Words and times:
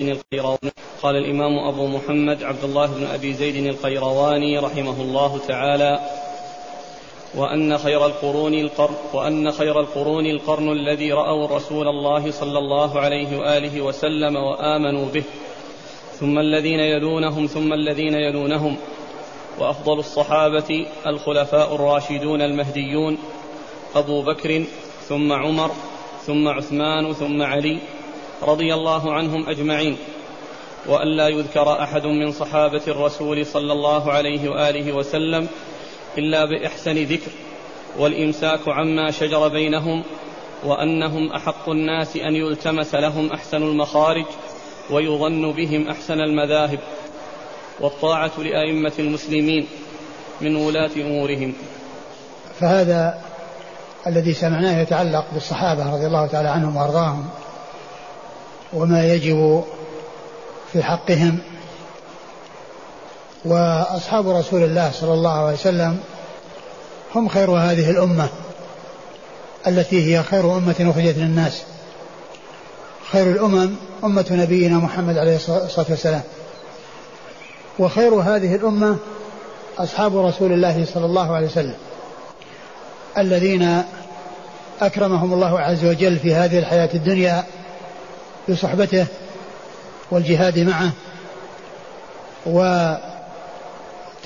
القيرواني. 0.00 0.72
قال 1.02 1.16
الإمام 1.16 1.58
أبو 1.58 1.86
محمد 1.86 2.42
عبد 2.42 2.64
الله 2.64 2.86
بن 2.86 3.04
أبي 3.04 3.32
زيد 3.32 3.66
القيرواني 3.66 4.58
رحمه 4.58 5.02
الله 5.02 5.38
تعالى 5.48 6.00
وأن 7.34 7.78
خير 7.78 8.06
القرون 8.06 8.54
القرن 8.54 8.94
وأن 9.12 9.50
خير 9.50 9.80
القرون 9.80 10.26
القرن 10.26 10.72
الذي 10.72 11.12
رأوا 11.12 11.46
رسول 11.46 11.88
الله 11.88 12.30
صلى 12.30 12.58
الله 12.58 13.00
عليه 13.00 13.38
وآله 13.38 13.80
وسلم 13.80 14.36
وآمنوا 14.36 15.06
به 15.06 15.22
ثم 16.20 16.38
الذين 16.38 16.80
يلونهم 16.80 17.46
ثم 17.46 17.72
الذين 17.72 18.14
يلونهم. 18.14 18.76
وأفضل 19.58 19.98
الصحابة 19.98 20.86
الخلفاء 21.06 21.74
الراشدون 21.74 22.42
المهديون 22.42 23.18
أبو 23.94 24.22
بكر 24.22 24.64
ثم 25.08 25.32
عمر 25.32 25.70
ثم 26.26 26.48
عثمان 26.48 27.12
ثم 27.12 27.42
علي 27.42 27.78
رضي 28.42 28.74
الله 28.74 29.12
عنهم 29.12 29.48
أجمعين 29.48 29.96
وأن 30.86 31.16
لا 31.16 31.28
يذكر 31.28 31.82
أحد 31.82 32.06
من 32.06 32.32
صحابة 32.32 32.82
الرسول 32.88 33.46
صلى 33.46 33.72
الله 33.72 34.12
عليه 34.12 34.48
وآله 34.48 34.92
وسلم 34.92 35.48
إلا 36.18 36.44
بإحسن 36.44 37.04
ذكر 37.04 37.30
والإمساك 37.98 38.68
عما 38.68 39.10
شجر 39.10 39.48
بينهم 39.48 40.02
وأنهم 40.64 41.32
أحق 41.32 41.68
الناس 41.68 42.16
أن 42.16 42.34
يلتمس 42.34 42.94
لهم 42.94 43.32
أحسن 43.32 43.62
المخارج 43.62 44.24
ويظن 44.90 45.52
بهم 45.52 45.88
أحسن 45.88 46.20
المذاهب 46.20 46.78
والطاعة 47.80 48.30
لأئمة 48.38 48.92
المسلمين 48.98 49.66
من 50.40 50.56
ولاة 50.56 50.90
أمورهم. 50.96 51.52
فهذا 52.60 53.18
الذي 54.06 54.32
سمعناه 54.32 54.80
يتعلق 54.82 55.24
بالصحابة 55.32 55.94
رضي 55.94 56.06
الله 56.06 56.26
تعالى 56.26 56.48
عنهم 56.48 56.76
وأرضاهم 56.76 57.28
وما 58.76 59.06
يجب 59.06 59.64
في 60.72 60.82
حقهم. 60.82 61.38
وأصحاب 63.44 64.28
رسول 64.28 64.62
الله 64.62 64.90
صلى 64.90 65.14
الله 65.14 65.30
عليه 65.30 65.54
وسلم 65.54 65.98
هم 67.14 67.28
خير 67.28 67.50
هذه 67.50 67.90
الأمة 67.90 68.28
التي 69.66 70.16
هي 70.16 70.22
خير 70.22 70.56
أمة 70.56 70.74
أخرجت 70.80 71.16
للناس. 71.16 71.62
خير 73.12 73.26
الأمم 73.26 73.74
أمة 74.04 74.26
نبينا 74.30 74.76
محمد 74.78 75.18
عليه 75.18 75.36
الصلاة 75.36 75.86
والسلام. 75.88 76.22
وخير 77.78 78.14
هذه 78.14 78.54
الأمة 78.54 78.96
أصحاب 79.78 80.16
رسول 80.18 80.52
الله 80.52 80.86
صلى 80.94 81.06
الله 81.06 81.34
عليه 81.34 81.46
وسلم 81.46 81.74
الذين 83.18 83.82
أكرمهم 84.80 85.32
الله 85.32 85.60
عز 85.60 85.84
وجل 85.84 86.18
في 86.18 86.34
هذه 86.34 86.58
الحياة 86.58 86.88
الدنيا 86.94 87.44
بصحبته 88.48 89.06
والجهاد 90.10 90.58
معه 90.58 90.90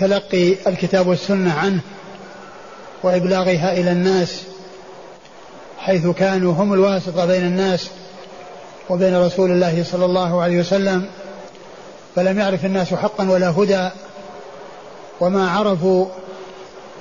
وتلقي 0.00 0.54
الكتاب 0.66 1.06
والسنة 1.06 1.52
عنه 1.52 1.80
وإبلاغها 3.02 3.72
إلى 3.72 3.92
الناس 3.92 4.42
حيث 5.78 6.06
كانوا 6.06 6.52
هم 6.52 6.72
الواسطة 6.72 7.26
بين 7.26 7.42
الناس 7.42 7.90
وبين 8.90 9.16
رسول 9.16 9.50
الله 9.50 9.84
صلى 9.90 10.04
الله 10.04 10.42
عليه 10.42 10.60
وسلم 10.60 11.06
فلم 12.16 12.38
يعرف 12.38 12.64
الناس 12.64 12.94
حقا 12.94 13.30
ولا 13.30 13.50
هدى 13.50 13.88
وما 15.20 15.50
عرفوا 15.50 16.06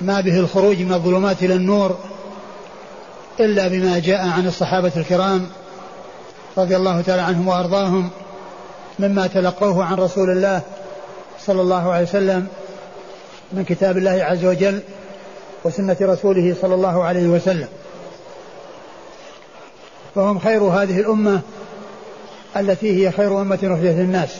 ما 0.00 0.20
به 0.20 0.38
الخروج 0.38 0.78
من 0.78 0.92
الظلمات 0.92 1.42
إلى 1.42 1.54
النور 1.54 1.98
إلا 3.40 3.68
بما 3.68 3.98
جاء 3.98 4.28
عن 4.28 4.46
الصحابة 4.46 4.92
الكرام. 4.96 5.46
رضي 6.60 6.76
الله 6.76 7.00
تعالى 7.00 7.22
عنهم 7.22 7.48
وأرضاهم 7.48 8.10
مما 8.98 9.26
تلقوه 9.26 9.84
عن 9.84 9.94
رسول 9.94 10.30
الله 10.30 10.60
صلى 11.46 11.60
الله 11.60 11.92
عليه 11.92 12.04
وسلم 12.04 12.46
من 13.52 13.64
كتاب 13.64 13.98
الله 13.98 14.10
عز 14.10 14.44
وجل 14.44 14.80
وسنة 15.64 15.96
رسوله 16.00 16.56
صلى 16.62 16.74
الله 16.74 17.04
عليه 17.04 17.26
وسلم. 17.28 17.68
فهم 20.14 20.38
خير 20.38 20.62
هذه 20.62 21.00
الأمة 21.00 21.40
التي 22.56 23.06
هي 23.06 23.12
خير 23.12 23.40
أمة 23.40 23.56
أخرجت 23.56 23.96
للناس. 23.98 24.30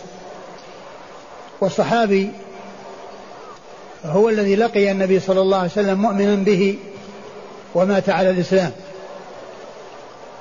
والصحابي 1.61 2.31
هو 4.05 4.29
الذي 4.29 4.57
لقي 4.57 4.91
النبي 4.91 5.21
صلى 5.21 5.41
الله 5.41 5.57
عليه 5.57 5.71
وسلم 5.71 6.03
مؤمنا 6.03 6.35
به 6.35 6.79
ومات 7.75 8.09
على 8.09 8.31
الإسلام. 8.31 8.73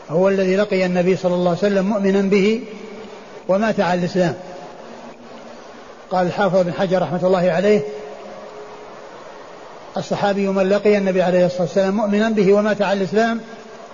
هو 0.09 0.29
الذي 0.29 0.55
لقي 0.55 0.85
النبي 0.85 1.15
صلى 1.15 1.35
الله 1.35 1.49
عليه 1.49 1.59
وسلم 1.59 1.85
مؤمنا 1.85 2.21
به 2.21 2.63
ومات 3.47 3.79
على 3.79 3.99
الإسلام. 3.99 4.35
قال 6.11 6.27
الحافظ 6.27 6.57
بن 6.57 6.73
حجر 6.73 7.01
رحمة 7.01 7.19
الله 7.23 7.51
عليه 7.51 7.81
الصحابي 9.97 10.47
من 10.47 10.69
لقي 10.69 10.97
النبي 10.97 11.21
عليه 11.21 11.45
الصلاة 11.45 11.61
والسلام 11.61 11.95
مؤمنا 11.95 12.29
به 12.29 12.53
ومات 12.53 12.81
على 12.81 12.99
الإسلام 12.99 13.41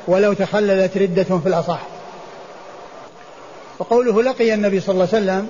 ولو 0.08 0.34
تخللت 0.34 0.98
ردة 0.98 1.24
في 1.24 1.48
الأصح. 1.50 1.80
وقوله 3.80 4.24
لقي 4.24 4.54
النبي 4.54 4.80
صلى 4.80 4.94
الله 4.94 5.08
عليه 5.14 5.24
وسلم 5.24 5.50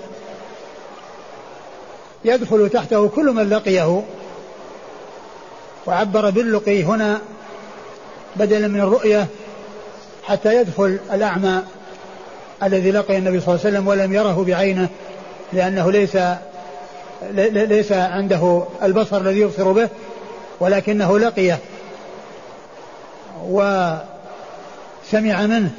يدخل 2.25 2.69
تحته 2.69 3.07
كل 3.07 3.25
من 3.25 3.49
لقيه 3.49 4.03
وعبر 5.85 6.29
باللقي 6.29 6.83
هنا 6.83 7.21
بدلا 8.35 8.67
من 8.67 8.81
الرؤية 8.81 9.27
حتى 10.27 10.55
يدخل 10.55 10.99
الأعمى 11.13 11.61
الذي 12.63 12.91
لقي 12.91 13.17
النبي 13.17 13.39
صلى 13.39 13.55
الله 13.55 13.65
عليه 13.65 13.75
وسلم 13.75 13.87
ولم 13.87 14.13
يره 14.13 14.43
بعينه 14.47 14.89
لأنه 15.53 15.91
ليس 15.91 16.17
ليس 17.51 17.91
عنده 17.91 18.63
البصر 18.83 19.17
الذي 19.17 19.39
يبصر 19.39 19.71
به 19.71 19.89
ولكنه 20.59 21.19
لقيه. 21.19 21.59
وسمع 23.47 24.05
منه 25.45 25.71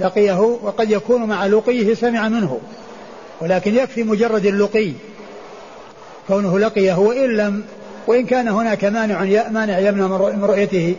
لقيه 0.00 0.40
وقد 0.40 0.90
يكون 0.90 1.24
مع 1.24 1.46
لقيه 1.46 1.94
سمع 1.94 2.28
منه 2.28 2.60
ولكن 3.40 3.74
يكفي 3.74 4.02
مجرد 4.02 4.46
اللقي. 4.46 4.92
كونه 6.28 6.58
لقيه 6.58 6.98
وإن 6.98 7.36
لم 7.36 7.64
وإن 8.06 8.26
كان 8.26 8.48
هناك 8.48 8.84
مانع 8.84 9.48
مانع 9.50 9.78
يمنع 9.78 10.06
من 10.06 10.44
رؤيته. 10.44 10.96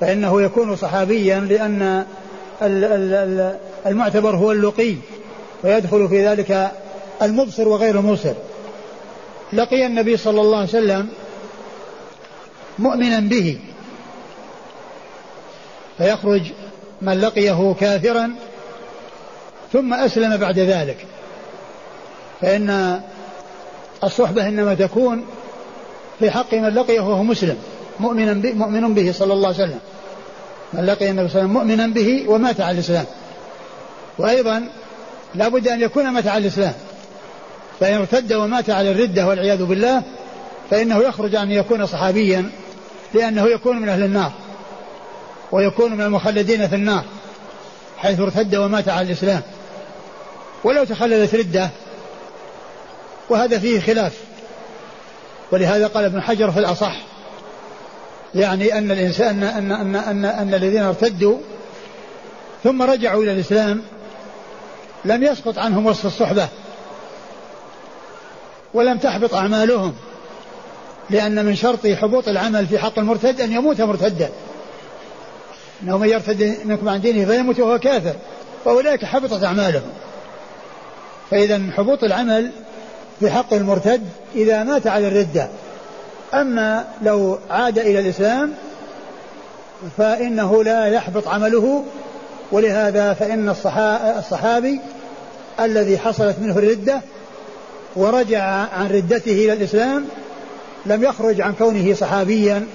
فإنه 0.00 0.42
يكون 0.42 0.76
صحابيا 0.76 1.40
لأن 1.40 2.04
المعتبر 3.86 4.36
هو 4.36 4.52
اللقي 4.52 4.94
ويدخل 5.64 6.08
في 6.08 6.26
ذلك 6.26 6.70
المبصر 7.22 7.68
وغير 7.68 7.98
المبصر. 7.98 8.34
لقي 9.52 9.86
النبي 9.86 10.16
صلى 10.16 10.40
الله 10.40 10.56
عليه 10.56 10.68
وسلم 10.68 11.08
مؤمنا 12.78 13.20
به 13.20 13.58
فيخرج 15.98 16.42
من 17.02 17.20
لقيه 17.20 17.74
كافرا 17.80 18.34
ثم 19.72 19.94
أسلم 19.94 20.36
بعد 20.36 20.58
ذلك. 20.58 21.06
فإن 22.40 23.00
الصحبة 24.04 24.48
إنما 24.48 24.74
تكون 24.74 25.24
في 26.18 26.30
حق 26.30 26.54
من 26.54 26.68
لقيه 26.68 27.00
وهو 27.00 27.22
مسلم. 27.22 27.56
مؤمنا 28.00 28.34
مؤمن 28.54 28.94
به 28.94 29.12
صلى 29.12 29.32
الله 29.32 29.48
عليه 29.48 29.64
وسلم. 29.64 29.78
من 30.72 30.86
لقي 30.86 31.10
النبي 31.10 31.28
صلى 31.28 31.42
الله 31.42 31.60
عليه 31.60 31.60
وسلم 31.60 31.78
مؤمنا 31.78 31.86
به 31.86 32.24
ومات 32.28 32.60
على 32.60 32.74
الإسلام. 32.74 33.04
وأيضا 34.18 34.68
لا 35.34 35.48
بد 35.48 35.68
أن 35.68 35.80
يكون 35.80 36.08
مات 36.08 36.26
على 36.26 36.42
الإسلام. 36.42 36.74
فإن 37.80 37.94
ارتد 37.94 38.32
ومات 38.32 38.70
على 38.70 38.90
الردة 38.90 39.26
والعياذ 39.26 39.64
بالله 39.64 40.02
فإنه 40.70 40.98
يخرج 40.98 41.34
أن 41.34 41.50
يكون 41.50 41.86
صحابيا 41.86 42.50
لأنه 43.14 43.48
يكون 43.48 43.82
من 43.82 43.88
أهل 43.88 44.02
النار 44.02 44.32
ويكون 45.52 45.92
من 45.92 46.00
المخلدين 46.00 46.68
في 46.68 46.74
النار 46.74 47.04
حيث 47.98 48.20
ارتد 48.20 48.54
ومات 48.56 48.88
على 48.88 49.06
الإسلام. 49.06 49.42
ولو 50.64 50.84
تخللت 50.84 51.34
ردة 51.34 51.70
وهذا 53.28 53.58
فيه 53.58 53.80
خلاف. 53.80 54.12
ولهذا 55.52 55.86
قال 55.86 56.04
ابن 56.04 56.22
حجر 56.22 56.50
في 56.50 56.58
الأصح 56.58 56.96
يعني 58.34 58.78
أن 58.78 58.90
الإنسان 58.90 59.42
أن 59.42 59.72
أن 59.72 59.96
أن, 59.96 60.24
أن 60.24 60.54
الذين 60.54 60.82
ارتدوا 60.82 61.38
ثم 62.64 62.82
رجعوا 62.82 63.22
إلى 63.22 63.32
الإسلام 63.32 63.82
لم 65.04 65.22
يسقط 65.22 65.58
عنهم 65.58 65.86
وصف 65.86 66.06
الصحبة 66.06 66.48
ولم 68.74 68.98
تحبط 68.98 69.34
أعمالهم 69.34 69.94
لأن 71.10 71.44
من 71.44 71.56
شرط 71.56 71.86
حبوط 71.86 72.28
العمل 72.28 72.66
في 72.66 72.78
حق 72.78 72.98
المرتد 72.98 73.40
أن 73.40 73.52
يموت 73.52 73.80
مرتدا. 73.80 74.30
إنه 75.82 75.98
من 75.98 76.08
يرتد 76.08 76.56
منكم 76.64 76.88
عن 76.88 77.00
دينه 77.00 77.24
فيموت 77.24 77.60
وهو 77.60 77.78
كافر 77.78 78.14
فأولئك 78.64 79.04
حبطت 79.04 79.44
أعمالهم. 79.44 79.90
فإذا 81.30 81.60
حبوط 81.76 82.04
العمل 82.04 82.50
في 83.20 83.30
حق 83.30 83.54
المرتد 83.54 84.02
إذا 84.34 84.64
مات 84.64 84.86
على 84.86 85.08
الردة. 85.08 85.48
أما 86.34 86.84
لو 87.02 87.38
عاد 87.50 87.78
إلى 87.78 87.98
الإسلام 88.00 88.54
فإنه 89.98 90.64
لا 90.64 90.86
يحبط 90.86 91.28
عمله 91.28 91.84
ولهذا 92.52 93.12
فإن 93.12 93.48
الصحابي 94.18 94.80
الذي 95.60 95.98
حصلت 95.98 96.36
منه 96.38 96.58
الردة 96.58 97.00
ورجع 97.96 98.42
عن 98.72 98.88
ردته 98.90 99.32
إلى 99.32 99.52
الإسلام 99.52 100.06
لم 100.86 101.04
يخرج 101.04 101.40
عن 101.40 101.54
كونه 101.54 101.94
صحابيا. 101.94 102.66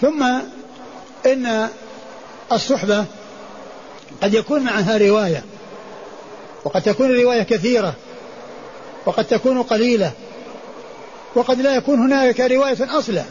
ثم 0.00 0.22
إن 1.26 1.68
الصحبة 2.52 3.04
قد 4.22 4.34
يكون 4.34 4.60
معها 4.60 4.98
رواية 4.98 5.44
وقد 6.64 6.82
تكون 6.82 7.10
الرواية 7.10 7.42
كثيرة 7.42 7.94
وقد 9.06 9.24
تكون 9.24 9.62
قليلة 9.62 10.12
وقد 11.34 11.60
لا 11.60 11.76
يكون 11.76 11.98
هناك 11.98 12.40
رواية 12.40 12.98
أصلا 12.98 13.22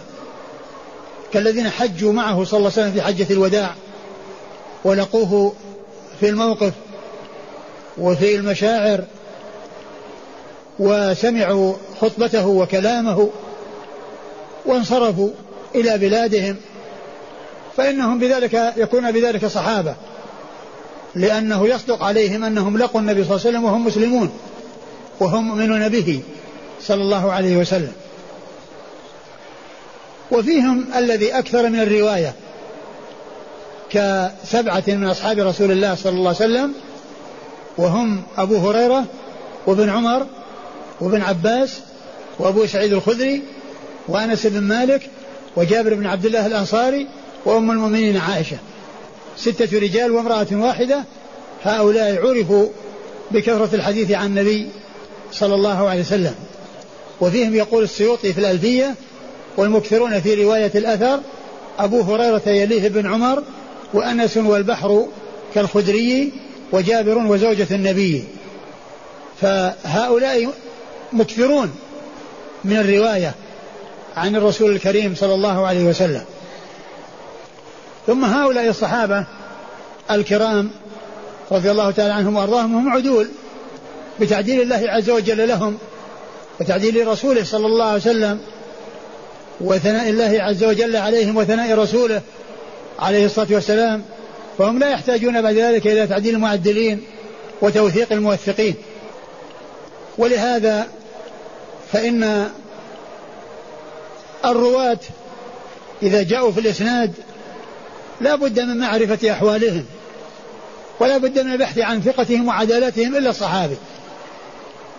كالذين 1.33 1.69
حجوا 1.69 2.13
معه 2.13 2.44
صلى 2.44 2.57
الله 2.57 2.71
عليه 2.71 2.81
وسلم 2.81 2.91
في 2.91 3.01
حجة 3.01 3.33
الوداع 3.33 3.75
ولقوه 4.83 5.53
في 6.19 6.29
الموقف 6.29 6.73
وفي 7.97 8.35
المشاعر 8.35 9.03
وسمعوا 10.79 11.73
خطبته 12.01 12.47
وكلامه 12.47 13.29
وانصرفوا 14.65 15.29
إلى 15.75 15.97
بلادهم 15.97 16.55
فإنهم 17.77 18.19
بذلك 18.19 18.73
يكون 18.77 19.11
بذلك 19.11 19.45
صحابة 19.45 19.95
لأنه 21.15 21.67
يصدق 21.67 22.03
عليهم 22.03 22.44
أنهم 22.44 22.77
لقوا 22.77 23.01
النبي 23.01 23.23
صلى 23.23 23.35
الله 23.35 23.47
عليه 23.47 23.49
وسلم 23.49 23.63
وهم 23.63 23.85
مسلمون 23.85 24.31
وهم 25.19 25.47
مؤمنون 25.47 25.89
به 25.89 26.21
صلى 26.81 27.01
الله 27.01 27.31
عليه 27.31 27.57
وسلم. 27.57 27.94
وفيهم 30.31 30.85
الذي 30.95 31.31
أكثر 31.31 31.69
من 31.69 31.79
الرواية 31.79 32.33
كسبعة 33.89 34.83
من 34.88 35.07
أصحاب 35.07 35.39
رسول 35.39 35.71
الله 35.71 35.95
صلى 35.95 36.12
الله 36.12 36.35
عليه 36.39 36.51
وسلم 36.51 36.74
وهم 37.77 38.24
أبو 38.38 38.57
هريرة 38.57 39.06
وابن 39.68 39.89
عمر 39.89 40.25
وابن 41.01 41.21
عباس 41.21 41.79
وأبو 42.39 42.65
سعيد 42.65 42.94
الخدري 42.94 43.44
وأنس 44.07 44.47
بن 44.47 44.59
مالك 44.59 45.09
وجابر 45.56 45.94
بن 45.94 46.06
عبد 46.06 46.25
الله 46.25 46.45
الأنصاري 46.45 47.07
وأم 47.45 47.71
المؤمنين 47.71 48.18
عائشة. 48.18 48.57
ستة 49.38 49.80
رجال 49.80 50.12
وامرأة 50.12 50.47
واحدة 50.51 51.03
هؤلاء 51.63 52.27
عرفوا 52.27 52.68
بكثرة 53.31 53.69
الحديث 53.73 54.12
عن 54.12 54.25
النبي 54.25 54.69
صلى 55.31 55.56
الله 55.56 55.89
عليه 55.89 56.01
وسلم. 56.01 56.35
وفيهم 57.21 57.55
يقول 57.55 57.83
السيوطي 57.83 58.33
في 58.33 58.39
الألفية 58.39 58.95
والمكثرون 59.57 60.21
في 60.21 60.43
رواية 60.43 60.71
الأثر 60.75 61.19
أبو 61.79 62.01
هريرة 62.01 62.49
يليه 62.49 62.87
بن 62.87 63.07
عمر 63.07 63.43
وأنس 63.93 64.37
والبحر 64.37 65.05
كالخدري 65.55 66.31
وجابر 66.71 67.17
وزوجة 67.17 67.67
النبي. 67.71 68.23
فهؤلاء 69.41 70.53
مكثرون 71.13 71.75
من 72.63 72.77
الرواية 72.77 73.33
عن 74.17 74.35
الرسول 74.35 74.71
الكريم 74.71 75.15
صلى 75.15 75.33
الله 75.33 75.67
عليه 75.67 75.83
وسلم. 75.83 76.23
ثم 78.07 78.25
هؤلاء 78.25 78.69
الصحابة 78.69 79.25
الكرام 80.11 80.69
رضي 81.51 81.71
الله 81.71 81.91
تعالى 81.91 82.13
عنهم 82.13 82.35
وأرضاهم 82.35 82.75
هم 82.75 82.89
عدول 82.89 83.27
بتعديل 84.19 84.61
الله 84.61 84.83
عز 84.89 85.09
وجل 85.09 85.47
لهم 85.47 85.77
وتعديل 86.59 87.07
رسوله 87.07 87.44
صلى 87.44 87.65
الله 87.65 87.86
عليه 87.86 88.01
وسلم 88.01 88.39
وثناء 89.62 90.09
الله 90.09 90.44
عز 90.44 90.63
وجل 90.63 90.95
عليهم 90.95 91.38
وثناء 91.38 91.77
رسوله 91.77 92.21
عليه 93.00 93.25
الصلاة 93.25 93.48
والسلام. 93.51 94.04
فهم 94.57 94.80
لا 94.80 94.89
يحتاجون 94.89 95.42
بعد 95.42 95.56
ذلك 95.56 95.88
إلى 95.88 96.07
تعديل 96.07 96.36
المعدلين 96.36 97.01
وتوثيق 97.62 98.12
الموثقين. 98.12 98.75
ولهذا 100.18 100.88
فإن 101.92 102.50
الرواة 104.45 105.00
إذا 106.04 106.24
جاءوا 106.24 106.51
في 106.51 106.59
الإسناد 106.59 107.13
لا 108.21 108.36
بد 108.36 108.59
من 108.59 108.77
معرفة 108.77 109.31
أحوالهم 109.31 109.86
ولا 111.00 111.18
بد 111.18 111.39
من 111.39 111.51
البحث 111.51 111.80
عن 111.80 112.01
ثقتهم 112.01 112.48
وعدالتهم 112.48 113.15
إلا 113.15 113.30
الصحابي. 113.30 113.75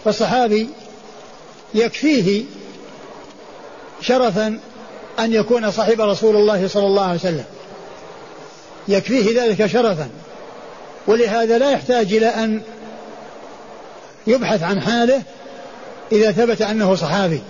فالصحابي 0.05 0.69
يكفيه 1.75 2.45
شرفا 4.01 4.59
أن 5.19 5.33
يكون 5.33 5.71
صاحب 5.71 6.01
رسول 6.01 6.37
الله 6.37 6.69
صلى 6.69 6.87
الله 6.87 7.05
عليه 7.05 7.15
وسلم. 7.15 7.45
يكفيه 8.89 9.43
ذلك 9.43 9.67
شرفا. 9.67 10.09
ولهذا 11.07 11.59
لا 11.59 11.71
يحتاج 11.71 12.13
إلى 12.15 12.27
أن 12.27 12.61
يبحث 14.27 14.63
عن 14.63 14.81
حاله 14.81 15.23
إذا 16.13 16.33
ثبت 16.33 16.63
أنه 16.63 16.95
صحابي. 16.95 17.41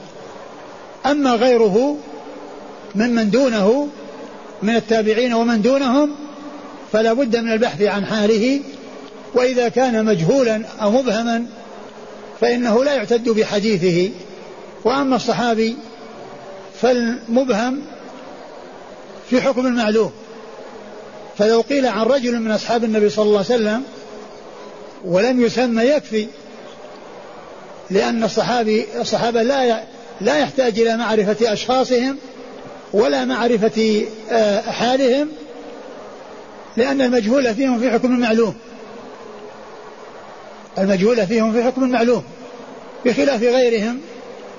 أما 1.07 1.35
غيره 1.35 1.97
ممن 2.95 3.31
دونه 3.31 3.89
من 4.63 4.77
التابعين 4.77 5.35
ومن 5.35 5.63
دونهم 5.63 6.11
فلا 6.93 7.13
بد 7.13 7.37
من 7.37 7.53
البحث 7.53 7.83
عن 7.83 8.07
حاله. 8.07 8.61
وإذا 9.35 9.69
كان 9.69 10.05
مجهولا 10.05 10.63
أو 10.83 10.91
مبهما 10.91 11.47
فإنه 12.41 12.85
لا 12.85 12.95
يعتد 12.95 13.29
بحديثه. 13.29 14.11
وأما 14.85 15.17
الصحابي 15.17 15.77
فالمبهم 16.83 17.83
في 19.31 19.41
حكم 19.41 19.67
المعلوم 19.67 20.13
فلو 21.39 21.61
قيل 21.61 21.87
عن 21.87 22.03
رجل 22.07 22.41
من 22.41 22.51
أصحاب 22.51 22.85
النبي 22.85 23.11
صلى 23.11 23.25
الله 23.25 23.45
عليه 23.51 23.55
وسلم 23.55 23.83
ولم 25.05 25.41
يسمى 25.41 25.83
يكفي 25.83 26.27
لأن 27.91 28.25
الصحابي 28.25 28.87
الصحابة 29.01 29.43
لا 29.43 29.83
لا 30.21 30.39
يحتاج 30.39 30.81
إلى 30.81 30.97
معرفة 30.97 31.53
أشخاصهم 31.53 32.17
ولا 32.93 33.25
معرفة 33.25 34.03
آه، 34.31 34.61
حالهم 34.61 35.29
لأن 36.77 37.01
المجهول 37.01 37.55
فيهم 37.55 37.81
في 37.81 37.91
حكم 37.91 38.13
المعلوم 38.13 38.55
المجهول 40.79 41.27
فيهم 41.27 41.53
في 41.53 41.63
حكم 41.63 41.85
المعلوم 41.85 42.23
بخلاف 43.05 43.43
غيرهم 43.43 44.01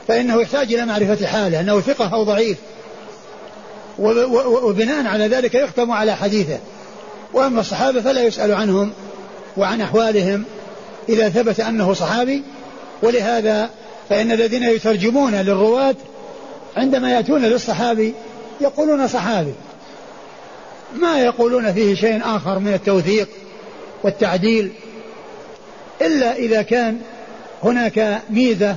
فإنه 0.07 0.41
يحتاج 0.41 0.73
إلى 0.73 0.85
معرفة 0.85 1.27
حاله 1.27 1.59
أنه 1.59 1.79
ثقة 1.79 2.13
أو 2.13 2.23
ضعيف. 2.23 2.57
وبناء 3.99 5.05
على 5.05 5.27
ذلك 5.27 5.55
يحكم 5.55 5.91
على 5.91 6.15
حديثه. 6.15 6.57
وأما 7.33 7.61
الصحابة 7.61 8.01
فلا 8.01 8.23
يسأل 8.23 8.51
عنهم 8.51 8.91
وعن 9.57 9.81
أحوالهم 9.81 10.43
إذا 11.09 11.29
ثبت 11.29 11.59
أنه 11.59 11.93
صحابي. 11.93 12.43
ولهذا 13.01 13.69
فإن 14.09 14.31
الذين 14.31 14.63
يترجمون 14.63 15.35
للرواة 15.35 15.95
عندما 16.77 17.11
يأتون 17.11 17.41
للصحابي 17.41 18.13
يقولون 18.61 19.07
صحابي. 19.07 19.53
ما 20.95 21.21
يقولون 21.21 21.73
فيه 21.73 21.95
شيء 21.95 22.21
آخر 22.23 22.59
من 22.59 22.73
التوثيق 22.73 23.27
والتعديل. 24.03 24.71
إلا 26.01 26.35
إذا 26.35 26.61
كان 26.61 26.99
هناك 27.63 28.21
ميزة 28.29 28.75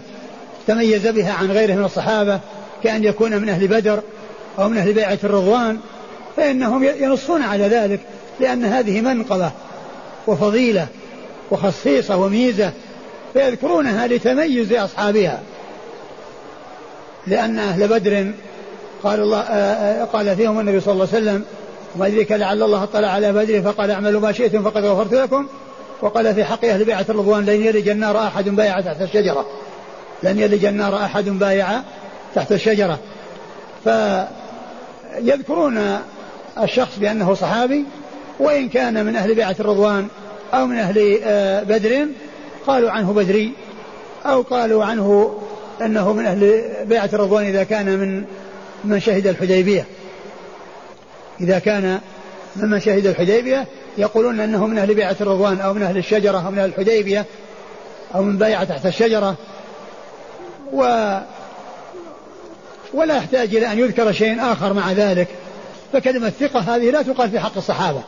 تميز 0.66 1.06
بها 1.06 1.32
عن 1.32 1.50
غيره 1.50 1.74
من 1.74 1.84
الصحابة 1.84 2.40
كأن 2.84 3.04
يكون 3.04 3.36
من 3.36 3.48
أهل 3.48 3.68
بدر 3.68 4.00
أو 4.58 4.68
من 4.68 4.76
أهل 4.76 4.92
بيعة 4.92 5.18
الرضوان 5.24 5.78
فإنهم 6.36 6.84
ينصون 6.84 7.42
على 7.42 7.64
ذلك 7.64 8.00
لأن 8.40 8.64
هذه 8.64 9.00
منقبة 9.00 9.50
وفضيلة 10.26 10.86
وخصيصة 11.50 12.16
وميزة 12.16 12.72
فيذكرونها 13.32 14.06
لتميز 14.06 14.72
أصحابها. 14.72 15.40
لأن 17.26 17.58
أهل 17.58 17.88
بدر 17.88 18.32
قال 19.02 19.20
الله 19.20 19.40
قال 20.12 20.36
فيهم 20.36 20.60
النبي 20.60 20.80
صلى 20.80 20.92
الله 20.92 21.08
عليه 21.12 21.22
وسلم 21.22 21.44
وما 21.96 22.08
لعل 22.30 22.62
الله 22.62 22.82
اطلع 22.82 23.08
على 23.08 23.32
بدر 23.32 23.62
فقال 23.62 23.90
اعملوا 23.90 24.20
ما 24.20 24.32
شئتم 24.32 24.62
فقد 24.62 24.84
غفرت 24.84 25.14
لكم 25.14 25.46
وقال 26.02 26.34
في 26.34 26.44
حق 26.44 26.64
أهل 26.64 26.84
بيعة 26.84 27.06
الرضوان 27.08 27.44
لن 27.44 27.64
يلج 27.64 27.88
النار 27.88 28.26
أحد 28.26 28.48
بايع 28.48 28.80
تحت 28.80 29.02
الشجرة. 29.02 29.46
لن 30.22 30.38
يلج 30.38 30.64
النار 30.64 30.96
أحد 30.96 31.24
بايع 31.24 31.68
تحت 32.34 32.52
الشجرة. 32.52 32.98
فيذكرون 35.14 35.98
الشخص 36.62 36.98
بأنه 36.98 37.34
صحابي 37.34 37.84
وإن 38.38 38.68
كان 38.68 39.06
من 39.06 39.16
أهل 39.16 39.34
بيعة 39.34 39.56
الرضوان 39.60 40.08
أو 40.54 40.66
من 40.66 40.76
أهل 40.76 41.20
آه، 41.24 41.62
بدر 41.62 42.06
قالوا 42.66 42.90
عنه 42.90 43.12
بدري 43.12 43.52
أو 44.26 44.42
قالوا 44.42 44.84
عنه 44.84 45.38
أنه 45.82 46.12
من 46.12 46.26
أهل 46.26 46.62
بيعة 46.84 47.10
الرضوان 47.12 47.44
إذا 47.44 47.64
كان 47.64 47.98
من 47.98 48.24
من 48.84 49.00
شهد 49.00 49.26
الحديبية. 49.26 49.86
إذا 51.40 51.58
كان 51.58 52.00
ممن 52.56 52.80
شهد 52.80 53.06
الحديبية 53.06 53.66
يقولون 53.98 54.40
أنه 54.40 54.66
من 54.66 54.78
أهل 54.78 54.94
بيعة 54.94 55.16
الرضوان 55.20 55.60
أو 55.60 55.74
من 55.74 55.82
أهل 55.82 55.96
الشجرة 55.96 56.46
أو 56.46 56.50
من 56.50 56.58
أهل 56.58 56.68
الحديبية 56.68 57.26
أو 58.14 58.22
من 58.22 58.38
بايعة 58.38 58.64
تحت 58.64 58.86
الشجرة 58.86 59.36
و 60.72 60.82
ولا 62.94 63.16
يحتاج 63.16 63.54
إلى 63.56 63.72
أن 63.72 63.78
يذكر 63.78 64.12
شيء 64.12 64.52
آخر 64.52 64.72
مع 64.72 64.92
ذلك 64.92 65.28
فكلمة 65.92 66.30
ثقة 66.40 66.60
هذه 66.60 66.90
لا 66.90 67.02
تقال 67.02 67.30
في 67.30 67.40
حق 67.40 67.56
الصحابة 67.56 68.00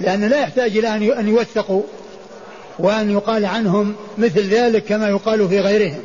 لأن 0.00 0.24
لا 0.24 0.40
يحتاج 0.40 0.76
إلى 0.76 0.94
أن 0.94 1.28
يوثقوا 1.28 1.82
وأن 2.78 3.10
يقال 3.10 3.46
عنهم 3.46 3.94
مثل 4.18 4.48
ذلك 4.48 4.84
كما 4.84 5.08
يقال 5.08 5.48
في 5.48 5.60
غيرهم 5.60 6.00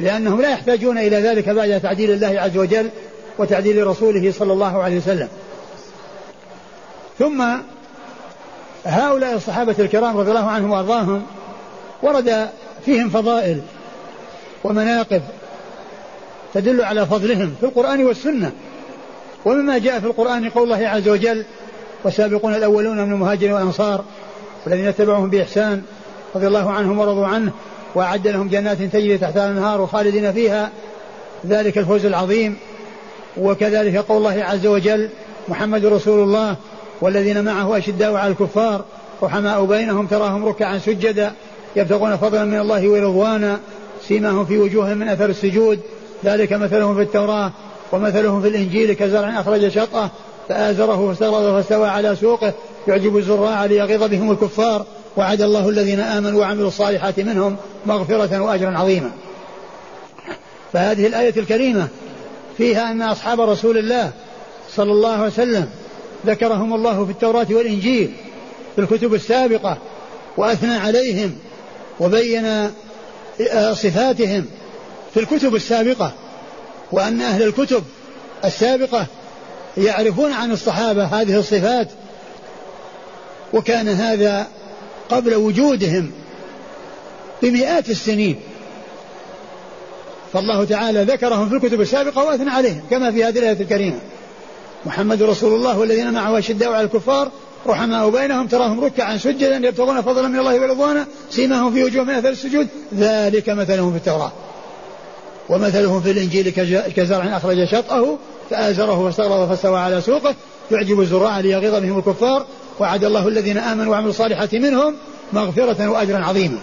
لأنهم 0.00 0.40
لا 0.40 0.50
يحتاجون 0.50 0.98
إلى 0.98 1.16
ذلك 1.16 1.48
بعد 1.48 1.80
تعديل 1.80 2.10
الله 2.10 2.40
عز 2.40 2.56
وجل 2.56 2.90
وتعديل 3.38 3.86
رسوله 3.86 4.32
صلى 4.38 4.52
الله 4.52 4.82
عليه 4.82 4.96
وسلم. 4.96 5.28
ثم 7.18 7.44
هؤلاء 8.84 9.34
الصحابة 9.34 9.74
الكرام 9.78 10.16
رضي 10.16 10.30
الله 10.30 10.50
عنهم 10.50 10.70
وأرضاهم 10.70 11.22
ورد 12.02 12.48
فيهم 12.84 13.10
فضائل 13.10 13.60
ومناقب 14.64 15.22
تدل 16.54 16.82
على 16.82 17.06
فضلهم 17.06 17.54
في 17.60 17.66
القرآن 17.66 18.04
والسنة. 18.04 18.52
ومما 19.44 19.78
جاء 19.78 20.00
في 20.00 20.06
القرآن 20.06 20.50
قول 20.50 20.64
الله 20.64 20.88
عز 20.88 21.08
وجل 21.08 21.44
والسابقون 22.04 22.54
الأولون 22.54 22.96
من 22.96 23.12
المهاجرين 23.12 23.52
والأنصار 23.52 24.04
والذين 24.66 24.86
اتبعوهم 24.86 25.30
بإحسان 25.30 25.82
رضي 26.34 26.46
الله 26.46 26.70
عنهم 26.70 26.98
ورضوا 26.98 27.26
عنه 27.26 27.52
وأعد 27.94 28.28
لهم 28.28 28.48
جنات 28.48 28.82
تجري 28.82 29.18
تحتها 29.18 29.50
الأنهار 29.50 29.80
وخالدين 29.80 30.32
فيها 30.32 30.70
ذلك 31.46 31.78
الفوز 31.78 32.06
العظيم. 32.06 32.56
وكذلك 33.36 33.96
قول 33.96 34.16
الله 34.16 34.44
عز 34.44 34.66
وجل 34.66 35.08
محمد 35.48 35.84
رسول 35.84 36.22
الله 36.22 36.56
والذين 37.04 37.44
معه 37.44 37.78
أشداء 37.78 38.14
على 38.14 38.32
الكفار 38.32 38.84
رحماء 39.22 39.64
بينهم 39.64 40.06
تراهم 40.06 40.44
ركعا 40.44 40.78
سجدا 40.78 41.32
يبتغون 41.76 42.16
فضلا 42.16 42.44
من 42.44 42.58
الله 42.58 42.88
ورضوانا 42.88 43.60
سيماهم 44.08 44.44
في 44.44 44.58
وجوههم 44.58 44.98
من 44.98 45.08
أثر 45.08 45.24
السجود. 45.24 45.80
ذلك 46.24 46.52
مثلهم 46.52 46.94
في 46.94 47.02
التوراة 47.02 47.52
ومثلهم 47.92 48.42
في 48.42 48.48
الإنجيل 48.48 48.92
كزرع 48.92 49.40
أخرج 49.40 49.68
شطأه 49.68 50.10
فآزره 50.48 51.08
فاستغلظ 51.08 51.54
فاستوى 51.54 51.88
على 51.88 52.16
سوقه. 52.16 52.52
يعجب 52.88 53.16
الزراع 53.16 53.64
ليغيظ 53.64 54.04
بهم 54.04 54.30
الكفار. 54.30 54.86
وعد 55.16 55.40
الله 55.40 55.68
الذين 55.68 56.00
آمنوا 56.00 56.40
وعملوا 56.40 56.68
الصالحات 56.68 57.20
منهم 57.20 57.56
مغفرة 57.86 58.40
وأجرا 58.40 58.78
عظيما. 58.78 59.10
فهذه 60.72 61.06
الآية 61.06 61.34
الكريمة 61.36 61.88
فيها 62.56 62.90
أن 62.90 63.02
أصحاب 63.02 63.40
رسول 63.40 63.78
الله 63.78 64.10
صلى 64.70 64.92
الله 64.92 65.12
عليه 65.12 65.26
وسلم 65.26 65.68
ذكرهم 66.26 66.74
الله 66.74 67.04
في 67.04 67.10
التوراة 67.10 67.46
والإنجيل 67.50 68.12
في 68.74 68.80
الكتب 68.80 69.14
السابقة 69.14 69.78
وأثنى 70.36 70.74
عليهم 70.74 71.36
وبين 72.00 72.44
آه، 72.44 73.72
صفاتهم 73.72 74.44
في 75.14 75.20
الكتب 75.20 75.54
السابقة 75.54 76.12
وأن 76.92 77.20
أهل 77.20 77.42
الكتب 77.42 77.84
السابقة 78.44 79.06
يعرفون 79.76 80.32
عن 80.32 80.52
الصحابة 80.52 81.04
هذه 81.04 81.38
الصفات 81.38 81.88
وكان 83.52 83.88
هذا 83.88 84.46
قبل 85.10 85.34
وجودهم 85.34 86.10
بمئات 87.42 87.90
السنين. 87.90 88.40
فالله 90.32 90.64
تعالى 90.64 91.02
ذكرهم 91.02 91.48
في 91.48 91.54
الكتب 91.54 91.80
السابقة 91.80 92.24
وأثنى 92.24 92.50
عليهم 92.50 92.82
كما 92.90 93.10
في 93.10 93.24
هذه 93.24 93.38
الآية 93.38 93.60
الكريمة. 93.60 93.98
محمد 94.86 95.22
رسول 95.22 95.54
الله 95.54 95.78
والذين 95.78 96.12
معه 96.12 96.38
أشداء 96.38 96.72
على 96.72 96.84
الكفار 96.84 97.30
رحماء 97.66 98.10
بينهم 98.10 98.46
تراهم 98.46 98.84
ركعا 98.84 99.16
سجدا 99.16 99.56
يبتغون 99.56 100.02
فضلا 100.02 100.28
من 100.28 100.38
الله 100.38 100.60
ورضوانا 100.60 101.06
سيماهم 101.30 101.72
في 101.72 101.84
وجوههم 101.84 102.06
من 102.08 102.14
اثر 102.14 102.28
السجود 102.28 102.68
ذلك 102.94 103.48
مثلهم 103.48 103.90
في 103.92 103.96
التوراة 103.96 104.32
ومثلهم 105.48 106.00
في 106.00 106.10
الإنجيل 106.10 106.50
كزرع 106.96 107.36
أخرج 107.36 107.64
شطأه 107.64 108.18
فآزره 108.50 109.00
واستغرض 109.00 109.48
فاستوى 109.48 109.78
على 109.78 110.00
سوقه 110.00 110.34
يعجب 110.70 111.00
الزراع 111.00 111.40
ليغيظ 111.40 111.74
بهم 111.74 111.98
الكفار 111.98 112.46
وعد 112.80 113.04
الله 113.04 113.28
الذين 113.28 113.58
آمنوا 113.58 113.92
وعملوا 113.92 114.10
الصالحات 114.10 114.54
منهم 114.54 114.94
مغفرة 115.32 115.88
واجرا 115.88 116.18
عظيما. 116.18 116.58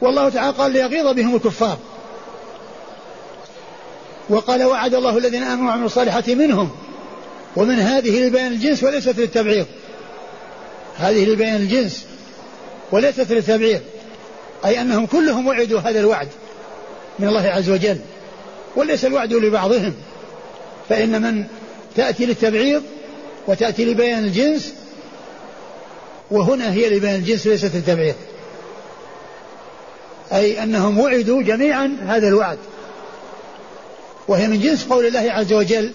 والله 0.00 0.28
تعالى 0.28 0.56
قال 0.56 0.72
ليغيظ 0.72 1.06
بهم 1.06 1.34
الكفار. 1.34 1.78
وقال 4.30 4.64
وعد 4.64 4.94
الله 4.94 5.18
الذين 5.18 5.42
آمنوا 5.42 5.68
وعملوا 5.68 5.86
الصالحات 5.86 6.30
منهم. 6.30 6.70
ومن 7.56 7.74
هذه 7.74 8.26
لبيان 8.26 8.52
الجنس 8.52 8.82
وليست 8.82 9.18
للتبعيض. 9.18 9.66
هذه 10.96 11.24
لبيان 11.24 11.56
الجنس 11.56 12.06
وليست 12.92 13.32
للتبعيض. 13.32 13.80
أي 14.64 14.80
أنهم 14.80 15.06
كلهم 15.06 15.46
وعدوا 15.46 15.80
هذا 15.80 16.00
الوعد 16.00 16.28
من 17.18 17.28
الله 17.28 17.48
عز 17.48 17.70
وجل. 17.70 17.98
وليس 18.76 19.04
الوعد 19.04 19.32
لبعضهم. 19.32 19.94
فإن 20.88 21.22
من 21.22 21.44
تأتي 21.96 22.26
للتبعيض 22.26 22.82
وتأتي 23.46 23.84
لبيان 23.84 24.24
الجنس 24.24 24.74
وهنا 26.30 26.72
هي 26.72 26.96
لبيان 26.96 27.14
الجنس 27.14 27.46
ليست 27.46 27.74
التبعيض 27.74 28.14
أي 30.32 30.62
أنهم 30.62 30.98
وعدوا 30.98 31.42
جميعا 31.42 31.96
هذا 32.06 32.28
الوعد. 32.28 32.58
وهي 34.30 34.48
من 34.48 34.60
جنس 34.60 34.84
قول 34.84 35.06
الله 35.06 35.32
عز 35.32 35.52
وجل 35.52 35.92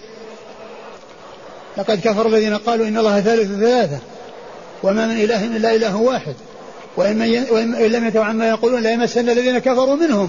لقد 1.76 2.00
كفر 2.00 2.26
الذين 2.26 2.56
قالوا 2.56 2.88
إن 2.88 2.98
الله 2.98 3.20
ثالث 3.20 3.60
ثلاثة 3.60 3.98
وما 4.82 5.06
من 5.06 5.20
إله 5.20 5.44
إلا 5.44 5.74
إله 5.74 5.96
واحد 5.96 6.34
وإن, 6.96 7.18
لم 7.92 8.06
يتوا 8.06 8.24
عما 8.24 8.48
يقولون 8.48 8.82
لا 8.82 8.90
يمسن 8.90 9.28
الذين 9.28 9.58
كفروا 9.58 9.96
منهم. 9.96 10.28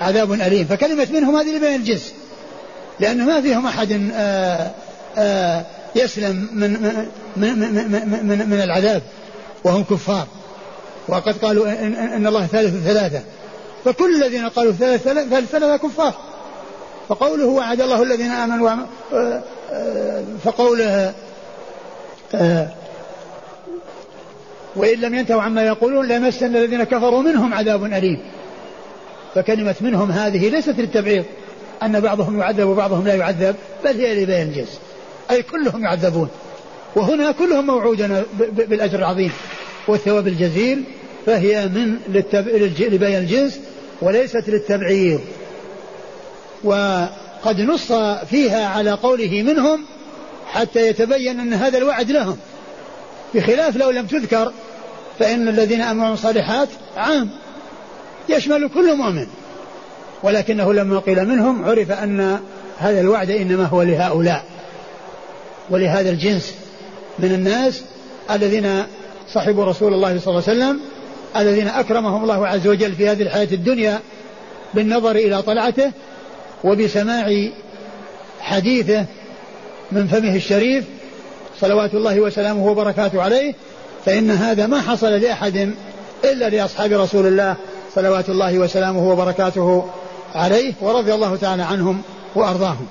عذاب 0.00 0.32
أليم. 0.32 0.66
فكلمة 0.66 1.08
منهم 1.12 1.36
هذه 1.36 1.56
لبيان 1.56 1.74
الجنس 1.74 2.12
لأنه 3.00 3.24
ما 3.24 3.40
فيهم 3.40 3.66
أحد 3.66 3.92
آآ 3.92 4.00
آه، 4.14 4.70
آآ 5.18 5.58
آه، 5.58 5.64
يسلم 5.94 6.48
من 6.52 6.70
من, 7.36 7.58
من, 7.58 8.28
من, 8.28 8.50
من 8.50 8.60
العذاب 8.60 9.02
وهم 9.64 9.84
كفار. 9.84 10.26
وقد 11.08 11.38
قالوا 11.38 11.68
إن, 11.68 11.94
إن 11.94 12.26
الله 12.26 12.46
ثالث 12.46 12.86
ثلاثة 12.86 13.22
فكل 13.84 14.22
الذين 14.22 14.48
قالوا 14.48 14.72
ثالث 14.72 15.02
ثلاثة 15.50 15.76
كفار. 15.76 16.29
فقوله 17.10 17.46
وعد 17.46 17.80
الله 17.80 18.02
الذين 18.02 18.30
آمنوا 18.30 18.70
آه، 19.12 19.42
فقوله 20.44 21.14
وإن 24.76 25.00
لم 25.00 25.14
ينتهوا 25.14 25.42
عما 25.42 25.62
يقولون 25.62 26.06
ليمسن 26.06 26.56
الذين 26.56 26.84
كفروا 26.84 27.22
منهم 27.22 27.54
عذاب 27.54 27.84
أليم. 27.84 28.18
فكلمة 29.34 29.74
منهم 29.80 30.10
هذه 30.10 30.48
ليست 30.48 30.74
للتبعيض 30.78 31.24
أن 31.82 32.00
بعضهم 32.00 32.40
يعذب 32.40 32.66
وبعضهم 32.66 33.06
لا 33.06 33.14
يعذب 33.14 33.56
بل 33.84 34.00
هي 34.00 34.22
لبيان 34.22 34.48
الجنس 34.48 34.80
أي 35.30 35.42
كلهم 35.42 35.84
يعذبون. 35.84 36.28
وهنا 36.96 37.32
كلهم 37.32 37.66
موعودون 37.66 38.22
بالأجر 38.52 38.98
العظيم 38.98 39.32
والثواب 39.88 40.28
الجزيل 40.28 40.84
فهي 41.26 41.66
من 41.66 41.96
لبيان 42.78 43.22
الجنس 43.22 43.60
وليست 44.02 44.44
للتبعيض. 44.48 45.20
وقد 46.64 47.60
نص 47.60 47.92
فيها 48.30 48.66
على 48.66 48.90
قوله 48.90 49.42
منهم 49.42 49.84
حتى 50.46 50.88
يتبين 50.88 51.40
أن 51.40 51.52
هذا 51.52 51.78
الوعد 51.78 52.10
لهم. 52.10 52.36
بخلاف 53.34 53.76
لو 53.76 53.90
لم 53.90 54.06
تذكر 54.06 54.52
فإن 55.18 55.48
الذين 55.48 55.80
آمنوا 55.80 56.14
الصالحات 56.14 56.68
عام 56.96 57.30
يشمل 58.28 58.68
كل 58.74 58.96
مؤمن. 58.96 59.26
ولكنه 60.22 60.72
لما 60.72 60.98
قيل 60.98 61.28
منهم 61.28 61.64
عرف 61.64 61.90
أن 61.90 62.40
هذا 62.78 63.00
الوعد 63.00 63.30
إنما 63.30 63.64
هو 63.64 63.82
لهؤلاء. 63.82 64.44
ولهذا 65.70 66.10
الجنس 66.10 66.54
من 67.18 67.32
الناس 67.32 67.82
الذين 68.30 68.84
صحبوا 69.34 69.64
رسول 69.64 69.94
الله 69.94 70.20
صلى 70.20 70.38
الله 70.38 70.42
عليه 70.48 70.58
وسلم 70.58 70.80
الذين 71.36 71.68
أكرمهم 71.68 72.22
الله 72.22 72.46
عز 72.46 72.66
وجل 72.66 72.92
في 72.92 73.08
هذه 73.08 73.22
الحياة 73.22 73.48
الدنيا 73.52 74.00
بالنظر 74.74 75.16
إلى 75.16 75.42
طلعته 75.42 75.92
وبسماع 76.64 77.48
حديثه 78.40 79.04
من 79.92 80.06
فمه 80.06 80.36
الشريف 80.36 80.84
صلوات 81.60 81.94
الله 81.94 82.20
وسلامه 82.20 82.66
وبركاته 82.66 83.22
عليه 83.22 83.54
فإن 84.06 84.30
هذا 84.30 84.66
ما 84.66 84.80
حصل 84.80 85.12
لأحد 85.12 85.74
إلا 86.24 86.48
لأصحاب 86.48 86.92
رسول 86.92 87.26
الله 87.26 87.56
صلوات 87.94 88.28
الله 88.28 88.58
وسلامه 88.58 89.10
وبركاته 89.10 89.84
عليه 90.34 90.72
ورضي 90.80 91.14
الله 91.14 91.36
تعالى 91.36 91.62
عنهم 91.62 92.02
وأرضاهم. 92.34 92.86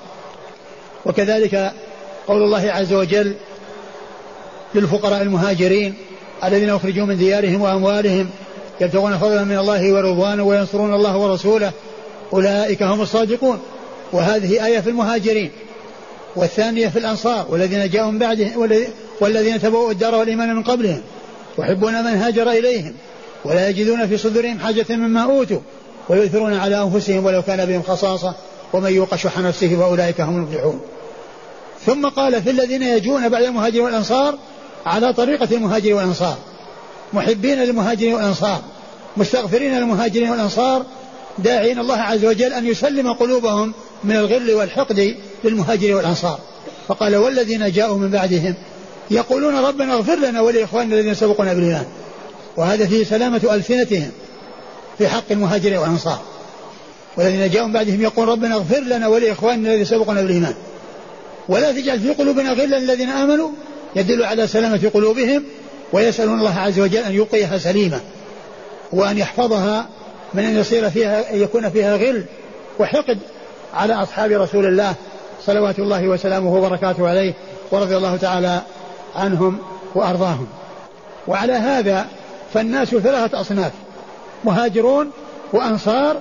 وكذلك 1.06 1.72
قول 2.28 2.42
الله 2.42 2.72
عز 2.72 2.92
وجل 2.92 3.34
للفقراء 4.74 5.22
المهاجرين 5.22 5.94
الذين 6.44 6.70
أخرجوا 6.70 7.06
من 7.06 7.16
ديارهم 7.16 7.60
وأموالهم 7.60 8.30
يبتغون 8.80 9.18
فضلا 9.18 9.44
من 9.44 9.58
الله 9.58 9.92
ورضوانه 9.92 10.42
وينصرون 10.42 10.94
الله 10.94 11.16
ورسوله 11.16 11.72
أولئك 12.32 12.82
هم 12.82 13.00
الصادقون. 13.00 13.60
وهذه 14.12 14.66
آية 14.66 14.80
في 14.80 14.90
المهاجرين. 14.90 15.50
والثانية 16.36 16.88
في 16.88 16.98
الأنصار 16.98 17.46
والذين 17.48 17.90
جاءوا 17.90 18.10
من 18.10 18.18
بعدهم 18.18 18.68
والذين 19.20 19.60
تبوؤوا 19.60 19.90
الدار 19.90 20.14
والإيمان 20.14 20.56
من 20.56 20.62
قبلهم. 20.62 21.02
يحبون 21.58 22.04
من 22.04 22.16
هاجر 22.16 22.50
إليهم. 22.50 22.94
ولا 23.44 23.68
يجدون 23.68 24.06
في 24.06 24.16
صدورهم 24.16 24.58
حاجة 24.58 24.86
مما 24.90 25.22
أوتوا. 25.22 25.60
ويؤثرون 26.08 26.54
على 26.54 26.82
أنفسهم 26.82 27.24
ولو 27.24 27.42
كان 27.42 27.66
بهم 27.66 27.82
خصاصة. 27.82 28.34
ومن 28.72 28.92
يوق 28.92 29.16
شح 29.16 29.38
نفسه 29.38 29.76
فأولئك 29.76 30.20
هم 30.20 30.36
المفلحون. 30.36 30.80
ثم 31.86 32.08
قال 32.08 32.42
في 32.42 32.50
الذين 32.50 32.82
يجون 32.82 33.28
بعد 33.28 33.42
المهاجر 33.42 33.80
والأنصار 33.80 34.38
على 34.86 35.12
طريقة 35.12 35.48
المهاجر 35.52 35.94
والأنصار. 35.94 36.36
محبين 37.12 37.58
للمهاجرين 37.58 38.14
والأنصار. 38.14 38.60
مستغفرين 39.16 39.78
للمهاجرين 39.78 40.30
والأنصار. 40.30 40.84
داعين 41.38 41.78
الله 41.78 41.96
عز 41.96 42.24
وجل 42.24 42.52
أن 42.52 42.66
يسلم 42.66 43.12
قلوبهم 43.12 43.72
من 44.04 44.16
الغل 44.16 44.50
والحقد 44.50 45.16
للمهاجرين 45.44 45.94
والأنصار. 45.94 46.38
فقال 46.88 47.16
والذين 47.16 47.70
جاءوا 47.70 47.98
من 47.98 48.10
بعدهم 48.10 48.54
يقولون 49.10 49.54
ربنا 49.54 49.94
اغفر 49.94 50.14
لنا 50.14 50.40
ولإخواننا 50.40 50.94
الذين 50.94 51.14
سبقونا 51.14 51.54
بالإيمان. 51.54 51.86
وهذا 52.56 52.86
فيه 52.86 53.04
سلامة 53.04 53.40
ألسنتهم 53.54 54.10
في 54.98 55.08
حق 55.08 55.24
المهاجرين 55.30 55.78
والأنصار. 55.78 56.20
والذين 57.16 57.50
جاءوا 57.50 57.66
من 57.66 57.72
بعدهم 57.72 58.02
يقول 58.02 58.28
ربنا 58.28 58.54
اغفر 58.54 58.80
لنا 58.80 59.08
ولإخواننا 59.08 59.68
الذين 59.68 59.84
سبقونا 59.84 60.22
بالإيمان. 60.22 60.54
ولا 61.48 61.72
تجعل 61.72 62.00
في 62.00 62.10
قلوبنا 62.10 62.52
غلا 62.52 62.78
للذين 62.78 63.08
آمنوا. 63.08 63.48
يدل 63.96 64.24
على 64.24 64.46
سلامة 64.46 64.90
قلوبهم 64.94 65.44
ويسألون 65.92 66.38
الله 66.38 66.58
عز 66.58 66.80
وجل 66.80 66.98
أن 66.98 67.14
يبقيها 67.14 67.58
سليمة 67.58 68.00
وأن 68.92 69.18
يحفظها 69.18 69.88
من 70.34 70.44
أن 70.44 70.56
يصير 70.56 70.90
فيها 70.90 71.32
أن 71.32 71.42
يكون 71.42 71.70
فيها 71.70 71.96
غل 71.96 72.24
وحقد 72.78 73.18
على 73.74 73.94
أصحاب 73.94 74.30
رسول 74.30 74.66
الله 74.66 74.94
صلوات 75.46 75.78
الله 75.78 76.08
وسلامه 76.08 76.54
وبركاته 76.54 77.08
عليه 77.08 77.34
ورضي 77.70 77.96
الله 77.96 78.16
تعالى 78.16 78.60
عنهم 79.16 79.58
وأرضاهم. 79.94 80.46
وعلى 81.26 81.52
هذا 81.52 82.06
فالناس 82.54 82.88
ثلاثة 82.88 83.40
أصناف 83.40 83.72
مهاجرون 84.44 85.10
وأنصار 85.52 86.20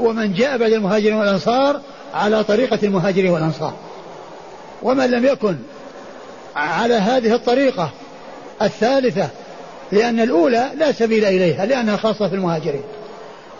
ومن 0.00 0.32
جاء 0.32 0.58
بعد 0.58 0.72
المهاجرين 0.72 1.14
والأنصار 1.14 1.80
على 2.14 2.44
طريقة 2.44 2.78
المهاجرين 2.82 3.30
والأنصار. 3.30 3.72
ومن 4.82 5.10
لم 5.10 5.24
يكن 5.24 5.56
على 6.56 6.94
هذه 6.94 7.34
الطريقة 7.34 7.90
الثالثة 8.62 9.28
لأن 9.92 10.20
الأولى 10.20 10.70
لا 10.76 10.92
سبيل 10.92 11.24
إليها 11.24 11.66
لأنها 11.66 11.96
خاصة 11.96 12.28
في 12.28 12.34
المهاجرين. 12.34 12.82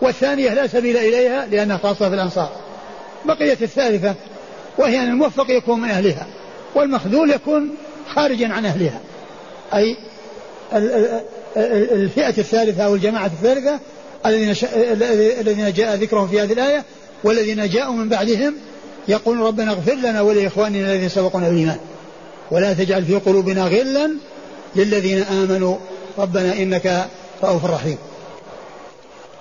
والثانية 0.01 0.55
لا 0.55 0.67
سبيل 0.67 0.97
إليها 0.97 1.47
لأنها 1.47 1.77
خاصة 1.77 2.09
في 2.09 2.15
الأنصار 2.15 2.51
بقية 3.25 3.59
الثالثة 3.63 4.15
وهي 4.79 4.99
أن 4.99 5.09
الموفق 5.09 5.51
يكون 5.51 5.81
من 5.81 5.89
أهلها 5.89 6.27
والمخذول 6.75 7.31
يكون 7.31 7.71
خارجا 8.15 8.49
عن 8.49 8.67
أهلها. 8.67 9.01
أي 9.75 9.97
الفئة 11.93 12.39
الثالثة 12.39 12.85
أو 12.85 12.95
الجماعة 12.95 13.27
الثالثة 13.27 13.79
الذين 15.41 15.73
جاء 15.73 15.95
ذكرهم 15.95 16.29
في 16.29 16.41
هذه 16.41 16.53
الآية 16.53 16.85
والذين 17.25 17.69
جاءوا 17.69 17.95
من 17.95 18.09
بعدهم 18.09 18.55
يقول 19.09 19.39
ربنا 19.39 19.71
اغفر 19.73 19.95
لنا 19.95 20.21
ولإخواننا 20.21 20.93
الذين 20.93 21.09
سبقونا 21.09 21.49
بالإيمان. 21.49 21.79
ولا 22.51 22.73
تجعل 22.73 23.05
في 23.05 23.15
قلوبنا 23.15 23.65
غلا 23.65 24.11
للذين 24.77 25.23
آمنوا. 25.23 25.77
ربنا 26.19 26.53
إنك 26.53 27.07
رؤوف 27.43 27.65
رحيم. 27.65 27.97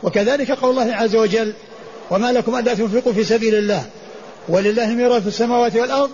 وكذلك 0.03 0.51
قول 0.51 0.71
الله 0.71 0.95
عز 0.95 1.15
وجل 1.15 1.53
وما 2.11 2.31
لكم 2.31 2.55
ألا 2.55 2.73
تنفقوا 2.73 3.13
في 3.13 3.23
سبيل 3.23 3.55
الله 3.55 3.85
ولله 4.49 4.87
ميراث 4.87 5.27
السماوات 5.27 5.75
والأرض 5.75 6.09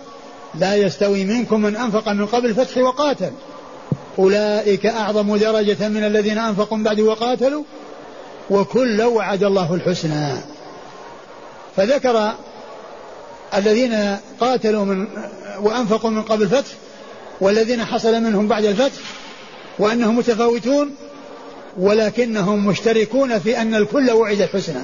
لا 0.55 0.75
يستوي 0.75 1.23
منكم 1.23 1.61
من 1.61 1.75
أنفق 1.75 2.09
من 2.09 2.25
قبل 2.25 2.45
الفتح 2.45 2.77
وقاتل. 2.77 3.31
أولئك 4.19 4.85
أعظم 4.85 5.35
درجة 5.35 5.87
من 5.87 6.03
الذين 6.03 6.37
أنفقوا 6.37 6.77
بعد 6.77 6.99
وقاتلوا 6.99 7.63
وكل 8.49 9.01
وعد 9.01 9.43
الله 9.43 9.73
الحسنى. 9.73 10.27
فذكر 11.75 12.33
الذين 13.55 14.17
قاتلوا 14.39 14.85
من 14.85 15.07
وأنفقوا 15.61 16.09
من 16.09 16.21
قبل 16.21 16.43
الفتح 16.43 16.71
والذين 17.41 17.83
حصل 17.83 18.21
منهم 18.21 18.47
بعد 18.47 18.65
الفتح 18.65 19.01
وأنهم 19.79 20.17
متفاوتون 20.17 20.95
ولكنهم 21.77 22.65
مشتركون 22.65 23.39
في 23.39 23.61
أن 23.61 23.75
الكل 23.75 24.11
وعد 24.11 24.41
الحسنى. 24.41 24.81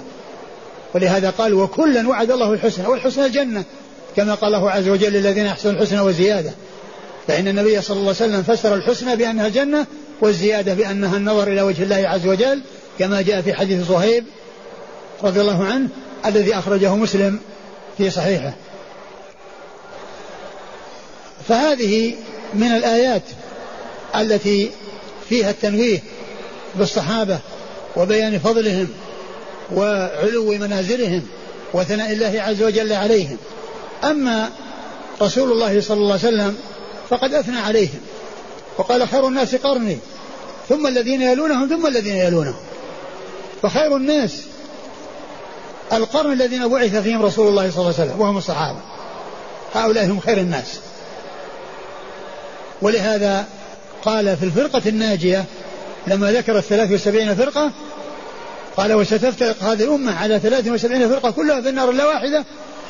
ولهذا 0.95 1.29
قال 1.29 1.53
وكلا 1.53 2.07
وعد 2.07 2.31
الله 2.31 2.53
الحسنى 2.53 2.87
والحسنى 2.87 3.25
الجنة 3.25 3.63
كما 4.15 4.33
قال 4.33 4.55
الله 4.55 4.71
عز 4.71 4.89
وجل 4.89 5.13
للذين 5.13 5.45
أحسنوا 5.45 5.73
الحسنى 5.73 6.01
وزيادة. 6.01 6.51
فإن 7.27 7.47
النبي 7.47 7.81
صلى 7.81 7.97
الله 7.97 8.15
عليه 8.21 8.31
وسلم 8.31 8.43
فسر 8.43 8.75
الحسنى 8.75 9.15
بأنها 9.15 9.47
الجنة 9.47 9.85
والزيادة 10.21 10.73
بأنها 10.73 11.17
النظر 11.17 11.47
إلى 11.47 11.61
وجه 11.61 11.83
الله 11.83 11.95
عز 11.95 12.27
وجل 12.27 12.61
كما 12.99 13.21
جاء 13.21 13.41
في 13.41 13.53
حديث 13.53 13.87
صهيب 13.87 14.25
رضي 15.23 15.41
الله 15.41 15.63
عنه 15.65 15.87
الذي 16.25 16.55
أخرجه 16.55 16.95
مسلم 16.95 17.39
في 17.97 18.09
صحيحه. 18.09 18.53
فهذه 21.47 22.15
من 22.53 22.67
الآيات 22.67 23.21
التي 24.15 24.71
فيها 25.29 25.49
التنويه. 25.49 25.99
بالصحابة 26.75 27.39
وبيان 27.95 28.39
فضلهم 28.39 28.87
وعلو 29.75 30.51
منازلهم 30.51 31.27
وثناء 31.73 32.11
الله 32.11 32.41
عز 32.41 32.63
وجل 32.63 32.93
عليهم. 32.93 33.37
أما 34.03 34.49
رسول 35.21 35.51
الله 35.51 35.81
صلى 35.81 35.97
الله 35.97 36.19
عليه 36.23 36.27
وسلم 36.27 36.57
فقد 37.09 37.33
أثنى 37.33 37.59
عليهم 37.59 37.99
وقال 38.77 39.07
خير 39.07 39.27
الناس 39.27 39.55
قرني 39.55 39.97
ثم 40.69 40.87
الذين 40.87 41.21
يلونهم 41.21 41.69
ثم 41.69 41.87
الذين 41.87 42.15
يلونهم. 42.15 42.55
فخير 43.61 43.95
الناس 43.95 44.41
القرن 45.93 46.33
الذين 46.33 46.67
بعث 46.67 46.95
فيهم 46.95 47.21
رسول 47.21 47.47
الله 47.47 47.71
صلى 47.71 47.79
الله 47.79 47.93
عليه 47.99 48.09
وسلم 48.09 48.21
وهم 48.21 48.37
الصحابة. 48.37 48.79
هؤلاء 49.73 50.05
هم 50.05 50.19
خير 50.19 50.37
الناس. 50.37 50.79
ولهذا 52.81 53.45
قال 54.05 54.37
في 54.37 54.45
الفرقة 54.45 54.81
الناجية 54.85 55.45
لما 56.07 56.31
ذكر 56.31 56.57
الثلاث 56.57 56.91
وسبعين 56.91 57.35
فرقة 57.35 57.71
قال 58.77 58.93
وستفترق 58.93 59.63
هذه 59.63 59.83
الأمة 59.83 60.19
على 60.19 60.39
ثلاث 60.39 60.67
وسبعين 60.67 61.09
فرقة 61.09 61.31
كلها 61.31 61.61
في 61.61 61.69
النار 61.69 61.89
إلا 61.89 62.05
واحدة. 62.05 62.45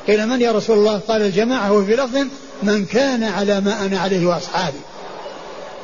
قيل 0.08 0.28
من 0.28 0.42
يا 0.42 0.52
رسول 0.52 0.78
الله؟ 0.78 1.02
قال 1.08 1.22
الجماعة. 1.22 1.72
وفي 1.72 1.96
لفظ 1.96 2.18
من 2.64 2.86
كان 2.86 3.24
على 3.24 3.62
ما 3.62 3.86
أنا 3.86 4.00
عليه 4.00 4.28
وأصحابي. 4.28 4.80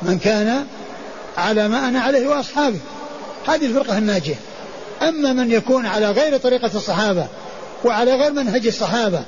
من 0.02 0.18
كان 0.18 0.66
على 1.36 1.68
ما 1.68 1.88
أنا 1.88 2.00
عليه 2.00 2.28
وأصحابي. 2.28 2.78
هذه 3.46 3.66
الفرقة 3.66 3.98
الناجية. 3.98 4.36
أما 5.02 5.32
من 5.32 5.52
يكون 5.52 5.86
على 5.86 6.10
غير 6.10 6.36
طريقة 6.36 6.70
الصحابة 6.74 7.26
وعلى 7.84 8.14
غير 8.14 8.32
منهج 8.32 8.66
الصحابة 8.66 9.22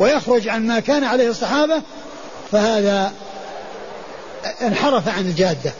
ويخرج 0.00 0.48
عن 0.48 0.66
ما 0.66 0.80
كان 0.80 1.04
عليه 1.04 1.28
الصحابة 1.28 1.82
فهذا 2.52 3.12
انحرف 4.62 5.08
عن 5.08 5.26
الجادة. 5.26 5.72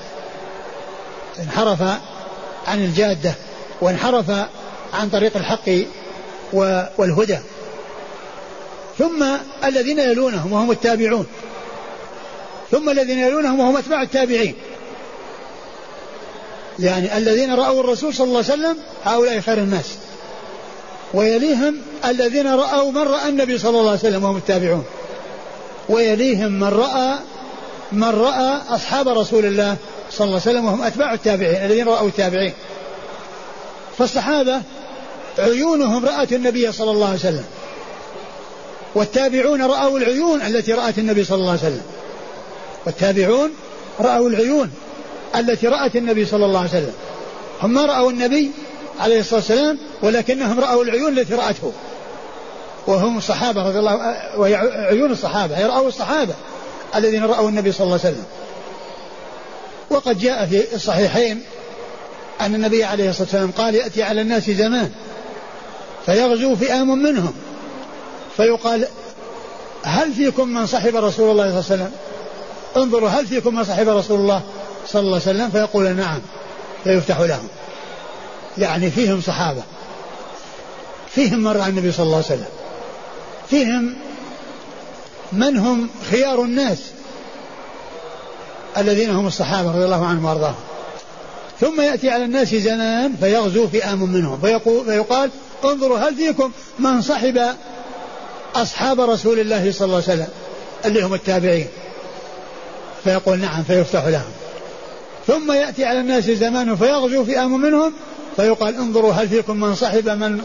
انحرف 1.41 1.83
عن 2.67 2.85
الجادة 2.85 3.35
وانحرف 3.81 4.31
عن 4.93 5.09
طريق 5.13 5.37
الحق 5.37 5.71
والهدى. 6.99 7.39
ثم 8.99 9.25
الذين 9.65 9.99
يلونهم 9.99 10.53
وهم 10.53 10.71
التابعون. 10.71 11.27
ثم 12.71 12.91
الذين 12.91 13.19
يلونهم 13.19 13.61
وهم 13.61 13.77
أتباع 13.77 14.03
التابعين. 14.03 14.55
يعني 16.79 17.17
الذين 17.17 17.55
رأوا 17.55 17.81
الرسول 17.81 18.15
صلى 18.15 18.25
الله 18.27 18.37
عليه 18.37 18.53
وسلم 18.53 18.77
هؤلاء 19.05 19.41
خير 19.41 19.59
الناس. 19.59 19.97
ويليهم 21.15 21.77
الذين 22.05 22.55
رأوا 22.55 22.93
من 22.93 23.03
رأى 23.03 23.29
النبي 23.29 23.59
صلى 23.59 23.71
الله 23.71 23.91
عليه 23.91 24.01
وسلم 24.01 24.25
وهم 24.25 24.37
التابعون. 24.37 24.85
ويليهم 25.89 26.53
من 26.53 26.69
رأى 26.69 27.15
من 27.93 28.09
رأى 28.09 28.61
أصحاب 28.69 29.09
رسول 29.09 29.45
الله 29.45 29.77
صلى 30.11 30.25
الله 30.25 30.41
عليه 30.41 30.51
وسلم 30.51 30.65
وهم 30.65 30.83
أتباع 30.83 31.15
التابعين 31.15 31.65
الذين 31.65 31.89
رأوا 31.89 32.09
التابعين. 32.09 32.53
فالصحابة 33.99 34.63
عيونهم 35.39 36.07
رأت 36.07 36.33
النبي 36.33 36.73
صلى 36.73 36.91
الله 36.91 37.07
عليه 37.07 37.19
وسلم. 37.19 37.45
والتابعون 38.95 39.63
رأوا 39.63 39.99
العيون 39.99 40.43
التي 40.43 40.73
رأت 40.73 40.99
النبي 40.99 41.25
صلى 41.25 41.39
الله 41.39 41.51
عليه 41.51 41.61
وسلم. 41.61 41.83
والتابعون 42.87 43.51
رأوا 44.01 44.29
العيون 44.29 44.71
التي 45.37 45.67
رأت 45.67 45.97
النبي 45.97 46.27
صلى 46.27 46.47
الله 46.47 46.59
عليه 46.59 46.69
وسلم. 46.69 46.93
هم 47.63 47.75
ما 47.75 47.87
رأوا 47.87 48.11
النبي 48.11 48.51
عليه 49.01 49.21
الصلاة 49.21 49.41
والسلام 49.41 49.79
ولكنهم 50.03 50.61
رأوا 50.61 50.85
العيون 50.85 51.19
التي 51.19 51.35
رأته. 51.35 51.73
وهم 52.87 53.19
الصحابة 53.19 53.69
رضي 53.69 53.79
الله 53.79 53.95
وهي 54.39 54.55
عيون 54.89 55.11
الصحابة 55.11 55.59
هي 55.59 55.65
رأوا 55.65 55.89
الصحابة 55.89 56.35
الذين 56.97 57.25
رأوا 57.25 57.49
النبي 57.49 57.73
صلى 57.73 57.85
الله 57.85 57.99
عليه 58.05 58.15
وسلم. 58.15 58.25
وقد 59.91 60.19
جاء 60.19 60.47
في 60.47 60.75
الصحيحين 60.75 61.43
أن 62.41 62.55
النبي 62.55 62.85
عليه 62.85 63.11
الصلاة 63.11 63.25
والسلام 63.25 63.51
قال 63.51 63.75
يأتي 63.75 64.03
على 64.03 64.21
الناس 64.21 64.51
زمان 64.51 64.91
فيغزو 66.07 66.57
فئام 66.57 67.03
منهم 67.03 67.33
فيقال 68.37 68.87
هل 69.83 70.13
فيكم 70.13 70.49
من 70.49 70.67
صحب 70.67 70.97
رسول 70.97 71.03
الله 71.05 71.11
صلى 71.11 71.31
الله 71.31 71.49
عليه 71.51 71.59
وسلم؟ 71.59 71.93
انظروا 72.77 73.09
هل 73.09 73.27
فيكم 73.27 73.55
من 73.55 73.65
صحب 73.65 73.89
رسول 73.89 74.21
الله 74.21 74.43
صلى 74.89 75.01
الله 75.01 75.21
عليه 75.27 75.39
وسلم؟ 75.39 75.51
فيقول 75.51 75.97
نعم 75.97 76.21
فيفتح 76.85 77.21
لهم. 77.21 77.49
يعني 78.59 78.91
فيهم 78.91 79.21
صحابة 79.21 79.63
فيهم 81.15 81.39
من 81.39 81.49
رأى 81.49 81.69
النبي 81.69 81.93
صلى 81.93 82.05
الله 82.05 82.17
عليه 82.17 82.27
وسلم 82.27 82.49
فيهم 83.51 83.95
من 85.33 85.57
هم 85.57 85.89
خيار 86.11 86.43
الناس. 86.43 86.79
الذين 88.79 89.11
هم 89.11 89.27
الصحابة 89.27 89.71
رضي 89.71 89.85
الله 89.85 90.07
عنهم 90.07 90.25
وأرضاهم. 90.25 90.55
ثم 91.61 91.81
يأتي 91.81 92.11
على 92.11 92.25
الناس 92.25 92.55
زمان 92.55 93.13
فيغزو 93.21 93.69
فئام 93.69 94.13
منهم. 94.13 94.41
فيقول 94.41 94.85
فيقال 94.85 95.31
انظروا 95.65 95.99
هل 95.99 96.17
فيكم 96.17 96.51
من 96.79 97.03
صحب 97.03 97.41
أصحاب 98.55 99.01
رسول 99.01 99.39
الله 99.41 99.73
صلى 99.73 99.87
الله 99.87 99.95
عليه 99.95 100.05
وسلم 100.05 100.29
اللي 100.85 101.03
هم 101.03 101.15
التابعين. 101.15 101.67
فيقول 103.05 103.39
نعم 103.39 103.63
فيفتح 103.63 104.07
لهم. 104.07 104.31
ثم 105.27 105.53
يأتي 105.53 105.85
على 105.85 106.01
الناس 106.01 106.25
زمان 106.25 106.77
فيغزو 106.77 107.25
فئام 107.25 107.61
منهم 107.61 107.93
فيقال 108.37 108.75
انظروا 108.77 109.13
هل 109.13 109.29
فيكم 109.29 109.61
من 109.61 109.75
صحب 109.75 110.09
من 110.09 110.43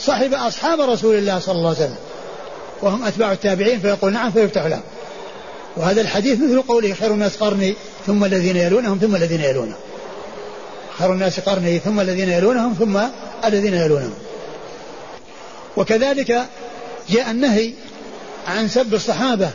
صحب 0.00 0.34
أصحاب 0.34 0.80
رسول 0.80 1.14
الله 1.16 1.38
صلى 1.38 1.54
الله 1.54 1.68
عليه 1.68 1.78
وسلم. 1.78 1.96
وهم 2.82 3.04
أتباع 3.04 3.32
التابعين 3.32 3.80
فيقول 3.80 4.12
نعم 4.12 4.30
فيفتح 4.30 4.66
لهم. 4.66 4.82
وهذا 5.76 6.00
الحديث 6.00 6.38
مثل 6.40 6.62
قوله 6.62 6.94
خير 6.94 7.10
الناس 7.10 7.36
قرني 7.36 7.74
ثم 8.06 8.24
الذين 8.24 8.56
يلونهم 8.56 8.98
ثم 8.98 9.16
الذين 9.16 9.40
يلونهم 9.40 9.74
خير 10.98 11.12
الناس 11.12 11.40
قرني 11.40 11.78
ثم 11.78 12.00
الذين 12.00 12.28
يلونهم 12.28 12.74
ثم 12.78 12.98
الذين 13.44 13.74
يلونهم. 13.74 14.14
وكذلك 15.76 16.46
جاء 17.10 17.30
النهي 17.30 17.72
عن 18.46 18.68
سب 18.68 18.94
الصحابة 18.94 19.50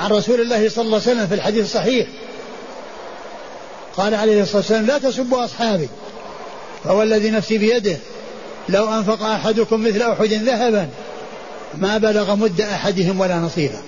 عن 0.00 0.10
رسول 0.10 0.40
الله 0.40 0.68
صلى 0.68 0.84
الله 0.84 1.00
عليه 1.00 1.12
وسلم 1.12 1.26
في 1.26 1.34
الحديث 1.34 1.64
الصحيح. 1.64 2.06
قال 3.96 4.14
عليه 4.14 4.42
الصلاة 4.42 4.56
والسلام 4.56 4.86
لا 4.86 4.98
تسبوا 4.98 5.44
أصحابي 5.44 5.88
فهو 6.84 7.02
الذي 7.02 7.30
نفسي 7.30 7.58
بيده 7.58 7.96
لو 8.68 8.94
أنفق 8.94 9.22
أحدكم 9.22 9.84
مثل 9.84 10.02
أحد 10.02 10.32
ذهبا 10.32 10.88
ما 11.74 11.98
بلغ 11.98 12.34
مد 12.34 12.60
أحدهم 12.60 13.20
ولا 13.20 13.36
نصيبا. 13.36 13.82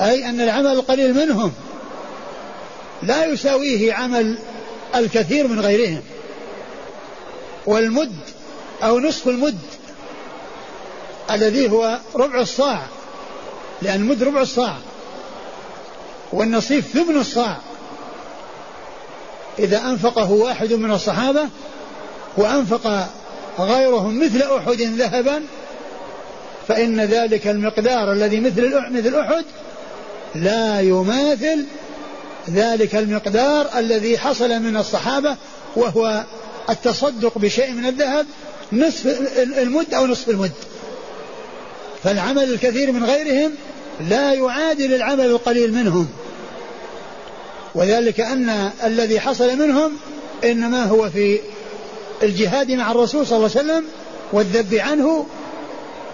أي 0.00 0.28
أن 0.28 0.40
العمل 0.40 0.66
القليل 0.66 1.14
منهم. 1.14 1.52
لا 3.02 3.24
يساويه 3.24 3.92
عمل 3.92 4.38
الكثير 4.94 5.48
من 5.48 5.60
غيرهم. 5.60 6.02
والمد 7.66 8.16
أو 8.82 9.00
نصف 9.00 9.28
المد 9.28 9.58
الذي 11.30 11.70
هو 11.70 11.98
ربع 12.14 12.40
الصاع 12.40 12.82
لأن 13.82 14.00
المد 14.00 14.22
ربع 14.22 14.40
الصاع 14.40 14.76
والنصيف 16.32 16.86
ثمن 16.92 17.16
الصاع. 17.16 17.56
إذا 19.58 19.78
أنفقه 19.84 20.30
واحد 20.30 20.72
من 20.72 20.92
الصحابة 20.92 21.48
وأنفق 22.36 23.08
غيرهم 23.58 24.24
مثل 24.24 24.42
أحد 24.42 24.80
ذهبا 24.80 25.42
فإن 26.68 27.00
ذلك 27.00 27.48
المقدار 27.48 28.12
الذي 28.12 28.40
مثل 28.40 28.90
مثل 28.90 29.14
أحد 29.14 29.44
لا 30.34 30.80
يماثل 30.80 31.64
ذلك 32.50 32.94
المقدار 32.94 33.78
الذي 33.78 34.18
حصل 34.18 34.60
من 34.60 34.76
الصحابة 34.76 35.36
وهو 35.76 36.24
التصدق 36.70 37.38
بشيء 37.38 37.72
من 37.72 37.86
الذهب 37.86 38.26
نصف 38.72 39.06
المد 39.38 39.94
أو 39.94 40.06
نصف 40.06 40.28
المد. 40.28 40.52
فالعمل 42.04 42.52
الكثير 42.52 42.92
من 42.92 43.04
غيرهم 43.04 43.52
لا 44.08 44.32
يعادل 44.32 44.94
العمل 44.94 45.26
القليل 45.26 45.72
منهم. 45.74 46.08
وذلك 47.74 48.20
أن 48.20 48.70
الذي 48.84 49.20
حصل 49.20 49.58
منهم 49.58 49.92
إنما 50.44 50.84
هو 50.84 51.10
في 51.10 51.40
الجهاد 52.22 52.70
مع 52.70 52.90
الرسول 52.90 53.26
صلى 53.26 53.36
الله 53.36 53.50
عليه 53.56 53.60
وسلم 53.66 53.84
والذب 54.32 54.74
عنه 54.74 55.26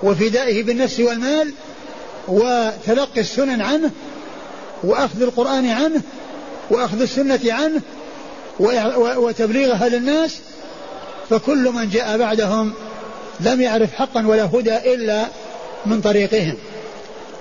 وفدائه 0.03 0.63
بالنفس 0.63 1.01
والمال 1.01 1.53
وتلقي 2.29 3.21
السنن 3.21 3.61
عنه 3.61 3.91
وأخذ 4.83 5.23
القرآن 5.23 5.71
عنه 5.71 6.03
وأخذ 6.71 7.01
السنة 7.01 7.41
عنه 7.45 7.81
وتبليغها 9.17 9.89
للناس 9.89 10.41
فكل 11.31 11.73
من 11.75 11.89
جاء 11.89 12.19
بعدهم 12.19 12.73
لم 13.41 13.61
يعرف 13.61 13.95
حقا 13.95 14.27
ولا 14.27 14.45
هدى 14.45 14.95
إلا 14.95 15.25
من 15.87 16.01
طريقهم. 16.01 16.55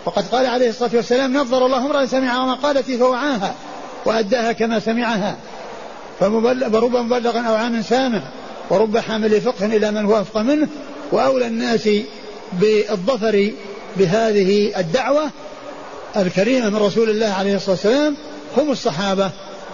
وقد 0.06 0.28
قال 0.28 0.46
عليه 0.46 0.70
الصلاة 0.70 0.92
والسلام 0.94 1.38
نظر 1.38 1.66
الله 1.66 1.86
امرأ 1.86 2.06
سمع 2.06 2.46
مقالتي 2.46 2.98
فوعاها 2.98 3.56
وأداها 4.06 4.52
كما 4.52 4.80
سمعها 4.80 5.38
فرب 6.20 6.96
مبلغ 6.96 7.48
أو 7.48 7.56
عام 7.56 7.82
سامع 7.82 8.22
ورب 8.70 8.98
حامل 8.98 9.42
فقه 9.42 9.66
إلى 9.66 9.92
من 9.92 10.06
هو 10.06 10.22
أفقه 10.22 10.42
منه 10.42 10.68
وأولى 11.12 11.48
الناس 11.48 11.90
بالظفر 12.54 13.52
بهذه 13.98 14.80
الدعوة 14.80 15.30
الكريمة 16.16 16.70
من 16.70 16.76
رسول 16.76 17.10
الله 17.10 17.34
عليه 17.34 17.56
الصلاة 17.56 17.72
والسلام 17.72 18.16
هم 18.58 18.72
الصحابة 18.72 19.32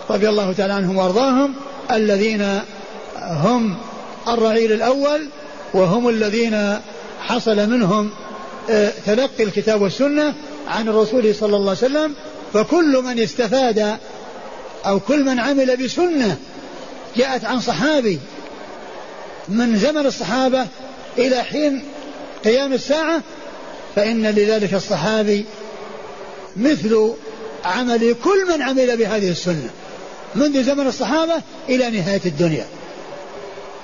رضي 0.09 0.29
الله 0.29 0.53
تعالى 0.53 0.73
عنهم 0.73 0.97
وأرضاهم 0.97 1.53
الذين 1.91 2.59
هم 3.17 3.77
الرعيل 4.27 4.71
الأول 4.71 5.27
وهم 5.73 6.09
الذين 6.09 6.79
حصل 7.19 7.69
منهم 7.69 8.09
آه، 8.69 8.91
تلقي 9.05 9.43
الكتاب 9.43 9.81
والسنة 9.81 10.33
عن 10.67 10.87
الرسول 10.87 11.35
صلى 11.35 11.55
الله 11.55 11.69
عليه 11.69 11.85
وسلم 11.85 12.13
فكل 12.53 13.01
من 13.05 13.19
استفاد 13.19 13.97
أو 14.85 14.99
كل 14.99 15.23
من 15.23 15.39
عمل 15.39 15.77
بسنة 15.77 16.37
جاءت 17.17 17.45
عن 17.45 17.59
صحابي 17.59 18.19
من 19.49 19.77
زمن 19.77 20.05
الصحابة 20.05 20.67
إلى 21.17 21.43
حين 21.43 21.83
قيام 22.45 22.73
الساعة 22.73 23.21
فإن 23.95 24.27
لذلك 24.27 24.73
الصحابي 24.73 25.45
مثل 26.57 27.13
عمل 27.63 28.15
كل 28.23 28.53
من 28.53 28.61
عمل 28.61 28.97
بهذه 28.97 29.29
السنة 29.29 29.69
منذ 30.35 30.63
زمن 30.63 30.87
الصحابة 30.87 31.33
إلى 31.69 31.89
نهاية 31.89 32.21
الدنيا. 32.25 32.65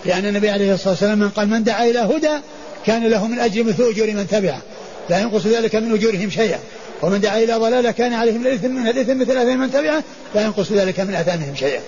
لأن 0.06 0.26
النبي 0.26 0.50
عليه 0.50 0.74
الصلاة 0.74 0.90
والسلام 0.90 1.20
من 1.20 1.30
قال 1.30 1.50
من 1.50 1.64
دعا 1.64 1.86
إلى 1.86 2.00
هدى 2.00 2.38
كان 2.86 3.08
له 3.08 3.28
من 3.28 3.40
أجر 3.40 3.64
مثل 3.64 3.84
أجور 3.84 4.08
من 4.08 4.28
تبعه 4.28 4.62
لا 5.10 5.20
ينقص 5.20 5.48
ذلك 5.48 5.76
من 5.76 5.94
أجورهم 5.94 6.30
شيئا. 6.30 6.60
ومن 7.02 7.22
دعا 7.22 7.44
إلى 7.44 7.54
ضلالة 7.54 7.92
كان 7.92 8.14
عليه 8.14 8.32
من 8.32 8.48
الإثم 8.48 8.72
من 8.72 8.88
الإثم 8.88 9.20
مثل 9.20 9.38
أثام 9.38 9.60
من 9.60 9.72
تبعه 9.72 10.04
لا 10.36 10.42
ينقص 10.42 10.72
ذلك 10.72 11.00
من 11.00 11.16
أثامهم 11.16 11.56
شيئا. 11.56 11.82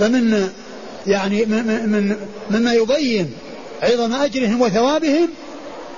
فمن 0.00 0.50
يعني 1.06 1.44
من, 1.44 1.88
من 1.88 2.16
مما 2.50 2.74
يبين 2.74 3.32
عظم 3.82 4.12
أجرهم 4.12 4.60
وثوابهم 4.60 5.28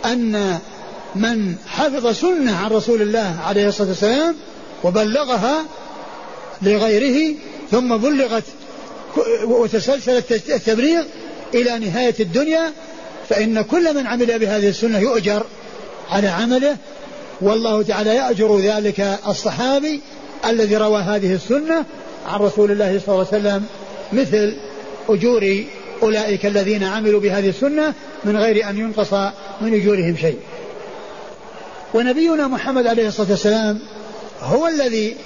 أن 0.05 0.59
من 1.19 1.55
حفظ 1.67 2.07
سنة 2.07 2.57
عن 2.57 2.71
رسول 2.71 3.03
الله 3.03 3.37
عليه 3.47 3.69
الصلاة 3.69 3.89
والسلام 3.89 4.35
وبلغها 4.85 5.65
لغيره 6.63 7.35
ثم 7.71 7.97
بلغت 7.97 8.45
وتسلسل 9.45 10.23
التبليغ 10.51 11.03
إلى 11.55 11.79
نهاية 11.79 12.15
الدنيا 12.21 12.73
فإن 13.29 13.63
كل 13.63 13.95
من 13.95 14.07
عمل 14.07 14.39
بهذه 14.39 14.69
السنة 14.69 14.99
يؤجر 14.99 15.47
على 16.11 16.29
عمله. 16.29 16.77
والله 17.41 17.83
تعالى 17.83 18.15
يأجر 18.15 18.59
ذلك 18.59 19.19
الصحابي 19.29 20.01
الذي 20.47 20.77
روى 20.77 21.01
هذه 21.01 21.35
السنة 21.35 21.85
عن 22.27 22.41
رسول 22.41 22.71
الله 22.71 23.01
صلى 23.07 23.15
الله 23.15 23.27
عليه 23.33 23.43
وسلم 23.43 23.65
مثل 24.13 24.57
أجور 25.09 25.65
أولئك 26.03 26.47
الذين 26.47 26.85
عملوا 26.85 27.21
بهذه 27.21 27.49
السنة 27.49 27.95
من 28.25 28.37
غير 28.37 28.71
أن 28.71 28.79
ينقص 28.79 29.13
من 29.61 29.75
أجورهم 29.75 30.17
شيء. 30.17 30.37
ونبينا 31.95 32.47
محمد 32.47 32.87
عليه 32.87 33.09
الصلاة 33.09 33.31
والسلام 33.31 33.81
هو 34.43 34.69
الذي 34.69 35.17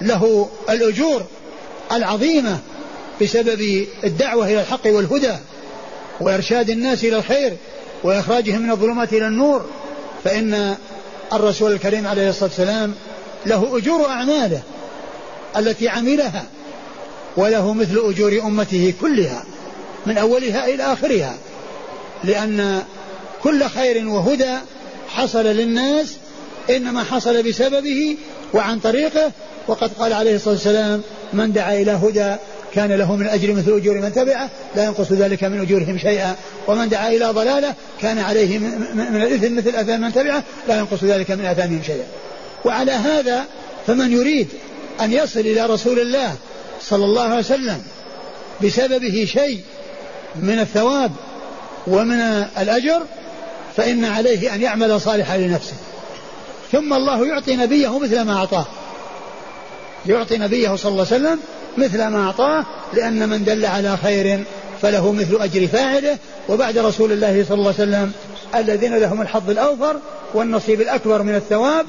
له 0.00 0.48
الأجور 0.70 1.26
العظيمة 1.92 2.58
بسبب 3.22 3.86
الدعوة 4.04 4.46
إلى 4.46 4.60
الحق 4.60 4.86
والهدى 4.86 5.36
وإرشاد 6.20 6.70
الناس 6.70 7.04
إلى 7.04 7.16
الخير 7.16 7.56
وإخراجهم 8.04 8.62
من 8.62 8.70
الظلمات 8.70 9.12
إلى 9.12 9.26
النور 9.26 9.66
فإن 10.24 10.74
الرسول 11.32 11.72
الكريم 11.72 12.06
عليه 12.06 12.28
الصلاة 12.28 12.50
والسلام 12.50 12.94
له 13.46 13.78
أجور 13.78 14.08
أعماله 14.08 14.62
التي 15.56 15.88
عملها 15.88 16.44
وله 17.36 17.72
مثل 17.72 17.98
أجور 18.04 18.40
أمته 18.42 18.94
كلها 19.00 19.44
من 20.06 20.18
أولها 20.18 20.66
إلى 20.66 20.82
آخرها 20.82 21.34
لأن 22.24 22.82
كل 23.42 23.64
خير 23.64 24.08
وهدى 24.08 24.56
حصل 25.14 25.46
للناس 25.46 26.16
إنما 26.70 27.04
حصل 27.04 27.42
بسببه 27.42 28.16
وعن 28.54 28.78
طريقه 28.78 29.32
وقد 29.68 29.92
قال 29.92 30.12
عليه 30.12 30.34
الصلاة 30.34 30.54
والسلام 30.54 31.02
من 31.32 31.52
دعا 31.52 31.74
إلى 31.74 31.90
هدى 31.90 32.36
كان 32.74 32.92
له 32.92 33.16
من 33.16 33.26
أجر 33.26 33.52
مثل 33.52 33.76
أجور 33.76 34.00
من 34.00 34.12
تبعه 34.12 34.50
لا 34.76 34.84
ينقص 34.84 35.12
ذلك 35.12 35.44
من 35.44 35.60
أجورهم 35.60 35.98
شيئا. 35.98 36.36
ومن 36.66 36.88
دعا 36.88 37.08
إلى 37.08 37.24
ضلالة 37.26 37.74
كان 38.00 38.18
عليه 38.18 38.58
من 38.58 39.22
الإثم 39.22 39.56
مثل 39.56 39.68
أثام 39.68 40.00
من 40.00 40.12
تبعه 40.12 40.42
لا 40.68 40.78
ينقص 40.78 41.04
ذلك 41.04 41.30
من 41.30 41.44
أثامهم 41.44 41.82
شيئا. 41.86 42.06
وعلى 42.64 42.92
هذا 42.92 43.44
فمن 43.86 44.12
يريد 44.12 44.48
أن 45.00 45.12
يصل 45.12 45.40
إلى 45.40 45.66
رسول 45.66 46.00
الله 46.00 46.34
صلى 46.82 47.04
الله 47.04 47.22
عليه 47.22 47.38
وسلم 47.38 47.82
بسببه 48.64 49.28
شيء 49.32 49.60
من 50.36 50.58
الثواب 50.58 51.12
ومن 51.86 52.20
الأجر 52.58 53.02
فإن 53.76 54.04
عليه 54.04 54.54
أن 54.54 54.62
يعمل 54.62 55.00
صالحا 55.00 55.38
لنفسه. 55.38 55.74
ثم 56.72 56.92
الله 56.92 57.26
يعطي 57.26 57.56
نبيه 57.56 57.98
مثل 57.98 58.20
ما 58.20 58.36
أعطاه. 58.36 58.66
يعطي 60.06 60.38
نبيه 60.38 60.76
صلى 60.76 60.92
الله 60.92 61.06
عليه 61.10 61.16
وسلم 61.16 61.38
مثل 61.78 62.06
ما 62.06 62.26
أعطاه 62.26 62.66
لأن 62.92 63.28
من 63.28 63.44
دل 63.44 63.66
على 63.66 63.96
خير 63.96 64.44
فله 64.82 65.12
مثل 65.12 65.36
أجر 65.40 65.66
فاعله. 65.66 66.18
وبعد 66.48 66.78
رسول 66.78 67.12
الله 67.12 67.44
صلى 67.48 67.54
الله 67.54 67.74
عليه 67.78 67.90
وسلم 67.90 68.12
الذين 68.54 68.96
لهم 68.96 69.22
الحظ 69.22 69.50
الأوفر 69.50 69.96
والنصيب 70.34 70.80
الأكبر 70.80 71.22
من 71.22 71.34
الثواب 71.34 71.86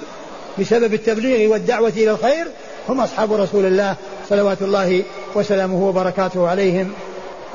بسبب 0.60 0.94
التبليغ 0.94 1.52
والدعوة 1.52 1.90
إلى 1.90 2.12
الخير 2.12 2.48
هم 2.90 3.02
أصحاب 3.02 3.34
رسول 3.34 3.66
الله 3.66 3.96
صلوات 4.30 4.62
الله 4.62 5.04
وسلامه 5.36 5.88
وبركاته 5.88 6.48
عليهم. 6.48 6.92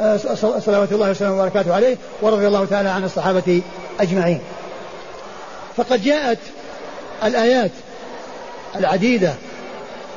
آه، 0.00 0.16
صلوات 0.60 0.92
الله 0.92 1.10
وسلامه 1.10 1.34
وبركاته 1.34 1.74
عليه 1.74 1.96
ورضي 2.22 2.46
الله 2.46 2.64
تعالى 2.64 2.88
عن 2.88 3.04
الصحابة 3.04 3.62
أجمعين. 4.00 4.40
فقد 5.76 6.02
جاءت 6.02 6.38
الآيات 7.24 7.70
العديدة 8.76 9.34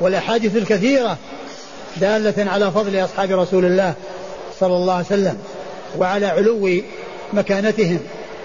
والأحاديث 0.00 0.56
الكثيرة 0.56 1.16
دالة 1.96 2.50
على 2.50 2.70
فضل 2.70 3.04
أصحاب 3.04 3.30
رسول 3.30 3.64
الله 3.64 3.94
صلى 4.60 4.76
الله 4.76 4.94
عليه 4.94 5.06
وسلم 5.06 5.38
وعلى 5.98 6.26
علو 6.26 6.82
مكانتهم 7.32 7.98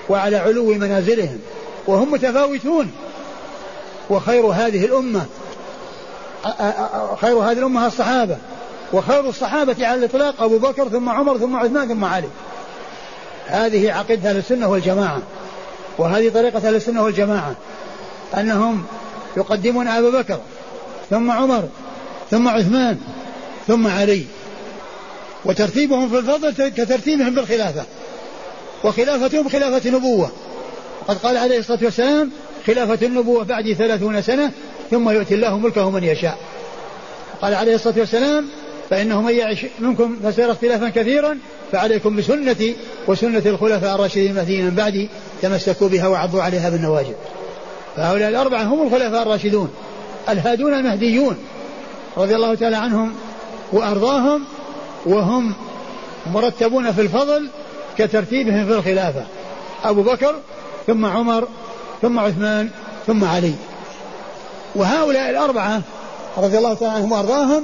وعلى 0.09 0.37
علو 0.37 0.65
منازلهم 0.65 1.39
وهم 1.87 2.11
متفاوتون. 2.11 2.91
وخير 4.09 4.45
هذه 4.45 4.85
الأمة 4.85 5.25
خير 7.21 7.37
هذه 7.37 7.59
الأمة 7.59 7.87
الصحابة 7.87 8.37
وخير 8.93 9.29
الصحابة 9.29 9.87
على 9.87 9.99
الإطلاق 9.99 10.41
أبو 10.41 10.57
بكر 10.57 10.89
ثم 10.89 11.09
عمر 11.09 11.37
ثم 11.37 11.55
عثمان 11.55 11.87
ثم 11.87 12.05
علي. 12.05 12.27
هذه 13.47 13.91
عقيدة 13.91 14.29
أهل 14.29 14.37
السنة 14.37 14.69
والجماعة 14.69 15.21
وهذه 15.97 16.29
طريقة 16.29 16.67
أهل 16.67 16.75
السنة 16.75 17.03
والجماعة 17.03 17.55
أنهم 18.37 18.85
يقدمون 19.37 19.87
أبا 19.87 20.09
بكر 20.21 20.39
ثم 21.09 21.31
عمر 21.31 21.69
ثم 22.31 22.47
عثمان 22.47 22.97
ثم 23.67 23.87
علي 23.87 24.25
وترتيبهم 25.45 26.09
في 26.09 26.17
الفضل 26.17 26.69
كترتيبهم 26.69 27.35
بالخلافة 27.35 27.83
وخلافتهم 28.83 29.49
خلافة 29.49 29.89
نبوة. 29.89 30.31
وقد 31.01 31.17
قال 31.17 31.37
عليه 31.37 31.59
الصلاة 31.59 31.79
والسلام 31.83 32.31
خلافة 32.67 33.05
النبوة 33.05 33.43
بعد 33.43 33.73
ثلاثون 33.73 34.21
سنة 34.21 34.51
ثم 34.91 35.09
يؤتي 35.09 35.35
الله 35.35 35.57
ملكه 35.57 35.89
من 35.89 36.03
يشاء. 36.03 36.37
قال 37.41 37.53
عليه 37.53 37.75
الصلاة 37.75 37.99
والسلام 37.99 38.47
فإنه 38.89 39.21
من 39.21 39.33
يعش 39.33 39.65
منكم 39.79 40.19
فسيرى 40.23 40.51
اختلافا 40.51 40.89
كثيرا 40.89 41.37
فعليكم 41.75 42.15
بسنتي 42.15 42.75
وسنة 43.07 43.41
الخلفاء 43.45 43.95
الراشدين 43.95 44.31
المهديين 44.31 44.65
من 44.65 44.75
بعدي 44.75 45.09
تمسكوا 45.41 45.89
بها 45.89 46.07
وعضوا 46.07 46.41
عليها 46.41 46.69
بالنواجذ. 46.69 47.13
فهؤلاء 47.95 48.29
الأربعة 48.29 48.63
هم 48.63 48.87
الخلفاء 48.87 49.21
الراشدون 49.21 49.69
الهادون 50.29 50.73
المهديون 50.73 51.37
رضي 52.17 52.35
الله 52.35 52.55
تعالى 52.55 52.75
عنهم 52.75 53.13
وأرضاهم 53.73 54.43
وهم 55.05 55.53
مرتبون 56.33 56.91
في 56.91 57.01
الفضل 57.01 57.49
كترتيبهم 57.97 58.65
في 58.65 58.73
الخلافة. 58.73 59.23
أبو 59.83 60.01
بكر 60.01 60.35
ثم 60.87 61.05
عمر 61.05 61.47
ثم 62.01 62.19
عثمان 62.19 62.69
ثم 63.07 63.23
علي. 63.23 63.53
وهؤلاء 64.75 65.29
الأربعة 65.29 65.81
رضي 66.37 66.57
الله 66.57 66.73
تعالى 66.73 66.93
عنهم 66.93 67.11
وأرضاهم 67.11 67.63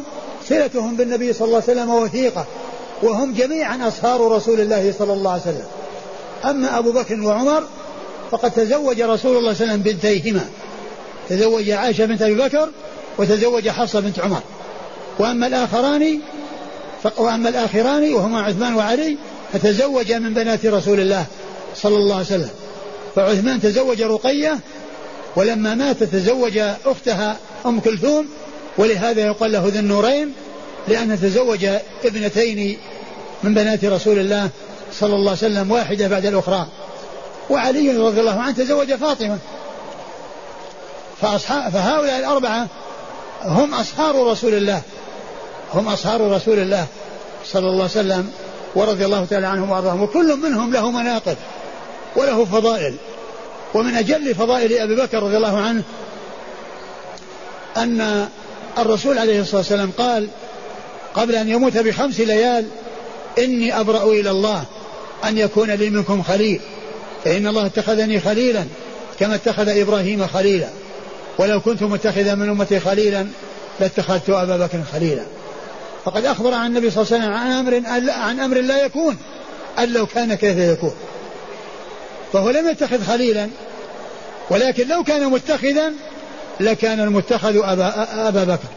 صلتهم 0.49 0.95
بالنبي 0.95 1.33
صلى 1.33 1.45
الله 1.45 1.63
عليه 1.67 1.71
وسلم 1.71 1.89
وثيقة. 1.89 2.45
وهم 3.03 3.33
جميعا 3.33 3.87
أصهار 3.87 4.31
رسول 4.31 4.61
الله 4.61 4.93
صلى 4.99 5.13
الله 5.13 5.31
عليه 5.31 5.41
وسلم. 5.41 5.65
أما 6.45 6.77
أبو 6.77 6.91
بكر 6.91 7.21
وعمر 7.21 7.63
فقد 8.31 8.51
تزوج 8.51 9.01
رسول 9.01 9.37
الله 9.37 9.53
صلى 9.53 9.63
الله 9.63 9.71
عليه 9.71 9.71
وسلم 9.71 9.77
بنتيهما. 9.81 10.45
تزوج 11.29 11.69
عائشة 11.69 12.05
بنت 12.05 12.21
أبي 12.21 12.35
بكر 12.35 12.69
وتزوج 13.17 13.69
حفصة 13.69 13.99
بنت 13.99 14.19
عمر. 14.19 14.41
وأما 15.19 15.47
الآخران 15.47 16.19
وأما 17.17 17.49
الآخران 17.49 18.13
وهما 18.13 18.41
عثمان 18.41 18.75
وعلي 18.75 19.17
فتزوج 19.53 20.11
من 20.11 20.33
بنات 20.33 20.65
رسول 20.65 20.99
الله 20.99 21.25
صلى 21.75 21.95
الله 21.97 22.15
عليه 22.15 22.25
وسلم. 22.25 22.49
فعثمان 23.15 23.61
تزوج 23.61 24.01
رقية 24.01 24.59
ولما 25.35 25.75
مات 25.75 26.03
تزوج 26.03 26.57
أختها 26.85 27.37
أم 27.65 27.79
كلثوم 27.79 28.27
ولهذا 28.77 29.21
يقال 29.21 29.51
له 29.51 29.67
ذي 29.67 29.79
النورين 29.79 30.33
لأنه 30.87 31.15
تزوج 31.15 31.65
ابنتين 32.05 32.77
من 33.43 33.53
بنات 33.53 33.85
رسول 33.85 34.19
الله 34.19 34.49
صلى 34.93 35.15
الله 35.15 35.29
عليه 35.29 35.39
وسلم 35.39 35.71
واحدة 35.71 36.07
بعد 36.07 36.25
الأخرى. 36.25 36.67
وعلي 37.49 37.97
رضي 37.97 38.19
الله 38.19 38.39
عنه 38.39 38.51
تزوج 38.51 38.93
فاطمة. 38.93 39.37
فأصحاب 41.21 41.71
فهؤلاء 41.71 42.19
الأربعة 42.19 42.67
هم 43.43 43.73
أصهار 43.73 44.27
رسول 44.31 44.53
الله. 44.53 44.81
هم 45.73 45.87
أصهار 45.87 46.31
رسول 46.31 46.59
الله 46.59 46.85
صلى 47.45 47.67
الله 47.67 47.83
عليه 47.83 47.83
وسلم 47.83 48.31
ورضي 48.75 49.05
الله 49.05 49.25
تعالى 49.25 49.47
عنهم 49.47 49.69
وأرضاهم. 49.71 50.01
وكل 50.01 50.37
منهم 50.37 50.73
له 50.73 50.91
مناقب 50.91 51.35
وله 52.15 52.45
فضائل. 52.45 52.95
ومن 53.73 53.95
أجل 53.95 54.35
فضائل 54.35 54.73
أبي 54.73 54.95
بكر 54.95 55.23
رضي 55.23 55.37
الله 55.37 55.57
عنه 55.57 55.83
أن 57.77 58.27
الرسول 58.77 59.17
عليه 59.17 59.41
الصلاة 59.41 59.57
والسلام 59.57 59.91
قال 59.97 60.27
قبل 61.15 61.35
أن 61.35 61.49
يموت 61.49 61.77
بخمس 61.77 62.19
ليال 62.19 62.65
إني 63.37 63.79
أبرأ 63.79 64.03
إلى 64.03 64.31
الله 64.31 64.63
أن 65.25 65.37
يكون 65.37 65.71
لي 65.71 65.89
منكم 65.89 66.23
خليل. 66.23 66.61
فإن 67.23 67.47
الله 67.47 67.65
اتخذني 67.65 68.19
خليلا 68.19 68.65
كما 69.19 69.35
اتخذ 69.35 69.69
إبراهيم 69.69 70.27
خليلا. 70.27 70.67
ولو 71.37 71.61
كنت 71.61 71.83
متخذا 71.83 72.35
من 72.35 72.49
أمتي 72.49 72.79
خليلا 72.79 73.27
لاتخذت 73.79 74.29
أبا 74.29 74.57
بكر 74.57 74.79
خليلا. 74.93 75.23
فقد 76.05 76.25
أخبر 76.25 76.53
عن 76.53 76.67
النبي 76.67 76.91
صلى 76.91 77.03
الله 77.03 77.13
عليه 77.13 77.23
وسلم 77.23 77.33
عن 77.37 77.51
أمر 77.51 77.81
عن 78.11 78.39
أمر 78.39 78.61
لا 78.61 78.85
يكون 78.85 79.17
أن 79.79 79.93
لو 79.93 80.05
كان 80.05 80.33
كيف 80.33 80.57
يكون. 80.57 80.93
فهو 82.33 82.49
لم 82.49 82.69
يتخذ 82.69 83.03
خليلا 83.03 83.47
ولكن 84.49 84.87
لو 84.87 85.03
كان 85.03 85.29
متخذا 85.29 85.93
لكان 86.59 86.99
المتخذ 86.99 87.55
أبا, 87.63 88.07
أبا 88.27 88.43
بكر. 88.43 88.67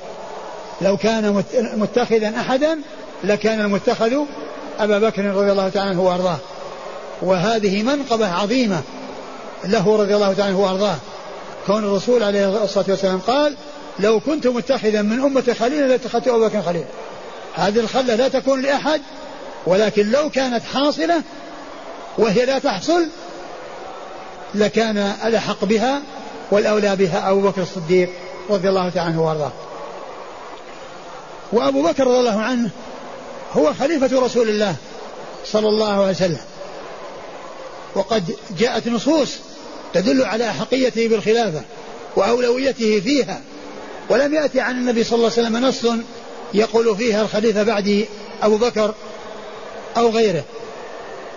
لو 0.81 0.97
كان 0.97 1.45
متخذا 1.77 2.33
أحدا 2.41 2.79
لكان 3.25 3.61
المتخذ 3.61 4.13
أبا 4.79 4.99
بكر 4.99 5.25
رضي 5.25 5.53
الله 5.53 5.69
تعالى 5.69 5.91
عنه 5.91 6.03
وأرضاه. 6.03 6.39
وهذه 7.23 7.83
منقبة 7.83 8.35
عظيمة 8.35 8.83
له 9.65 9.97
رضي 9.97 10.15
الله 10.15 10.33
تعالى 10.33 10.53
عنه 10.53 10.61
وأرضاه. 10.61 10.97
كون 11.67 11.85
الرسول 11.85 12.23
عليه 12.23 12.65
الصلاة 12.65 12.85
والسلام 12.89 13.19
قال 13.19 13.57
لو 13.99 14.21
كنت 14.21 14.47
متخذا 14.47 15.03
من 15.03 15.21
أمة 15.21 15.57
خليلا 15.61 15.87
لاتخذت 15.87 16.29
أبا 16.29 16.49
بكر 16.49 16.63
خليلا 16.63 16.87
هذه 17.55 17.79
الخلة 17.79 18.15
لا 18.15 18.29
تكون 18.29 18.63
لأحد 18.63 19.01
ولكن 19.67 20.11
لو 20.11 20.31
كانت 20.31 20.63
حاصلة 20.65 21.23
وهي 22.19 22.45
لا 22.45 22.59
تحصل 22.59 23.07
لكان 24.55 24.97
الأحق 25.25 25.65
بها 25.65 26.03
والأولى 26.51 26.97
بها 26.97 27.31
أبو 27.31 27.41
بكر 27.41 27.63
الصديق 27.63 28.11
رضي 28.51 28.69
الله 28.69 28.89
تعالى 28.89 29.11
عنه 29.11 29.23
وأرضاه. 29.23 29.53
وأبو 31.55 31.83
بكر 31.83 32.07
رضي 32.07 32.19
الله 32.19 32.41
عنه 32.41 32.71
هو 33.53 33.75
خليفة 33.75 34.21
رسول 34.21 34.49
الله 34.49 34.77
صلى 35.47 35.69
الله 35.69 35.93
عليه 35.93 36.11
وسلم. 36.11 36.41
وقد 37.95 38.37
جاءت 38.59 38.89
نصوص 38.89 39.29
تدل 39.93 40.25
على 40.25 40.51
أحقيته 40.51 41.09
بالخلافة 41.09 41.63
وأولويته 42.17 43.01
فيها. 43.01 43.41
ولم 44.09 44.35
يأتي 44.35 44.61
عن 44.61 44.75
النبي 44.75 45.05
صلى 45.05 45.17
الله 45.17 45.31
عليه 45.37 45.43
وسلم 45.43 45.57
نص 45.57 45.87
يقول 46.55 46.97
فيها 46.97 47.23
الخليفة 47.23 47.63
بعد 47.63 48.07
أبو 48.43 48.57
بكر 48.57 48.95
أو 49.97 50.11
غيره. 50.11 50.45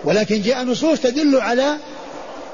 ولكن 0.04 0.42
جاء 0.42 0.64
نصوص 0.64 1.00
تدل 1.00 1.40
على 1.40 1.76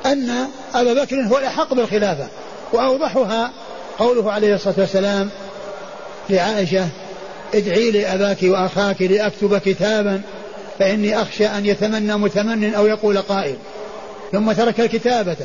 أن 0.06 0.48
أبا 0.74 1.04
بكر 1.04 1.16
هو 1.16 1.38
الأحق 1.38 1.74
بالخلافة. 1.74 2.28
وأوضحها 2.72 3.52
قوله 3.98 4.32
عليه 4.32 4.54
الصلاة 4.54 4.74
والسلام 4.78 5.30
لعائشة 6.30 6.88
ادعي 7.54 7.90
لأباك 7.90 8.38
وأخاك 8.42 9.02
لأكتب 9.02 9.58
كتابا 9.58 10.20
فإني 10.78 11.22
أخشى 11.22 11.46
أن 11.46 11.66
يتمنى 11.66 12.16
متمن 12.16 12.74
أو 12.74 12.86
يقول 12.86 13.18
قائل. 13.18 13.56
ثم 14.32 14.52
ترك 14.52 14.80
الكتابة 14.80 15.36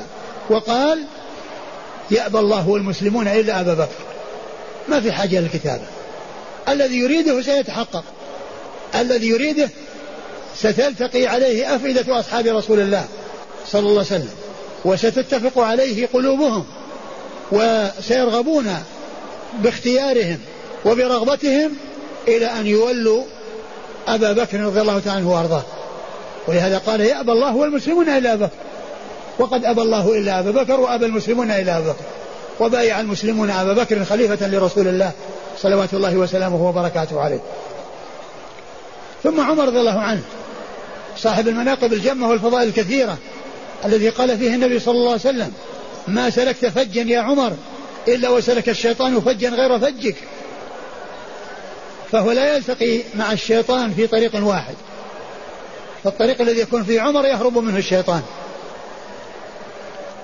وقال 0.50 1.04
يأبى 2.12 2.40
الله 2.40 2.70
والمسلمون 2.70 3.28
إلا 3.28 3.62
أبا 3.62 3.74
بكر. 3.74 4.04
ما 4.88 5.02
في 5.02 5.12
حاجة 5.12 5.40
للكتابة. 5.40 5.84
الذي 6.70 6.96
يريده 6.96 7.42
سيتحقق. 7.42 8.04
الذي 8.96 9.28
يريده 9.28 9.70
ستلتقي 10.56 11.28
عليه 11.28 11.76
أفئدة 11.76 12.20
أصحاب 12.20 12.48
رسول 12.48 12.80
الله 12.80 13.06
صلى 13.68 13.80
الله 13.80 13.92
عليه 13.92 14.00
وسلم 14.00 14.30
وستتفق 14.86 15.60
عليه 15.60 16.08
قلوبهم 16.14 16.66
وسيرغبون 17.52 18.76
باختيارهم 19.60 20.40
وبرغبتهم 20.86 21.72
إلى 22.38 22.46
أن 22.46 22.68
يولوا 22.68 23.24
أبا 24.08 24.32
بكر 24.32 24.60
رضي 24.60 24.82
الله 24.82 25.00
تعالى 25.00 25.20
عنه 25.20 25.32
وأرضاه. 25.32 25.64
ولهذا 26.48 26.78
قال 26.78 27.02
يأبى 27.02 27.32
الله 27.32 27.56
والمسلمون 27.56 28.10
إلا 28.10 28.34
أبا 28.34 28.46
بكر. 28.46 28.56
وقد 29.40 29.66
أبى 29.66 29.82
الله 29.82 30.18
إلا 30.18 30.40
أبا 30.40 30.52
بكر 30.52 30.80
وأبى 30.80 31.06
المسلمون 31.06 31.52
إلا 31.52 31.78
أبا 31.78 31.88
بكر. 31.88 32.04
وبايع 32.60 33.00
المسلمون 33.00 33.50
أبا 33.50 33.74
بكر 33.74 34.06
خليفة 34.06 34.48
لرسول 34.48 34.88
الله 34.88 35.12
صلوات 35.58 35.94
الله 35.94 36.16
وسلامه 36.16 36.70
وبركاته 36.70 37.22
عليه. 37.22 37.40
ثم 39.24 39.42
عمر 39.42 39.66
رضي 39.66 39.80
الله 39.80 40.00
عنه 40.00 40.22
صاحب 41.18 41.48
المناقب 41.48 41.94
الجمة 41.94 42.30
والفضائل 42.30 42.68
الكثيرة 42.68 43.18
الذي 43.86 44.10
قال 44.10 44.38
فيه 44.38 44.56
النبي 44.56 44.80
صلى 44.80 44.98
الله 44.98 45.12
عليه 45.12 45.22
وسلم 45.22 45.52
ما 46.08 46.30
سلكت 46.30 46.66
فجا 46.66 47.02
يا 47.02 47.20
عمر 47.20 47.52
إلا 48.08 48.30
وسلك 48.30 48.70
الشيطان 48.70 49.22
فجا 49.22 49.50
غير 49.50 49.80
فجك. 49.80 50.16
فهو 52.12 52.32
لا 52.32 52.56
يلتقي 52.56 53.02
مع 53.16 53.32
الشيطان 53.32 53.94
في 53.94 54.08
طريق 54.08 54.48
واحد. 54.48 54.76
فالطريق 56.04 56.42
الذي 56.42 56.60
يكون 56.60 56.84
فيه 56.84 57.02
عمر 57.02 57.26
يهرب 57.26 57.58
منه 57.58 57.78
الشيطان. 57.78 58.22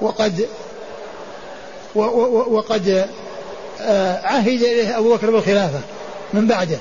وقد 0.02 0.48
وقد 1.96 3.08
آه، 3.82 4.22
عهد 4.24 4.48
إليه 4.48 4.98
أبو 4.98 5.16
بكر 5.16 5.32
بالخلافة 5.32 5.80
من 6.34 6.48
بعده 6.48 6.78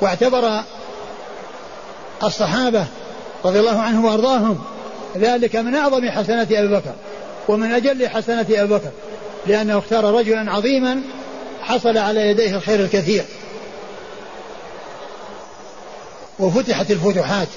واعتبر 0.00 0.62
الصحابة 2.22 2.84
رضي 3.44 3.60
الله 3.60 3.80
عنهم 3.80 4.04
وأرضاهم 4.04 4.58
ذلك 5.16 5.56
من 5.56 5.74
أعظم 5.74 6.10
حسنات 6.10 6.52
أبي 6.52 6.68
بكر 6.68 6.92
ومن 7.48 7.72
أجل 7.72 8.08
حسنات 8.08 8.50
أبي 8.50 8.74
بكر 8.74 8.90
لأنه 9.46 9.78
اختار 9.78 10.04
رجلا 10.04 10.52
عظيما 10.52 11.00
حصل 11.60 11.98
على 11.98 12.20
يديه 12.20 12.56
الخير 12.56 12.80
الكثير. 12.80 13.24
وفتحت 16.38 16.90
الفتوحات 16.90 17.48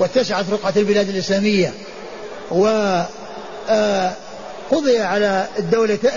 واتسعت 0.00 0.44
رقعة 0.50 0.72
البلاد 0.76 1.08
الإسلامية 1.08 1.74
و 2.50 2.66
آه، 3.68 4.12
قضي 4.70 4.98
على 4.98 5.46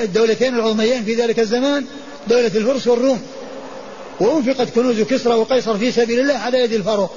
الدولتين 0.02 0.56
العظميين 0.56 1.06
في 1.06 1.16
ذلك 1.16 1.40
الزمان 1.40 1.86
دولة 2.28 2.48
الفرس 2.48 2.88
والروم. 2.88 3.22
وأنفقت 4.20 4.70
كنوز 4.76 5.02
كسرى 5.02 5.34
وقيصر 5.34 5.78
في 5.78 5.92
سبيل 5.92 6.20
الله 6.20 6.34
على 6.34 6.60
يد 6.60 6.74
الفاروق 6.74 7.12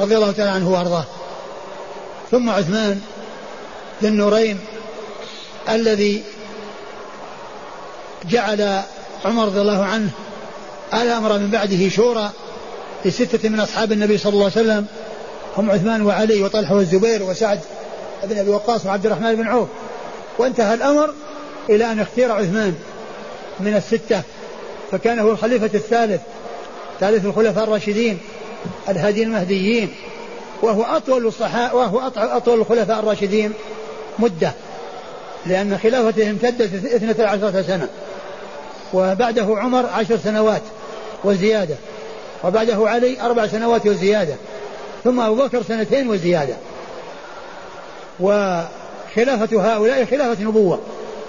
رضي 0.00 0.16
الله 0.16 0.32
تعالى 0.32 0.50
عنه 0.50 0.70
وأرضاه. 0.70 1.04
ثم 2.30 2.50
عثمان 2.50 3.00
ذي 4.02 4.08
النورين 4.08 4.58
الذي 5.68 6.22
جعل 8.24 8.82
عمر 9.24 9.44
رضي 9.44 9.60
الله 9.60 9.84
عنه 9.84 10.10
الأمر 10.94 11.38
من 11.38 11.50
بعده 11.50 11.88
شورى 11.88 12.30
لستة 13.04 13.48
من 13.48 13.60
أصحاب 13.60 13.92
النبي 13.92 14.18
صلى 14.18 14.32
الله 14.32 14.44
عليه 14.44 14.60
وسلم 14.60 14.86
هم 15.56 15.70
عثمان 15.70 16.06
وعلي 16.06 16.42
وطلحة 16.42 16.74
والزبير 16.74 17.22
وسعد 17.22 17.60
بن 18.24 18.38
أبي 18.38 18.50
وقاص 18.50 18.86
وعبد 18.86 19.06
الرحمن 19.06 19.34
بن 19.34 19.46
عوف. 19.46 19.68
وانتهى 20.38 20.74
الأمر 20.74 21.14
إلى 21.70 21.92
أن 21.92 22.00
اختير 22.00 22.32
عثمان 22.32 22.74
من 23.60 23.76
الستة 23.76 24.22
فكان 24.92 25.18
هو 25.18 25.30
الخليفة 25.30 25.70
الثالث 25.74 26.20
ثالث 27.00 27.24
الخلفاء 27.24 27.64
الراشدين 27.64 28.18
الهادي 28.88 29.22
المهديين 29.22 29.94
وهو 30.62 30.82
أطول 30.82 31.26
الصحاء 31.26 31.76
وهو 31.76 32.10
أطول 32.16 32.60
الخلفاء 32.60 32.98
الراشدين 32.98 33.52
مدة 34.18 34.52
لأن 35.46 35.78
خلافته 35.78 36.30
امتدت 36.30 36.84
اثنتا 36.84 37.22
عشرة 37.22 37.62
سنة 37.62 37.88
وبعده 38.92 39.58
عمر 39.58 39.86
عشر 39.86 40.18
سنوات 40.24 40.62
وزيادة. 41.24 41.74
وبعده 42.44 42.88
علي 42.88 43.20
أربع 43.20 43.46
سنوات 43.46 43.86
وزيادة 43.86 44.34
ثم 45.04 45.20
أبو 45.20 45.34
بكر 45.34 45.62
سنتين 45.62 46.08
وزيادة. 46.08 46.54
وخلافة 48.20 49.74
هؤلاء 49.74 50.04
خلافة 50.04 50.44
نبوة 50.44 50.80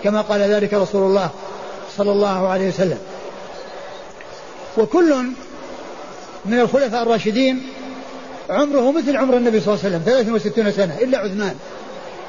كما 0.03 0.21
قال 0.21 0.41
ذلك 0.41 0.73
رسول 0.73 1.03
الله 1.03 1.29
صلى 1.97 2.11
الله 2.11 2.47
عليه 2.47 2.67
وسلم. 2.67 2.97
وكل 4.77 5.15
من 6.45 6.59
الخلفاء 6.59 7.03
الراشدين 7.03 7.63
عمره 8.49 8.91
مثل 8.91 9.17
عمر 9.17 9.37
النبي 9.37 9.59
صلى 9.59 9.73
الله 9.73 9.85
عليه 9.85 9.95
وسلم 9.95 10.03
63 10.05 10.71
سنة 10.71 10.97
إلا 11.01 11.17
عثمان. 11.17 11.55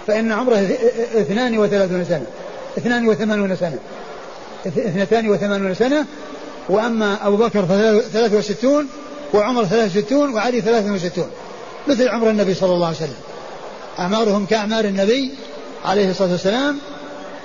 فإن 0.06 0.32
عمره 0.32 0.54
32 0.56 2.04
سنة 2.04 2.26
82 2.78 3.56
سنة 3.56 3.78
82 4.66 5.74
سنة 5.74 6.06
وأما 6.68 7.26
أبو 7.26 7.36
بكر 7.36 7.66
63 8.12 8.88
وعمر 9.34 9.64
63 9.64 10.34
وعلي 10.34 10.60
63 10.60 11.26
مثل 11.88 12.08
عمر 12.08 12.30
النبي 12.30 12.54
صلى 12.54 12.74
الله 12.74 12.86
عليه 12.86 12.96
وسلم. 12.96 13.16
أعمارهم 13.98 14.46
كأعمار 14.46 14.84
النبي 14.84 15.30
عليه 15.84 16.10
الصلاة 16.10 16.30
والسلام. 16.30 16.78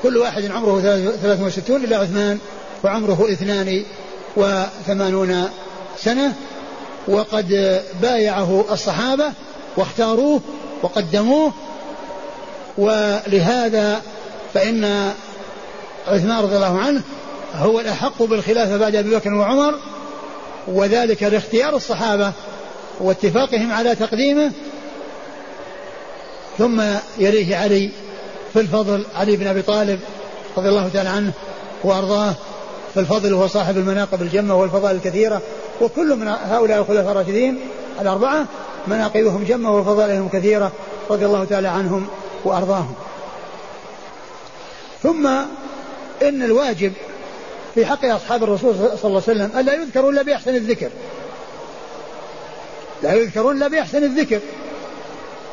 كل 0.03 0.17
واحد 0.17 0.51
عمره 0.51 0.81
63 1.21 1.83
إلا 1.83 1.97
عثمان 1.97 2.37
وعمره 2.83 3.27
82 3.31 3.85
سنة. 5.99 6.33
وقد 7.07 7.81
بايعه 8.01 8.65
الصحابة 8.71 9.31
واختاروه 9.77 10.41
وقدموه. 10.83 11.53
ولهذا 12.77 14.01
فإن 14.53 15.11
عثمان 16.07 16.43
رضي 16.43 16.55
الله 16.55 16.79
عنه 16.79 17.01
هو 17.57 17.79
الأحق 17.79 18.23
بالخلافة 18.23 18.77
بعد 18.77 18.95
أبي 18.95 19.15
بكر 19.15 19.33
وعمر 19.33 19.75
وذلك 20.67 21.23
لاختيار 21.23 21.75
الصحابة 21.75 22.31
واتفاقهم 22.99 23.71
على 23.71 23.95
تقديمه. 23.95 24.51
ثم 26.57 26.81
يليه 27.17 27.55
علي 27.55 27.89
في 28.53 28.59
الفضل 28.59 29.05
علي 29.15 29.35
بن 29.35 29.47
أبي 29.47 29.61
طالب 29.61 29.99
رضي 30.57 30.69
الله 30.69 30.89
تعالى 30.93 31.09
عنه 31.09 31.31
وأرضاه. 31.83 32.33
في 32.93 32.99
الفضل 32.99 33.33
هو 33.33 33.47
صاحب 33.47 33.77
المناقب 33.77 34.21
الجمة 34.21 34.55
والفضائل 34.55 34.95
الكثيرة 34.95 35.41
وكل 35.81 36.15
من 36.15 36.27
هؤلاء 36.27 36.79
الخلفاء 36.79 37.11
الراشدين 37.11 37.59
الأربعة 38.01 38.45
مناقبهم 38.87 39.43
جمة 39.43 39.75
وفضائلهم 39.77 40.29
كثيرة 40.29 40.71
رضي 41.09 41.25
الله 41.25 41.45
تعالى 41.45 41.67
عنهم 41.67 42.07
وأرضاهم. 42.45 42.93
ثم 45.03 45.27
إن 46.21 46.43
الواجب 46.43 46.93
في 47.77 47.85
حق 47.85 48.05
أصحاب 48.05 48.43
الرسول 48.43 48.75
صلى 48.75 48.85
الله 48.85 48.97
عليه 49.03 49.15
وسلم 49.17 49.51
ألا 49.57 49.73
يذكروا 49.73 50.11
إلا 50.11 50.21
بأحسن 50.21 50.55
الذكر. 50.55 50.89
لا 53.03 53.13
يذكرون 53.13 53.57
إلا 53.57 53.67
بأحسن 53.67 54.03
الذكر. 54.03 54.39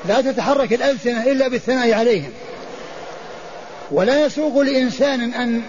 لا 0.09 0.21
تتحرك 0.21 0.73
الألسنة 0.73 1.25
إلا 1.25 1.49
بالثناء 1.49 1.93
عليهم. 1.93 2.31
ولا 3.91 4.27
يسوق 4.27 4.59
لإنسان 4.59 5.35
أن 5.35 5.63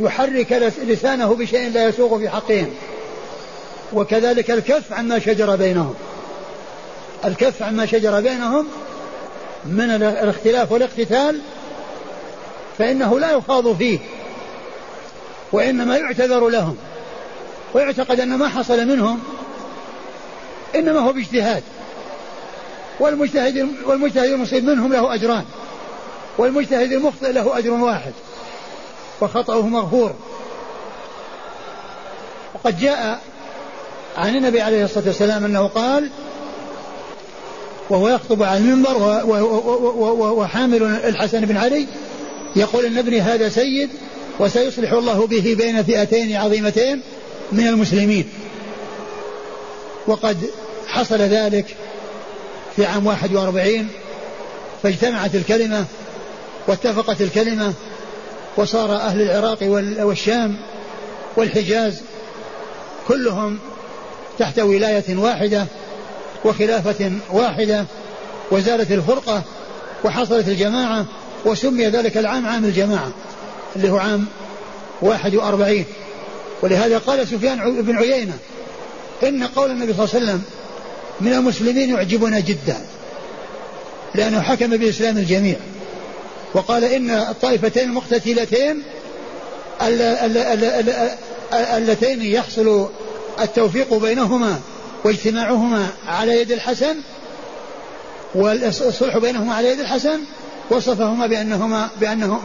يحرك 0.00 0.72
لسانه 0.86 1.34
بشيء 1.34 1.70
لا 1.70 1.88
يسوق 1.88 2.18
في 2.18 2.28
حقهم. 2.28 2.70
وكذلك 3.92 4.50
الكف 4.50 4.92
عما 4.92 5.18
شجر 5.18 5.56
بينهم. 5.56 5.94
الكف 7.24 7.62
عما 7.62 7.86
شجر 7.86 8.20
بينهم 8.20 8.66
من 9.64 9.90
الاختلاف 9.90 10.72
والاقتتال 10.72 11.40
فإنه 12.78 13.20
لا 13.20 13.30
يخاض 13.30 13.76
فيه. 13.76 13.98
وإنما 15.52 15.96
يعتذر 15.96 16.48
لهم. 16.48 16.76
ويعتقد 17.74 18.20
أن 18.20 18.34
ما 18.34 18.48
حصل 18.48 18.86
منهم 18.86 19.20
إنما 20.74 21.00
هو 21.00 21.12
باجتهاد. 21.12 21.62
والمجتهد 23.00 23.68
والمجتهد 23.86 24.30
المصيب 24.32 24.64
منهم 24.64 24.92
له 24.92 25.14
أجران. 25.14 25.44
والمجتهد 26.38 26.92
المخطئ 26.92 27.32
له 27.32 27.58
أجر 27.58 27.70
واحد. 27.70 28.12
وخطأه 29.20 29.66
مغفور. 29.66 30.14
وقد 32.54 32.80
جاء 32.80 33.20
عن 34.16 34.36
النبي 34.36 34.60
عليه 34.60 34.84
الصلاة 34.84 35.06
والسلام 35.06 35.44
أنه 35.44 35.66
قال 35.66 36.10
وهو 37.90 38.08
يخطب 38.08 38.42
على 38.42 38.58
المنبر 38.58 39.22
وحامل 40.38 40.82
الحسن 40.82 41.40
بن 41.40 41.56
علي 41.56 41.86
يقول 42.56 42.84
إن 42.84 42.98
ابني 42.98 43.20
هذا 43.20 43.48
سيد 43.48 43.90
وسيصلح 44.40 44.92
الله 44.92 45.26
به 45.26 45.54
بين 45.58 45.82
فئتين 45.82 46.36
عظيمتين 46.36 47.02
من 47.52 47.66
المسلمين. 47.66 48.28
وقد 50.06 50.36
حصل 50.86 51.18
ذلك 51.18 51.76
في 52.76 52.86
عام 52.86 53.06
41 53.06 53.88
فاجتمعت 54.82 55.34
الكلمة 55.34 55.84
واتفقت 56.66 57.20
الكلمة 57.20 57.72
وصار 58.56 58.96
أهل 58.96 59.22
العراق 59.22 59.58
والشام 60.00 60.56
والحجاز 61.36 62.00
كلهم 63.08 63.58
تحت 64.38 64.58
ولاية 64.58 65.16
واحدة 65.16 65.66
وخلافة 66.44 67.12
واحدة 67.32 67.84
وزالت 68.50 68.92
الفرقة 68.92 69.42
وحصلت 70.04 70.48
الجماعة 70.48 71.06
وسمي 71.44 71.86
ذلك 71.86 72.16
العام 72.16 72.46
عام 72.46 72.64
الجماعة. 72.64 73.10
اللي 73.76 73.90
هو 73.90 73.96
عام 73.96 74.26
واحد 75.02 75.34
وأربعين. 75.34 75.84
ولهذا 76.62 76.98
قال 76.98 77.28
سفيان 77.28 77.82
بن 77.82 77.96
عيينة 77.96 78.38
إن 79.22 79.44
قول 79.44 79.70
النبي 79.70 79.94
صلى 79.94 80.04
الله 80.04 80.14
عليه 80.14 80.24
وسلم 80.24 80.42
من 81.20 81.32
المسلمين 81.32 81.90
يعجبنا 81.90 82.40
جدا 82.40 82.76
لأنه 84.14 84.40
حكم 84.40 84.76
بإسلام 84.76 85.18
الجميع. 85.18 85.56
وقال 86.54 86.84
إن 86.84 87.10
الطائفتين 87.10 87.88
المقتتلتين 87.88 88.82
اللتين 91.52 92.22
يحصل 92.22 92.88
التوفيق 93.40 93.94
بينهما 93.94 94.60
واجتماعهما 95.04 95.86
على 96.06 96.40
يد 96.40 96.52
الحسن 96.52 96.96
والصلح 98.34 99.18
بينهما 99.18 99.54
على 99.54 99.68
يد 99.68 99.80
الحسن 99.80 100.20
وصفهما 100.70 101.26
بأنهما 101.26 101.88
بأنهم 102.00 102.38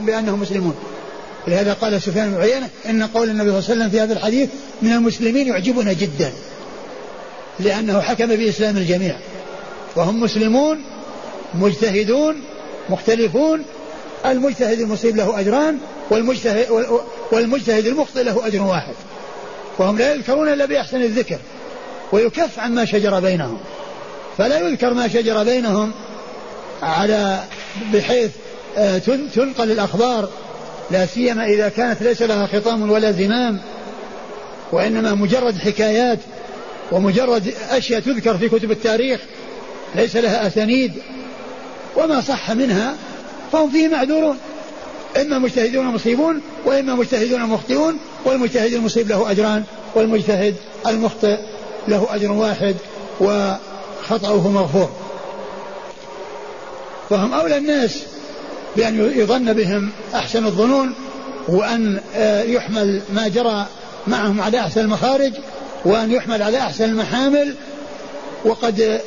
بأنهم 0.00 0.40
مسلمون. 0.40 0.74
لهذا 1.48 1.72
قال 1.72 2.02
سفيان 2.02 2.30
بن 2.30 2.40
عيينة 2.40 2.68
إن 2.88 3.02
قول 3.02 3.30
النبي 3.30 3.50
صلى 3.50 3.58
الله 3.58 3.70
عليه 3.70 3.80
وسلم 3.80 3.90
في 3.90 4.00
هذا 4.00 4.12
الحديث 4.12 4.48
من 4.82 4.92
المسلمين 4.92 5.46
يعجبنا 5.46 5.92
جدا 5.92 6.32
لأنه 7.60 8.00
حكم 8.00 8.26
بإسلام 8.26 8.76
الجميع. 8.76 9.16
وهم 9.96 10.20
مسلمون 10.20 10.78
مجتهدون 11.54 12.42
مختلفون 12.88 13.62
المجتهد 14.26 14.80
المصيب 14.80 15.16
له 15.16 15.40
أجران 15.40 15.78
والمجتهد, 16.10 16.66
والمجتهد 17.32 17.86
المخطئ 17.86 18.22
له 18.22 18.46
أجر 18.46 18.62
واحد. 18.62 18.94
وهم 19.78 19.98
لا 19.98 20.14
يذكرون 20.14 20.52
إلا 20.52 20.64
بأحسن 20.64 21.02
الذكر 21.02 21.38
ويكف 22.12 22.58
عما 22.58 22.84
شجر 22.84 23.20
بينهم. 23.20 23.58
فلا 24.38 24.58
يذكر 24.58 24.94
ما 24.94 25.08
شجر 25.08 25.44
بينهم 25.44 25.92
على 26.82 27.44
بحيث 27.92 28.30
آه، 28.76 28.98
تنقل 29.34 29.70
الأخبار. 29.70 30.28
لا 30.90 31.06
سيما 31.06 31.46
إذا 31.46 31.68
كانت 31.68 32.02
ليس 32.02 32.22
لها 32.22 32.46
خطام 32.46 32.90
ولا 32.90 33.12
زمام 33.12 33.58
وإنما 34.72 35.14
مجرد 35.14 35.58
حكايات 35.58 36.18
ومجرد 36.92 37.54
أشياء 37.70 38.00
تذكر 38.00 38.38
في 38.38 38.48
كتب 38.48 38.70
التاريخ 38.70 39.20
ليس 39.94 40.16
لها 40.16 40.46
أسانيد. 40.46 40.92
وما 41.96 42.20
صح 42.20 42.50
منها 42.50 42.94
فهم 43.52 43.70
فيه 43.70 43.88
معذورون. 43.88 44.38
إما 45.20 45.38
مجتهدون 45.38 45.86
مصيبون 45.86 46.40
وإما 46.64 46.94
مجتهدون 46.94 47.40
مخطئون 47.40 47.98
والمجتهد 48.24 48.72
المصيب 48.72 49.08
له 49.08 49.30
أجران 49.30 49.64
والمجتهد 49.94 50.54
المخطئ 50.86 51.36
له 51.88 52.06
أجر 52.10 52.32
واحد 52.32 52.76
وخطأه 53.20 54.48
مغفور. 54.48 55.05
فهم 57.10 57.34
أولى 57.34 57.56
الناس 57.56 58.02
بأن 58.76 59.12
يظن 59.16 59.52
بهم 59.52 59.90
أحسن 60.14 60.46
الظنون 60.46 60.94
وأن 61.48 62.00
آه، 62.16 62.42
يحمل 62.42 63.02
ما 63.14 63.28
جرى 63.28 63.66
معهم 64.06 64.40
على 64.40 64.60
أحسن 64.60 64.80
المخارج 64.80 65.32
وأن 65.84 66.12
يحمل 66.12 66.42
على 66.42 66.58
أحسن 66.58 66.84
المحامل. 66.84 67.54
وقد 68.44 69.00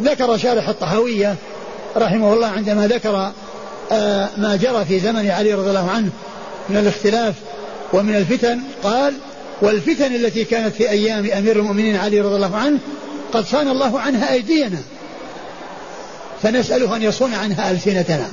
ذكر 0.00 0.36
شارح 0.36 0.68
الطحاوية 0.68 1.36
رحمه 1.96 2.34
الله 2.34 2.46
عندما 2.46 2.86
ذكر 2.86 3.32
آه، 3.92 4.28
ما 4.36 4.56
جرى 4.56 4.84
في 4.84 4.98
زمن 4.98 5.30
علي 5.30 5.54
رضي 5.54 5.68
الله 5.68 5.90
عنه 5.90 6.10
من 6.68 6.76
الاختلاف 6.76 7.34
ومن 7.92 8.14
الفتن 8.14 8.60
قال 8.82 9.14
والفتن 9.62 10.14
التي 10.14 10.44
كانت 10.44 10.74
في 10.74 10.90
أيام 10.90 11.30
أمير 11.30 11.56
المؤمنين 11.56 11.96
علي 11.96 12.20
رضي 12.20 12.36
الله 12.36 12.56
عنه 12.56 12.78
قد 13.32 13.44
صان 13.44 13.68
الله 13.68 14.00
عنها 14.00 14.32
أيدينا 14.32 14.78
فنسأله 16.42 16.96
أن 16.96 17.02
يصون 17.02 17.34
عنها 17.34 17.70
ألسنتنا. 17.70 18.28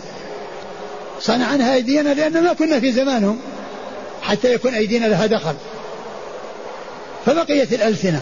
صنع 1.22 1.45
عنها 1.45 1.76
أيدينا 1.76 2.14
لأن 2.14 2.43
ما 2.43 2.53
كنا 2.53 2.80
في 2.80 2.91
زمانهم 2.91 3.39
حتى 4.22 4.53
يكون 4.53 4.74
أيدينا 4.74 5.06
لها 5.06 5.26
دخل. 5.26 5.53
فبقيت 7.26 7.74
الألسنة. 7.74 8.22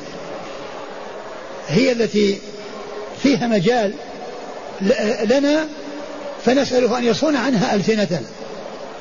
هي 1.67 1.91
التي 1.91 2.39
فيها 3.23 3.47
مجال 3.47 3.93
لنا 5.23 5.65
فنسأله 6.45 6.97
أن 6.97 7.03
يصون 7.03 7.35
عنها 7.35 7.75
ألسنتنا. 7.75 8.27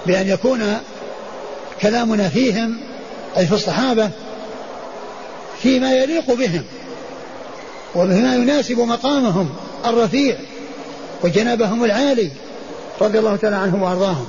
بأن 0.06 0.28
يكون 0.28 0.78
كلامنا 1.82 2.28
فيهم 2.28 2.80
أي 3.36 3.46
في 3.46 3.54
الصحابة 3.54 4.10
فيما 5.62 5.92
يليق 5.92 6.34
بهم 6.34 6.64
وبما 7.94 8.34
يناسب 8.34 8.78
مقامهم 8.78 9.50
الرفيع. 9.86 10.36
وجنابهم 11.22 11.84
العالي 11.84 12.30
رضي 13.00 13.18
الله 13.18 13.36
تعالى 13.36 13.56
عنهم 13.56 13.82
وأرضاهم. 13.82 14.26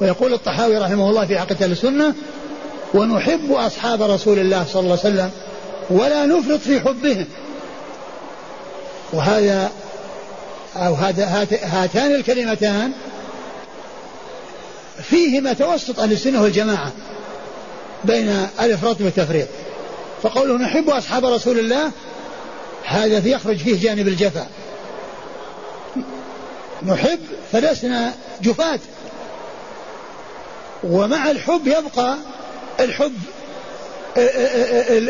ويقول 0.00 0.32
الطحاوي 0.32 0.78
رحمه 0.78 1.10
الله 1.10 1.26
في 1.26 1.38
عقيدة 1.38 1.66
السنة 1.66 2.14
ونحب 2.94 3.52
أصحاب 3.52 4.02
رسول 4.02 4.38
الله 4.38 4.66
صلى 4.72 4.80
الله 4.80 4.98
عليه 5.04 5.14
وسلم 5.14 5.30
ولا 5.90 6.26
نفرط 6.26 6.60
في 6.60 6.80
حبهم. 6.80 7.26
وهذا 9.12 9.70
أو 10.76 10.94
هذا 10.94 11.46
هاتان 11.62 12.14
الكلمتان 12.14 12.92
فيهما 15.02 15.52
توسط 15.52 16.00
أهل 16.00 16.12
السنة 16.12 16.42
والجماعة 16.42 16.92
بين 18.04 18.46
الإفراط 18.60 19.00
والتفريط 19.00 19.48
فقوله 20.22 20.54
نحب 20.54 20.90
أصحاب 20.90 21.24
رسول 21.24 21.58
الله 21.58 21.90
هذا 22.84 23.28
يخرج 23.28 23.56
فيه 23.56 23.82
جانب 23.82 24.08
الجفاء. 24.08 24.48
نحب 26.86 27.18
فلسنا 27.52 28.14
جفاة. 28.42 28.80
ومع 30.84 31.30
الحب 31.30 31.66
يبقى 31.66 32.16
الحب 32.80 33.14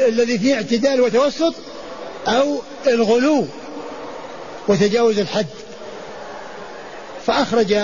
الذي 0.09 0.39
فيه 0.39 0.55
اعتدال 0.55 1.01
وتوسط 1.01 1.55
أو 2.29 2.59
الغلو 2.87 3.47
وتجاوز 4.69 5.19
الحد. 5.19 5.47
فأخرج 7.27 7.77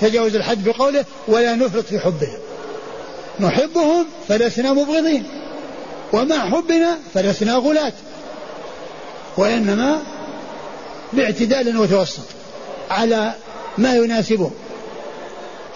تجاوز 0.00 0.34
الحد 0.34 0.64
بقوله 0.64 1.04
ولا 1.28 1.54
نفرط 1.54 1.84
في 1.84 1.98
حبهم 1.98 2.38
نحبهم 3.40 4.06
فلسنا 4.28 4.72
مبغضين 4.72 5.26
ومع 6.12 6.50
حبنا 6.50 6.98
فلسنا 7.14 7.54
غلاة 7.54 7.92
وإنما 9.36 10.02
باعتدال 11.12 11.78
وتوسط. 11.78 12.33
على 12.94 13.32
ما 13.78 13.94
يناسبه. 13.94 14.50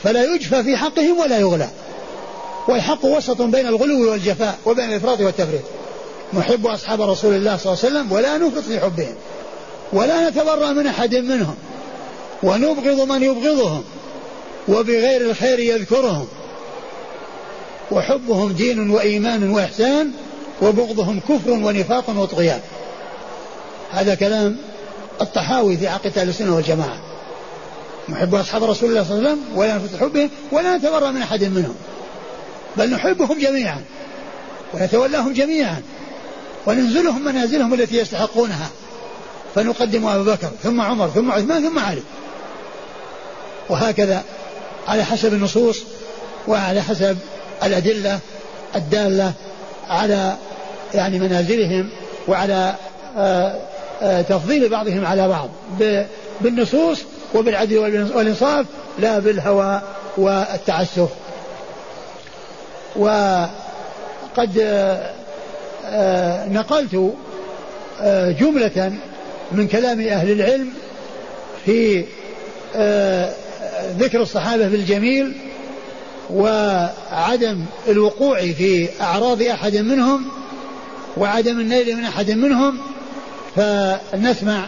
فلا 0.02 0.24
يجفى 0.34 0.62
في 0.62 0.76
حقهم 0.76 1.18
ولا 1.18 1.38
يغلى. 1.38 1.68
والحق 2.68 3.04
وسط 3.04 3.42
بين 3.42 3.66
الغلو 3.66 4.10
والجفاء 4.10 4.58
وبين 4.66 4.84
الإفراط 4.84 5.20
والتفريط. 5.20 5.62
نحب 6.34 6.66
أصحاب 6.66 7.02
رسول 7.02 7.34
الله 7.34 7.56
صلى 7.56 7.72
الله 7.72 7.84
عليه 7.84 7.94
وسلم 7.94 8.12
ولا 8.12 8.38
نفرط 8.38 8.62
في 8.62 8.80
حبهم. 8.80 9.14
ولا 9.92 10.30
نتبرأ 10.30 10.72
من 10.72 10.86
أحد 10.86 11.14
منهم. 11.14 11.54
ونبغض 12.42 13.00
من 13.12 13.22
يبغضهم. 13.22 13.84
وبغير 14.68 15.20
الخير 15.20 15.58
يذكرهم. 15.58 16.26
وحبهم 17.90 18.52
دين 18.52 18.90
وإيمان 18.90 19.50
وإحسان 19.50 20.10
وبغضهم 20.62 21.20
كفر 21.20 21.50
ونفاق 21.50 22.04
وطغيان. 22.16 22.60
هذا 23.90 24.14
كلام 24.14 24.56
الطحاوي 25.20 25.76
في 25.76 25.88
عقيدة 25.88 26.22
السنة 26.22 26.56
والجماعة. 26.56 27.07
نحب 28.08 28.34
أصحاب 28.34 28.64
رسول 28.64 28.90
الله 28.90 29.04
صلى 29.04 29.18
الله 29.18 29.28
عليه 29.28 29.38
وسلم 29.38 29.58
ولا 29.58 29.74
نفت 29.74 29.96
حبهم 30.00 30.30
ولا 30.52 30.76
نتبرأ 30.76 31.10
من 31.10 31.22
أحد 31.22 31.44
منهم. 31.44 31.74
بل 32.76 32.90
نحبهم 32.90 33.38
جميعا 33.38 33.80
ونتولاهم 34.74 35.32
جميعا 35.32 35.82
وننزلهم 36.66 37.24
منازلهم 37.24 37.74
التي 37.74 37.96
يستحقونها. 37.96 38.70
فنقدم 39.54 40.06
أبا 40.06 40.32
بكر 40.32 40.50
ثم 40.62 40.80
عمر 40.80 41.08
ثم 41.08 41.30
عثمان 41.30 41.68
ثم 41.68 41.78
علي. 41.78 42.02
وهكذا 43.68 44.22
على 44.88 45.04
حسب 45.04 45.34
النصوص 45.34 45.82
وعلى 46.48 46.82
حسب 46.82 47.18
الأدلة 47.62 48.18
الدالة 48.76 49.32
على 49.88 50.36
يعني 50.94 51.18
منازلهم 51.18 51.90
وعلى 52.28 52.74
آه، 53.16 53.60
آه، 54.02 54.22
تفضيل 54.22 54.68
بعضهم 54.68 55.06
على 55.06 55.28
بعض. 55.28 55.48
بالنصوص 56.40 56.98
وبالعدل 57.34 57.78
والإنصاف 58.14 58.66
لا 58.98 59.18
بالهوى 59.18 59.80
والتعسف. 60.16 61.08
وقد 62.96 64.58
آه، 65.84 66.48
نقلت 66.48 67.12
جملة 68.40 68.92
من 69.52 69.68
كلام 69.68 70.00
أهل 70.00 70.30
العلم 70.32 70.68
في 71.66 72.04
ذكر 73.98 74.22
الصحابة 74.22 74.68
بالجميل 74.68 75.32
وعدم 76.30 77.64
الوقوع 77.88 78.40
في 78.40 78.88
أعراض 79.00 79.42
أحد 79.42 79.76
منهم 79.76 80.24
وعدم 81.16 81.60
النيل 81.60 81.96
من 81.96 82.04
أحد 82.04 82.30
منهم 82.30 82.78
فنسمع 83.56 84.66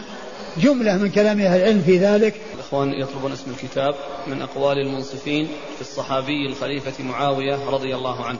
جملة 0.57 0.97
من 0.97 1.09
كلام 1.09 1.39
أهل 1.39 1.61
العلم 1.61 1.83
في 1.85 1.97
ذلك. 1.97 2.33
الإخوان 2.71 3.01
يطلبون 3.01 3.31
اسم 3.31 3.51
الكتاب 3.51 3.95
من 4.27 4.41
أقوال 4.41 4.77
المنصفين 4.77 5.47
في 5.75 5.81
الصحابي 5.81 6.47
الخليفة 6.47 7.03
معاوية 7.03 7.69
رضي 7.69 7.95
الله 7.95 8.25
عنه. 8.25 8.39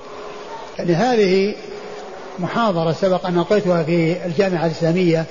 يعني 0.78 0.94
هذه 0.94 1.56
محاضرة 2.40 2.92
سبق 2.92 3.26
أن 3.26 3.38
ألقيتها 3.38 3.84
في 3.84 4.26
الجامعة 4.26 4.66
الإسلامية 4.66 5.26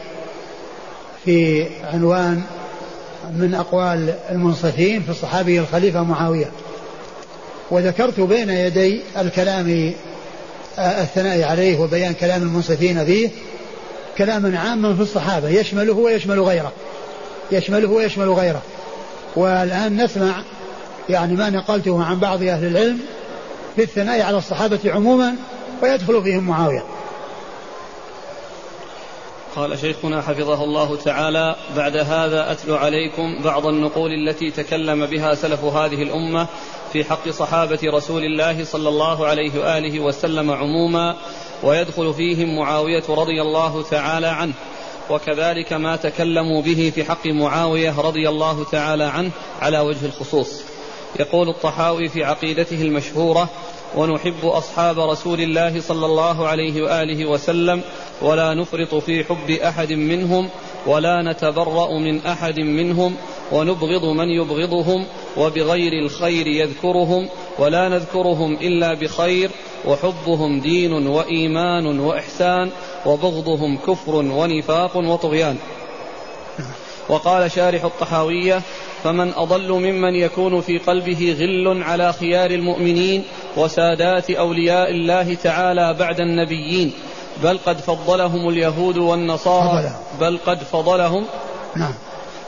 في 1.25 1.67
عنوان 1.85 2.43
من 3.33 3.55
أقوال 3.55 4.15
المنصفين 4.31 5.03
في 5.03 5.11
الصحابي 5.11 5.61
الخليفة 5.61 6.03
معاوية. 6.03 6.51
وذكرت 7.71 8.21
بين 8.21 8.51
يدي 8.51 9.01
الكلام 9.19 9.93
آه، 10.79 11.03
الثناء 11.03 11.43
عليه 11.43 11.81
وبيان 11.81 12.13
كلام 12.13 12.43
المنصفين 12.43 13.05
فيه 13.05 13.31
كلاما 14.19 14.59
عاما 14.59 14.95
في 14.95 15.03
الصحابة 15.03 15.49
يشمله 15.49 15.93
ويشمل 15.93 16.41
غيره 16.41 16.73
يشمله 17.53 17.89
ويشمل 17.89 18.29
غيره. 18.29 18.63
والآن 19.37 20.05
نسمع 20.05 20.43
يعني 21.09 21.37
ما 21.37 21.51
نقلته 21.51 22.05
عن 22.05 22.19
بعض 22.19 22.43
أهل 22.43 22.67
العلم 22.67 23.01
في 23.77 23.83
الثناء 23.83 24.23
على 24.23 24.39
الصحابة 24.39 24.79
عموما 24.87 25.35
ويدخل 25.83 26.23
فيهم 26.23 26.47
معاوية. 26.47 26.85
قال 29.57 29.79
شيخنا 29.79 30.23
حفظه 30.23 30.65
الله 30.65 30.97
تعالى 30.97 31.57
بعد 31.77 31.97
هذا 31.97 32.53
أتلو 32.53 32.77
عليكم 32.77 33.43
بعض 33.45 33.67
النقول 33.67 34.11
التي 34.13 34.51
تكلم 34.51 35.07
بها 35.07 35.35
سلف 35.35 35.65
هذه 35.65 36.03
الأمة 36.03 36.47
في 36.93 37.05
حق 37.05 37.29
صحابة 37.29 37.79
رسول 37.85 38.25
الله 38.25 38.65
صلى 38.65 38.89
الله 38.89 39.27
عليه 39.27 39.61
وآله 39.61 40.01
وسلم 40.01 40.51
عموما 40.51 41.17
ويدخل 41.63 42.15
فيهم 42.15 42.59
معاوية 42.59 43.03
رضي 43.09 43.43
الله 43.43 43.83
تعالى 43.83 44.27
عنه. 44.27 44.53
وكذلك 45.11 45.73
ما 45.73 45.97
تكلموا 45.97 46.63
به 46.63 46.93
في 46.95 47.05
حق 47.05 47.27
معاوية 47.27 48.01
رضي 48.01 48.29
الله 48.29 48.65
تعالى 48.65 49.05
عنه 49.05 49.31
على 49.61 49.79
وجه 49.81 50.07
الخصوص. 50.07 50.63
يقول 51.21 51.49
الطحاوي 51.49 52.09
في 52.09 52.25
عقيدته 52.25 52.83
المشهورة 52.83 53.49
ونحب 53.97 54.45
أصحاب 54.45 54.99
رسول 54.99 55.41
الله 55.41 55.81
صلى 55.81 56.07
الله 56.07 56.49
عليه 56.49 56.83
وآله 56.83 57.27
وسلم 57.27 57.83
ولا 58.23 58.55
نفرط 58.55 58.95
في 58.95 59.25
حب 59.25 59.51
أحد 59.51 59.93
منهم 59.93 60.49
ولا 60.87 61.23
نتبرأ 61.23 61.99
من 61.99 62.27
أحد 62.27 62.61
منهم 62.61 63.17
ونبغض 63.53 64.05
من 64.05 64.29
يبغضهم 64.29 65.07
وبغير 65.37 65.93
الخير 66.05 66.47
يذكرهم 66.47 67.29
ولا 67.59 67.89
نذكرهم 67.89 68.53
إلا 68.53 68.95
بخير 68.95 69.51
وحبهم 69.87 70.61
دين 70.61 71.07
وإيمان 71.07 72.01
وإحسان 72.01 72.71
وبغضهم 73.07 73.77
كفر 73.77 74.15
ونفاق 74.15 74.97
وطغيان. 74.97 75.57
وقال 77.09 77.51
شارح 77.51 77.85
الطحاوية 77.85 78.63
فمن 79.05 79.33
أضل 79.37 79.73
ممن 79.73 80.15
يكون 80.15 80.61
في 80.61 80.79
قلبه 80.79 81.37
غل 81.41 81.83
على 81.83 82.13
خيار 82.13 82.51
المؤمنين 82.51 83.25
وسادات 83.57 84.31
أولياء 84.31 84.91
الله 84.91 85.35
تعالى 85.35 85.95
بعد 85.99 86.21
النبيين 86.21 86.93
بل 87.43 87.59
قد 87.67 87.79
فضلهم 87.79 88.49
اليهود 88.49 88.97
والنصارى. 88.97 89.93
بل 90.21 90.39
قد 90.47 90.59
فضلهم. 90.59 91.25
نعم. 91.77 91.95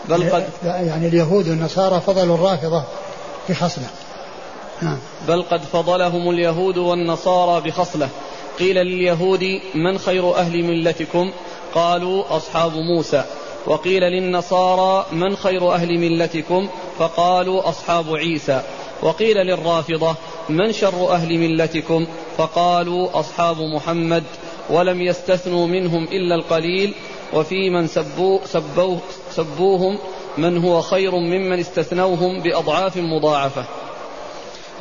بل 0.08 0.30
قد 0.30 0.48
يعني 0.64 1.08
اليهود 1.08 1.48
والنصارى 1.48 2.00
فضلوا 2.00 2.34
الرافضة 2.34 2.84
بخصلة. 3.48 3.86
نعم. 4.82 4.98
بل 5.28 5.42
قد 5.42 5.60
فضلهم 5.72 6.30
اليهود 6.30 6.78
والنصارى 6.78 7.60
بخصلة. 7.60 8.08
قيل 8.58 8.76
لليهود 8.76 9.60
من 9.74 9.98
خير 9.98 10.36
أهل 10.36 10.64
ملتكم؟ 10.64 11.32
قالوا 11.74 12.36
أصحاب 12.36 12.72
موسى. 12.74 13.24
وقيل 13.66 14.02
للنصارى 14.02 15.06
من 15.12 15.36
خير 15.36 15.74
أهل 15.74 15.98
ملتكم؟ 15.98 16.68
فقالوا 16.98 17.68
أصحاب 17.68 18.14
عيسى. 18.14 18.62
وقيل 19.02 19.36
للرافضة 19.36 20.14
من 20.48 20.72
شر 20.72 21.12
أهل 21.12 21.38
ملتكم؟ 21.38 22.06
فقالوا 22.36 23.20
أصحاب 23.20 23.56
محمد. 23.60 24.24
ولم 24.70 25.02
يستثنوا 25.02 25.66
منهم 25.66 26.04
إلا 26.04 26.34
القليل 26.34 26.94
وفي 27.32 27.70
من 27.70 27.86
سبوا 27.86 28.38
سبوه 28.44 28.98
سبوهم 29.30 29.98
من 30.38 30.58
هو 30.58 30.80
خير 30.80 31.14
ممن 31.14 31.58
استثنوهم 31.58 32.40
بأضعاف 32.40 32.96
مضاعفة. 32.96 33.64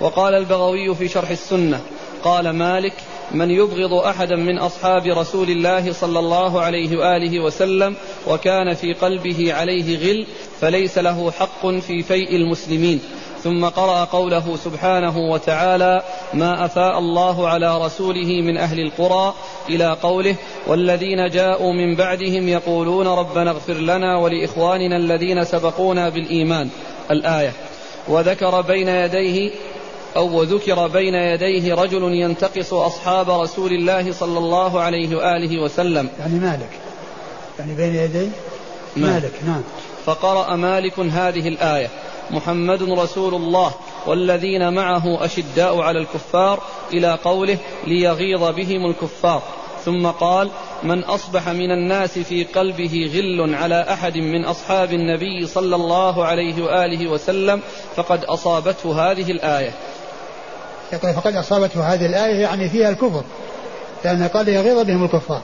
وقال 0.01 0.33
البغوي 0.35 0.95
في 0.95 1.07
شرح 1.07 1.29
السنة 1.29 1.81
قال 2.23 2.49
مالك 2.49 2.93
من 3.31 3.51
يبغض 3.51 3.93
أحدا 3.93 4.35
من 4.35 4.57
أصحاب 4.57 5.05
رسول 5.05 5.49
الله 5.49 5.93
صلى 5.93 6.19
الله 6.19 6.61
عليه 6.61 6.97
وآله 6.97 7.43
وسلم 7.43 7.95
وكان 8.27 8.73
في 8.73 8.93
قلبه 8.93 9.53
عليه 9.53 9.97
غل 9.97 10.27
فليس 10.61 10.97
له 10.97 11.31
حق 11.31 11.67
في 11.67 12.03
فيء 12.03 12.35
المسلمين. 12.35 12.99
ثم 13.43 13.65
قرأ 13.65 14.03
قوله 14.03 14.57
سبحانه 14.63 15.17
وتعالى 15.17 16.01
ما 16.33 16.65
أفاء 16.65 16.99
الله 16.99 17.47
على 17.47 17.85
رسوله 17.85 18.41
من 18.41 18.57
أهل 18.57 18.79
القرى 18.79 19.33
إلى 19.69 19.97
قوله 20.03 20.35
والذين 20.67 21.29
جاءوا 21.29 21.73
من 21.73 21.95
بعدهم 21.95 22.47
يقولون 22.47 23.07
ربنا 23.07 23.51
اغفر 23.51 23.73
لنا 23.73 24.17
ولإخواننا 24.17 24.97
الذين 24.97 25.43
سبقونا 25.43 26.09
بالإيمان. 26.09 26.69
الآية 27.11 27.53
وذكر 28.07 28.61
بين 28.61 28.87
يديه 28.87 29.51
أو 30.15 30.39
وذكر 30.39 30.87
بين 30.87 31.15
يديه 31.15 31.75
رجل 31.75 32.03
ينتقص 32.03 32.73
أصحاب 32.73 33.29
رسول 33.29 33.71
الله 33.71 34.11
صلى 34.11 34.37
الله 34.39 34.79
عليه 34.79 35.15
وآله 35.15 35.61
وسلم. 35.61 36.09
يعني 36.19 36.39
مالك. 36.39 36.69
يعني 37.59 37.75
بين 37.75 37.95
يدي 37.95 38.29
مالك 38.95 39.33
نعم. 39.45 39.61
فقرأ 40.05 40.55
مالك 40.55 40.99
هذه 40.99 41.47
الآية 41.47 41.89
محمد 42.31 42.83
رسول 42.83 43.33
الله 43.35 43.71
والذين 44.07 44.73
معه 44.73 45.25
أشداء 45.25 45.81
على 45.81 45.99
الكفار 45.99 46.59
إلى 46.93 47.19
قوله 47.23 47.57
ليغيظ 47.87 48.43
بهم 48.43 48.85
الكفار. 48.89 49.41
ثم 49.85 50.07
قال 50.07 50.49
من 50.83 51.03
أصبح 51.03 51.49
من 51.49 51.71
الناس 51.71 52.19
في 52.19 52.43
قلبه 52.43 53.11
غل 53.13 53.55
على 53.55 53.85
أحد 53.93 54.17
من 54.17 54.45
أصحاب 54.45 54.93
النبي 54.93 55.47
صلى 55.47 55.75
الله 55.75 56.25
عليه 56.25 56.63
وآله 56.63 57.11
وسلم 57.11 57.61
فقد 57.95 58.23
أصابته 58.23 59.11
هذه 59.11 59.31
الآية. 59.31 59.73
يقول 60.93 61.13
فقد 61.13 61.35
أصابته 61.35 61.93
هذه 61.93 62.05
الآية 62.05 62.41
يعني 62.41 62.69
فيها 62.69 62.89
الكفر 62.89 63.23
لأن 64.05 64.27
قال 64.27 64.49
يغيظ 64.49 64.85
بهم 64.87 65.03
الكفار. 65.03 65.41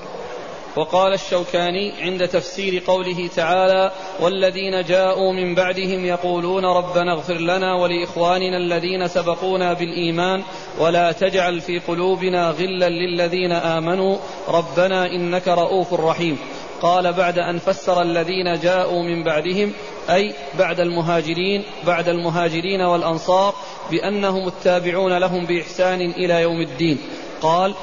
وقال 0.78 1.13
الشوكاني 1.13 1.91
عند 2.01 2.28
تفسير 2.28 2.84
قوله 2.88 3.30
تعالى 3.36 3.91
والذين 4.19 4.84
جاءوا 4.84 5.34
من 5.34 5.55
بعدهم 5.55 6.05
يقولون 6.05 6.65
ربنا 6.65 7.13
اغفر 7.13 7.38
لنا 7.38 7.75
ولإخواننا 7.75 8.57
الذين 8.57 9.07
سبقونا 9.07 9.73
بالإيمان 9.73 10.43
ولا 10.80 11.11
تجعل 11.11 11.61
في 11.61 11.80
قلوبنا 11.80 12.49
غلا 12.49 12.89
للذين 12.89 13.51
آمنوا 13.51 14.17
ربنا 14.47 15.05
إنك 15.05 15.47
رؤوف 15.47 15.93
رحيم 15.93 16.38
قال 16.82 17.13
بعد 17.13 17.39
أن 17.39 17.59
فسر 17.59 18.01
الذين 18.01 18.59
جاءوا 18.59 19.03
من 19.03 19.23
بعدهم 19.23 19.73
أي 20.09 20.34
بعد 20.59 20.80
المهاجرين 20.80 21.63
بعد 21.88 22.09
المهاجرين 22.09 22.82
والأنصار 22.82 23.55
بأنهم 23.91 24.47
التابعون 24.47 25.17
لهم 25.17 25.45
بإحسان 25.45 26.01
إلى 26.01 26.41
يوم 26.41 26.61
الدين. 26.61 26.97
قال 27.41 27.73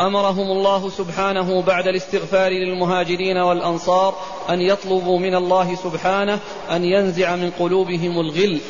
أمرهم 0.00 0.50
الله 0.50 0.90
سبحانه 0.90 1.62
بعد 1.62 1.88
الاستغفار 1.88 2.50
للمهاجرين 2.50 3.36
والأنصار 3.36 4.14
أن 4.50 4.60
يطلبوا 4.60 5.18
من 5.18 5.34
الله 5.34 5.74
سبحانه 5.74 6.38
أن 6.70 6.84
ينزع 6.84 7.36
من 7.36 7.50
قلوبهم 7.50 8.20
الغل 8.20 8.60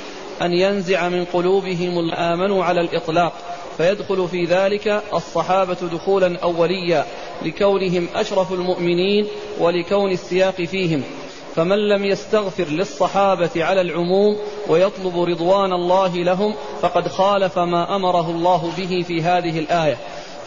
أن 0.43 0.53
ينزع 0.53 1.09
من 1.09 1.25
قلوبهم 1.25 1.99
الامنوا 1.99 2.65
على 2.65 2.81
الإطلاق. 2.81 3.33
فيدخل 3.77 4.29
في 4.29 4.45
ذلك 4.45 5.03
الصحابة 5.15 5.77
دخولا 5.93 6.39
اوليا 6.39 7.07
لكونهم 7.43 8.09
أشرف 8.15 8.53
المؤمنين 8.53 9.27
ولكون 9.59 10.11
السياق 10.11 10.55
فيهم. 10.55 11.03
فمن 11.57 11.79
لم 11.89 12.05
يستغفر 12.05 12.65
للصحابة 12.65 13.51
على 13.65 13.81
العموم 13.81 14.37
ويطلب 14.69 15.21
رضوان 15.21 15.73
الله 15.73 16.17
لهم 16.17 16.55
فقد 16.83 17.09
خالف 17.09 17.59
ما 17.59 17.97
أمره 17.97 18.31
الله 18.31 18.73
به 18.77 19.05
في 19.09 19.23
هذه 19.23 19.59
الآية. 19.59 19.97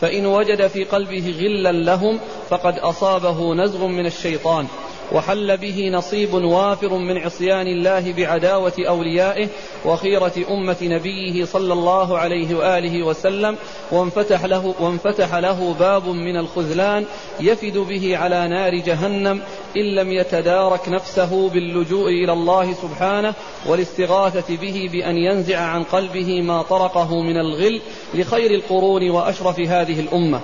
فإن 0.02 0.26
وجد 0.26 0.68
في 0.68 0.84
قلبه 0.84 1.36
غلا 1.40 1.72
لهم 1.72 2.20
فقد 2.50 2.78
أصابه 2.78 3.56
نزغ 3.56 3.88
من 3.88 4.06
الشيطان. 4.06 4.68
وحل 5.12 5.58
به 5.58 5.90
نصيب 5.90 6.34
وافر 6.34 6.98
من 6.98 7.18
عصيان 7.18 7.68
الله 7.68 8.14
بعداوة 8.14 8.74
أوليائه 8.80 9.48
وخيرة 9.86 10.34
أمة 10.50 10.78
نبيه 10.82 11.46
صلى 11.46 11.74
الله 11.74 12.18
عليه 12.18 12.56
وآله 12.56 13.04
وسلم. 13.04 13.56
وانفتح 13.92 14.46
له, 14.46 14.76
وانفتح 14.80 15.36
له 15.36 15.76
باب 15.80 16.08
من 16.08 16.38
الخذلان 16.38 17.06
يفد 17.40 17.78
به 17.78 18.18
على 18.18 18.48
نار 18.48 18.76
جهنم 18.76 19.42
إن 19.78 19.96
لم 19.96 20.12
يتدارك 20.12 20.90
نفسه 20.90 21.50
باللجوء 21.50 22.10
إلى 22.10 22.34
الله 22.34 22.74
سبحانه 22.74 23.34
والاستغاثة 23.68 24.58
به 24.58 24.90
بأن 24.92 25.18
ينزع 25.18 25.60
عن 25.60 25.84
قلبه 25.84 26.42
ما 26.42 26.62
طرقه 26.62 27.22
من 27.22 27.38
الغل 27.38 27.82
لخير 28.14 28.52
القرون 28.52 29.10
وأشرف 29.10 29.60
هذه 29.60 30.00
الأمة. 30.00 30.42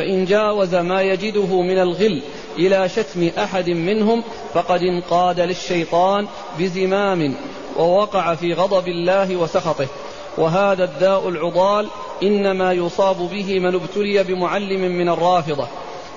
فإن 0.00 0.24
جاوز 0.24 0.74
ما 0.74 1.02
يجده 1.02 1.62
من 1.62 1.78
الغل 1.78 2.22
إلى 2.58 2.88
شتم 2.88 3.30
أحد 3.38 3.70
منهم 3.70 4.24
فقد 4.54 4.82
انقاد 4.82 5.40
للشيطان 5.40 6.26
بزمام 6.58 7.34
ووقع 7.78 8.34
في 8.34 8.52
غضب 8.52 8.88
الله 8.88 9.36
وسخطه. 9.36 9.86
وهذا 10.38 10.84
الداء 10.84 11.28
العضال 11.28 11.88
إنما 12.22 12.72
يصاب 12.72 13.16
به 13.16 13.58
من 13.58 13.74
ابتلي 13.74 14.22
بمعلم 14.22 14.80
من 14.80 15.08
الرافضة. 15.08 15.66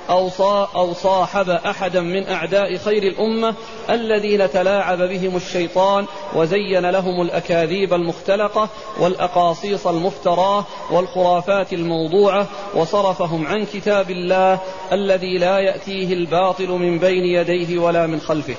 أو, 0.09 0.29
أو 0.75 0.93
صاحب 0.93 1.49
أحدا 1.49 2.01
من 2.01 2.27
أعداء 2.27 2.77
خير 2.77 3.03
الأمة 3.03 3.55
الذين 3.89 4.51
تلاعب 4.51 4.97
بهم 4.97 5.35
الشيطان 5.35 6.05
وزين 6.35 6.89
لهم 6.89 7.21
الأكاذيب 7.21 7.93
المختلقة 7.93 8.69
والأقاصيص 8.99 9.87
المفتراه 9.87 10.65
والخرافات 10.91 11.73
الموضوعة 11.73 12.47
وصرفهم 12.75 13.47
عن 13.47 13.65
كتاب 13.65 14.11
الله 14.11 14.59
الذي 14.91 15.37
لا 15.37 15.59
يأتيه 15.59 16.13
الباطل 16.13 16.69
من 16.69 16.99
بين 16.99 17.25
يديه 17.25 17.79
ولا 17.79 18.07
من 18.07 18.19
خلفه. 18.19 18.55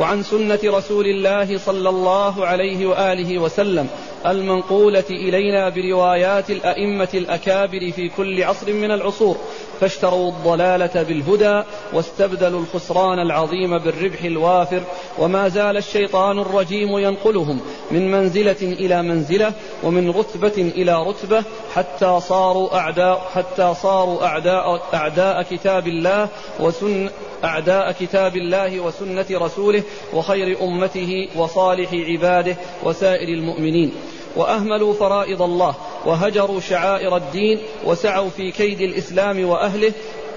وعن 0.00 0.22
سنة 0.22 0.58
رسول 0.64 1.06
الله 1.06 1.58
صلى 1.58 1.88
الله 1.88 2.46
عليه 2.46 2.86
وآله 2.86 3.38
وسلم 3.38 3.88
المنقولة 4.26 5.04
إلينا 5.10 5.68
بروايات 5.68 6.50
الأئمة 6.50 7.08
الأكابر 7.14 7.90
في 7.90 8.08
كل 8.08 8.42
عصر 8.42 8.72
من 8.72 8.90
العصور 8.90 9.36
فاشتروا 9.80 10.30
الضلالة 10.30 11.02
بالهدى 11.02 11.62
واستبدلوا 11.92 12.60
الخسران 12.60 13.18
العظيم 13.18 13.78
بالربح 13.78 14.22
الوافر 14.24 14.82
وما 15.18 15.48
زال 15.48 15.76
الشيطان 15.76 16.38
الرجيم 16.38 16.98
ينقلهم 16.98 17.60
من 17.90 18.10
منزلة 18.10 18.56
إلى 18.62 19.02
منزلة 19.02 19.52
ومن 19.82 20.10
رتبة 20.10 20.72
إلى 20.76 21.02
رتبة 21.02 21.44
حتى 21.74 22.20
صاروا 22.20 22.76
أعداء 22.76 23.30
حتى 23.34 23.74
صاروا 23.82 24.24
أعداء 24.24 24.82
أعداء 24.94 25.42
كتاب 25.42 25.86
الله 25.86 26.28
وسن 26.60 27.10
أعداء 27.44 27.92
كتاب 27.92 28.36
الله 28.36 28.80
وسنة 28.80 29.26
رسوله 29.30 29.82
وخير 30.12 30.60
أمته 30.62 31.28
وصالح 31.36 31.92
عباده 31.92 32.56
وسائر 32.84 33.28
المؤمنين. 33.28 33.92
وأهملوا 34.36 34.94
فرائض 34.94 35.42
الله 35.42 35.74
وهجروا 36.06 36.60
شعائر 36.60 37.16
الدين 37.16 37.58
وسعوا 37.84 38.28
في 38.28 38.50
كيد 38.50 38.80
الإسلام 38.80 39.48
وأهله 39.48 39.92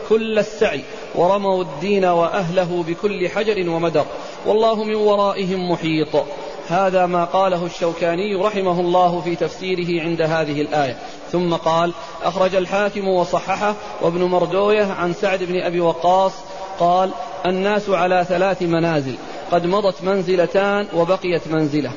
كل 0.10 0.40
السعي 0.40 0.82
ورموا 1.16 1.64
الدين 1.64 2.06
وأهله 2.06 2.84
بكل 2.88 3.30
حجر 3.30 3.70
ومدر. 3.70 4.06
والله 4.46 4.84
من 4.84 4.96
ورائهم 4.96 5.72
محيط. 5.72 6.24
هذا 6.68 7.06
ما 7.06 7.26
قاله 7.26 7.66
الشوكاني 7.66 8.36
رحمه 8.36 8.80
الله 8.80 9.22
في 9.22 9.36
تفسيره 9.36 10.04
عند 10.04 10.22
هذه 10.22 10.62
الآية. 10.62 10.98
ثم 11.32 11.54
قال 11.54 11.94
أخرج 12.24 12.56
الحاكم 12.56 13.08
وصححه 13.08 13.76
وابن 14.02 14.24
مردوية 14.24 14.86
عن 14.86 15.14
سعد 15.14 15.44
بن 15.44 15.62
أبي 15.62 15.80
وقاص 15.80 16.34
قال 16.80 17.12
الناس 17.46 17.90
على 17.90 18.26
ثلاث 18.30 18.62
منازل 18.62 19.16
قد 19.52 19.66
مضت 19.66 20.04
منزلتان 20.04 20.88
وبقيت 20.96 21.48
منزلة. 21.48 21.92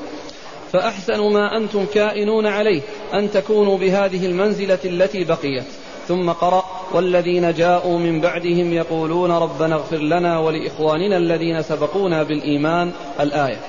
فأحسن 0.72 1.20
ما 1.32 1.56
أنتم 1.56 1.86
كائنون 1.94 2.46
عليه 2.46 2.82
أن 3.14 3.30
تكونوا 3.30 3.78
بهذه 3.78 4.26
المنزلة 4.26 4.78
التي 4.84 5.24
بقيت. 5.24 5.64
ثم 6.08 6.30
قرأ 6.30 6.64
والذين 6.92 7.52
جاءوا 7.52 7.98
من 7.98 8.20
بعدهم 8.20 8.72
يقولون 8.72 9.30
ربنا 9.30 9.74
اغفر 9.74 9.96
لنا 9.96 10.38
ولإخواننا 10.38 11.16
الذين 11.16 11.62
سبقونا 11.62 12.22
بالإيمان 12.22 12.92
الآية. 13.20 13.60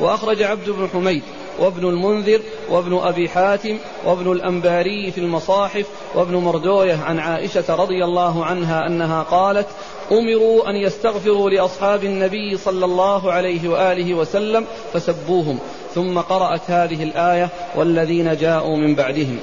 وأخرج 0.00 0.42
عبد 0.42 0.70
بن 0.70 0.88
حميد 0.92 1.22
وابن 1.58 1.88
المنذر 1.88 2.40
وابن 2.70 2.98
أبي 2.98 3.28
حاتم 3.28 3.78
وابن 4.04 4.32
الأنباري 4.32 5.10
في 5.10 5.18
المصاحف 5.18 5.86
وابن 6.14 6.36
مردوية 6.36 6.96
عن 6.96 7.18
عائشة 7.18 7.74
رضي 7.74 8.04
الله 8.04 8.44
عنها 8.44 8.86
أنها 8.86 9.22
قالت 9.22 9.66
أمروا 10.12 10.70
أن 10.70 10.76
يستغفروا 10.76 11.50
لأصحاب 11.50 12.04
النبي 12.04 12.56
صلى 12.56 12.84
الله 12.84 13.32
عليه 13.32 13.68
وآله 13.68 14.14
وسلم 14.14 14.66
فسبوهم. 14.92 15.58
ثم 15.94 16.18
قرأت 16.18 16.70
هذه 16.70 17.02
الآية 17.02 17.48
والذين 17.76 18.36
جاءوا 18.36 18.76
من 18.76 18.94
بعدهم. 18.94 19.38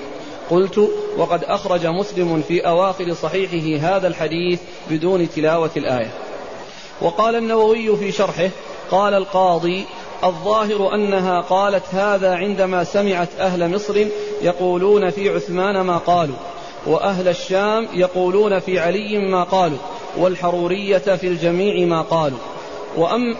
قلت 0.50 0.90
وقد 1.18 1.44
أخرج 1.44 1.86
مسلم 1.86 2.42
في 2.48 2.68
أواخر 2.68 3.14
صحيحه 3.14 3.96
هذا 3.96 4.08
الحديث 4.08 4.60
بدون 4.90 5.30
تلاوة 5.30 5.72
الآية. 5.78 6.12
وقال 7.02 7.36
النووي 7.36 7.98
في 7.98 8.12
شرحه 8.12 8.50
قال 8.92 9.14
القاضي 9.14 9.86
الظاهر 10.24 10.96
أنها 10.96 11.42
قالت 11.42 11.84
هذا 11.92 12.36
عندما 12.36 12.84
سمعت 12.84 13.30
أهل 13.40 13.76
مصر 13.76 14.06
يقولون 14.42 15.10
في 15.10 15.30
عثمان 15.30 15.82
ما 15.82 15.98
قالوا 15.98 16.36
وأهل 16.86 17.28
الشام 17.28 17.88
يقولون 17.94 18.60
في 18.60 18.80
علي 18.80 19.18
ما 19.18 19.44
قالوا 19.44 19.78
والحرورية 20.18 20.98
في 20.98 21.28
الجميع 21.28 21.86
ما 21.86 22.02
قالوا 22.02 22.40
وأم 22.98 23.36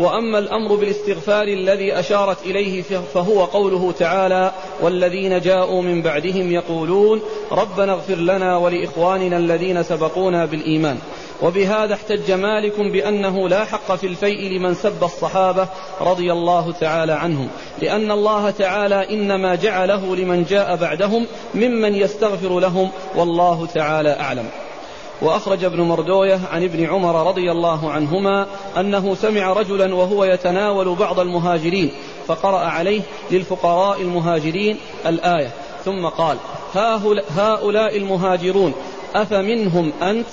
وأما 0.00 0.38
الأمر 0.38 0.74
بالاستغفار 0.74 1.48
الذي 1.48 1.98
أشارت 1.98 2.46
إليه 2.46 2.82
فهو 3.14 3.44
قوله 3.44 3.92
تعالى 3.98 4.52
والذين 4.82 5.40
جاءوا 5.40 5.82
من 5.82 6.02
بعدهم 6.02 6.52
يقولون 6.52 7.20
ربنا 7.52 7.92
اغفر 7.92 8.14
لنا 8.14 8.56
ولإخواننا 8.56 9.36
الذين 9.36 9.82
سبقونا 9.82 10.44
بالإيمان. 10.44 10.98
وبهذا 11.42 11.94
احتج 11.94 12.32
مالك 12.32 12.80
بأنه 12.80 13.48
لا 13.48 13.64
حق 13.64 13.94
في 13.94 14.06
الفيء 14.06 14.58
لمن 14.58 14.74
سب 14.74 15.04
الصحابة 15.04 15.68
رضي 16.00 16.32
الله 16.32 16.72
تعالى 16.72 17.12
عنهم 17.12 17.48
لأن 17.82 18.10
الله 18.10 18.50
تعالى 18.50 19.14
إنما 19.14 19.54
جعله 19.54 20.16
لمن 20.16 20.44
جاء 20.44 20.76
بعدهم 20.76 21.26
ممن 21.54 21.94
يستغفر 21.94 22.60
لهم 22.60 22.90
والله 23.16 23.66
تعالى 23.66 24.20
أعلم. 24.20 24.46
وأخرج 25.22 25.64
ابن 25.64 25.80
مردوية 25.80 26.40
عن 26.52 26.64
ابن 26.64 26.86
عمر 26.86 27.28
رضي 27.28 27.50
الله 27.50 27.90
عنهما 27.90 28.46
أنه 28.76 29.14
سمع 29.14 29.52
رجلا 29.52 29.94
وهو 29.94 30.24
يتناول 30.24 30.94
بعض 30.94 31.20
المهاجرين 31.20 31.90
فقرأ 32.26 32.58
عليه 32.58 33.02
للفقراء 33.30 34.00
المهاجرين 34.00 34.76
الآية 35.06 35.50
ثم 35.84 36.06
قال 36.06 36.38
هؤلاء 37.36 37.96
المهاجرون 37.96 38.74
أفمنهم 39.14 39.92
أنت؟ 40.02 40.26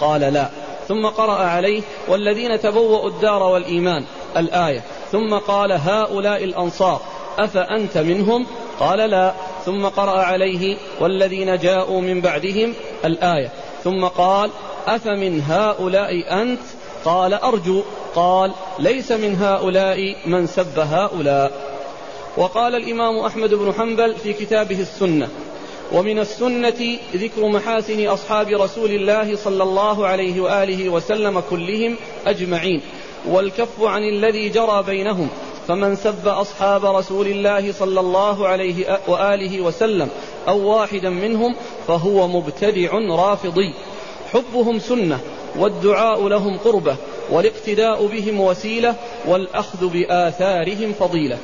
قال 0.00 0.20
لا. 0.20 0.48
ثم 0.88 1.06
قرأ 1.06 1.36
عليه 1.36 1.82
والذين 2.08 2.60
تبوأوا 2.60 3.08
الدار 3.08 3.42
والإيمان. 3.42 4.04
الآية 4.36 4.82
ثم 5.12 5.34
قال 5.34 5.72
هؤلاء 5.72 6.44
الأنصار 6.44 7.00
أفأنت 7.38 7.98
منهم؟ 7.98 8.46
قال 8.80 8.98
لا. 8.98 9.32
ثم 9.64 9.86
قرأ 9.86 10.20
عليه 10.20 10.76
والذين 11.00 11.56
جاءوا 11.56 12.00
من 12.00 12.20
بعدهم. 12.20 12.74
الآية 13.04 13.50
ثم 13.84 14.04
قال 14.04 14.50
أفمن 14.86 15.40
هؤلاء 15.40 16.42
أنت؟ 16.42 16.60
قال 17.04 17.34
أرجو. 17.34 17.82
قال 18.14 18.52
ليس 18.78 19.12
من 19.12 19.36
هؤلاء 19.36 20.16
من 20.26 20.46
سب 20.46 20.78
هؤلاء. 20.78 21.70
وقال 22.36 22.74
الإمام 22.74 23.18
أحمد 23.18 23.54
بن 23.54 23.72
حنبل 23.72 24.14
في 24.14 24.32
كتابه 24.32 24.80
السنة 24.80 25.28
ومن 25.92 26.18
السنة 26.18 26.98
ذكر 27.14 27.48
محاسن 27.48 28.06
أصحاب 28.06 28.48
رسول 28.48 28.90
الله 28.90 29.36
صلى 29.36 29.62
الله 29.62 30.06
عليه 30.06 30.40
وآله 30.40 30.88
وسلم 30.88 31.40
كلهم 31.50 31.96
أجمعين 32.26 32.80
والكف 33.28 33.82
عن 33.82 34.02
الذي 34.02 34.48
جرى 34.48 34.82
بينهم. 34.86 35.28
فمن 35.70 35.96
سب 35.96 36.28
أصحاب 36.28 36.84
رسول 36.84 37.26
الله 37.26 37.72
صلى 37.72 38.00
الله 38.00 38.48
عليه 38.48 38.98
وآله 39.08 39.60
وسلم 39.60 40.08
أو 40.48 40.68
واحدا 40.68 41.10
منهم 41.10 41.56
فهو 41.88 42.28
مبتدع 42.28 42.90
رافضي. 42.92 43.74
حبهم 44.32 44.78
سنة 44.78 45.20
والدعاء 45.58 46.28
لهم 46.28 46.58
قربة 46.58 46.96
والاقتداء 47.30 48.06
بهم 48.06 48.40
وسيلة 48.40 48.94
والأخذ 49.26 49.88
بآثارهم 49.88 50.92
فضيلة. 50.92 51.38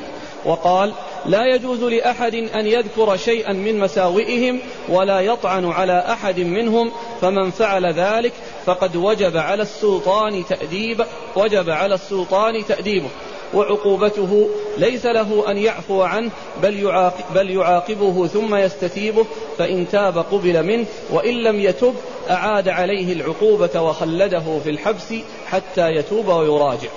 وقال 0.44 0.92
لا 1.26 1.54
يجوز 1.54 1.82
لأحد 1.82 2.34
أن 2.34 2.66
يذكر 2.66 3.16
شيئا 3.16 3.52
من 3.52 3.78
مساوئهم 3.78 4.60
ولا 4.88 5.20
يطعن 5.20 5.64
على 5.64 6.04
أحد 6.08 6.40
منهم 6.40 6.92
فمن 7.20 7.50
فعل 7.50 7.86
ذلك 7.86 8.32
فقد 8.64 8.96
وجب 8.96 9.36
على 9.36 9.62
السلطان 9.62 10.44
تأديب 10.46 11.04
وجب 11.36 11.70
على 11.70 11.94
السلطان 11.94 12.66
تأديبه. 12.66 13.08
وعقوبته 13.54 14.48
ليس 14.78 15.06
له 15.06 15.50
أن 15.50 15.56
يعفو 15.58 16.02
عنه 16.02 16.30
بل, 16.62 16.78
يعاقب 16.78 17.24
بل 17.34 17.50
يعاقبه 17.50 18.26
ثم 18.26 18.54
يستتيبه 18.54 19.26
فإن 19.58 19.88
تاب 19.88 20.18
قبل 20.18 20.62
منه 20.62 20.86
وإن 21.10 21.34
لم 21.34 21.60
يتب 21.60 21.94
أعاد 22.30 22.68
عليه 22.68 23.12
العقوبة 23.12 23.80
وخلده 23.82 24.58
في 24.64 24.70
الحبس 24.70 25.14
حتى 25.46 25.90
يتوب 25.90 26.28
ويراجع. 26.28 26.88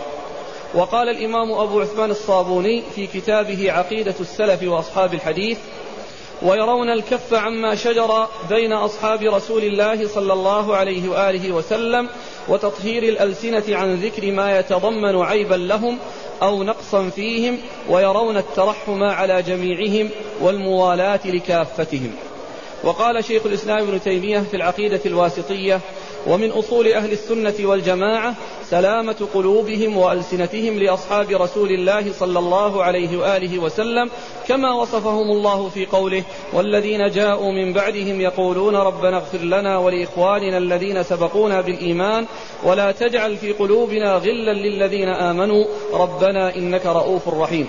وقال 0.74 1.10
الإمام 1.10 1.52
أبو 1.52 1.82
عثمان 1.82 2.12
الصابوني 2.12 2.84
في 2.96 3.08
كتابه 3.08 3.72
عقيدة 3.72 4.16
السلف 4.20 4.64
وأصحاب 4.64 5.14
الحديث 5.14 5.58
ويرون 6.42 6.90
الكف 6.90 7.34
عما 7.34 7.76
شجر 7.76 8.28
بين 8.50 8.74
أصحاب 8.74 9.22
رسول 9.22 9.64
الله 9.64 10.08
صلى 10.08 10.34
الله 10.34 10.76
عليه 10.76 11.10
وآله 11.10 11.52
وسلم 11.52 12.10
وتطهير 12.50 13.04
الألسنة 13.04 13.64
عن 13.70 13.96
ذكر 13.96 14.32
ما 14.32 14.60
يتضمن 14.60 15.22
عيبا 15.22 15.56
لهم 15.56 15.98
أو 16.42 16.64
نقصا 16.64 17.10
فيهم 17.10 17.58
ويرون 17.90 18.38
الترحم 18.38 19.04
على 19.04 19.42
جميعهم 19.42 20.10
والموالاة 20.42 21.20
لكافتهم. 21.26 22.12
وقال 22.84 23.24
شيخ 23.24 23.46
الإسلام 23.46 23.88
ابن 23.88 24.02
تيمية 24.02 24.40
في 24.40 24.56
العقيدة 24.56 25.02
الواسطية 25.06 25.80
ومن 26.30 26.52
أصول 26.52 26.88
أهل 26.88 27.12
السنة 27.12 27.54
والجماعة 27.64 28.36
سلامة 28.64 29.28
قلوبهم 29.34 29.98
وألسنتهم 29.98 30.80
لأصحاب 30.80 31.30
رسول 31.32 31.72
الله 31.72 32.14
صلى 32.14 32.40
الله 32.40 32.84
عليه 32.84 33.18
وآله 33.18 33.60
وسلم 33.60 34.10
كما 34.48 34.74
وصفهم 34.74 35.32
الله 35.32 35.70
في 35.70 35.86
قوله 35.86 36.24
والذين 36.54 37.12
جاءوا 37.12 37.52
من 37.52 37.74
بعدهم 37.74 38.22
يقولون 38.22 38.76
ربنا 38.76 39.18
اغفر 39.18 39.38
لنا 39.38 39.78
ولإخواننا 39.78 40.58
الذين 40.58 41.04
سبقونا 41.04 41.62
بالإيمان 41.62 42.26
ولا 42.64 42.92
تجعل 42.92 43.38
في 43.38 43.52
قلوبنا 43.52 44.14
غلا 44.14 44.54
للذين 44.54 45.10
آمنوا 45.10 45.66
ربنا 45.94 46.56
إنك 46.56 46.86
رؤوف 46.86 47.28
رحيم 47.28 47.68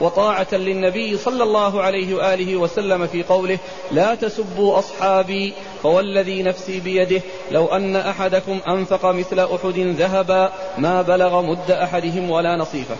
وطاعة 0.00 0.46
للنبي 0.52 1.16
صلى 1.16 1.42
الله 1.42 1.82
عليه 1.82 2.14
وآله 2.14 2.56
وسلم 2.56 3.06
في 3.06 3.22
قوله 3.22 3.58
لا 3.90 4.14
تسبوا 4.14 4.78
أصحابي 4.78 5.52
فوالذي 5.82 6.42
نفسي 6.42 6.80
بيده 6.80 7.22
لو 7.50 7.66
أن 7.66 7.96
أحدكم 7.96 8.60
أنفق 8.68 9.06
مثل 9.06 9.38
أحد 9.40 9.78
ذهبا 9.78 10.52
ما 10.78 11.02
بلغ 11.02 11.42
مد 11.42 11.70
أحدهم 11.70 12.30
ولا 12.30 12.56
نصيفه. 12.56 12.96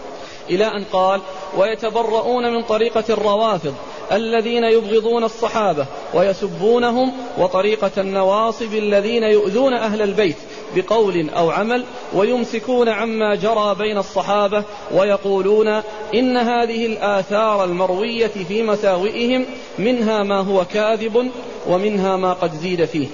إلى 0.51 0.65
أن 0.65 0.85
قال 0.93 1.21
ويتبرؤون 1.59 2.53
من 2.53 2.63
طريقة 2.63 3.05
الروافض 3.11 3.75
الذين 4.13 4.65
يبغضون 4.65 5.25
الصحابة 5.25 5.87
ويسبونهم 6.15 7.13
وطريقة 7.39 7.91
النواصب 7.99 8.75
الذين 8.75 9.23
يؤذون 9.23 9.75
أهل 9.75 10.03
البيت 10.03 10.37
بقول 10.77 11.31
أو 11.31 11.51
عمل 11.51 11.85
ويمسكون 12.15 12.89
عما 12.89 13.35
جرى 13.35 13.75
بين 13.79 13.99
الصحابة 13.99 14.65
ويقولون 14.95 15.69
إن 16.15 16.37
هذه 16.37 16.87
الآثار 16.87 17.65
المروية 17.65 18.31
في 18.49 18.63
مساوئهم 18.63 19.47
منها 19.79 20.23
ما 20.23 20.41
هو 20.41 20.65
كاذب 20.65 21.31
ومنها 21.69 22.17
ما 22.17 22.33
قد 22.33 22.53
زيد 22.55 22.85
فيه 22.85 23.07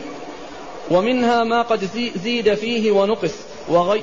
ومنها 0.91 1.45
ما 1.45 1.63
قد 1.63 1.89
زيد 2.25 2.55
فيه 2.55 2.91
ونقص 2.93 3.35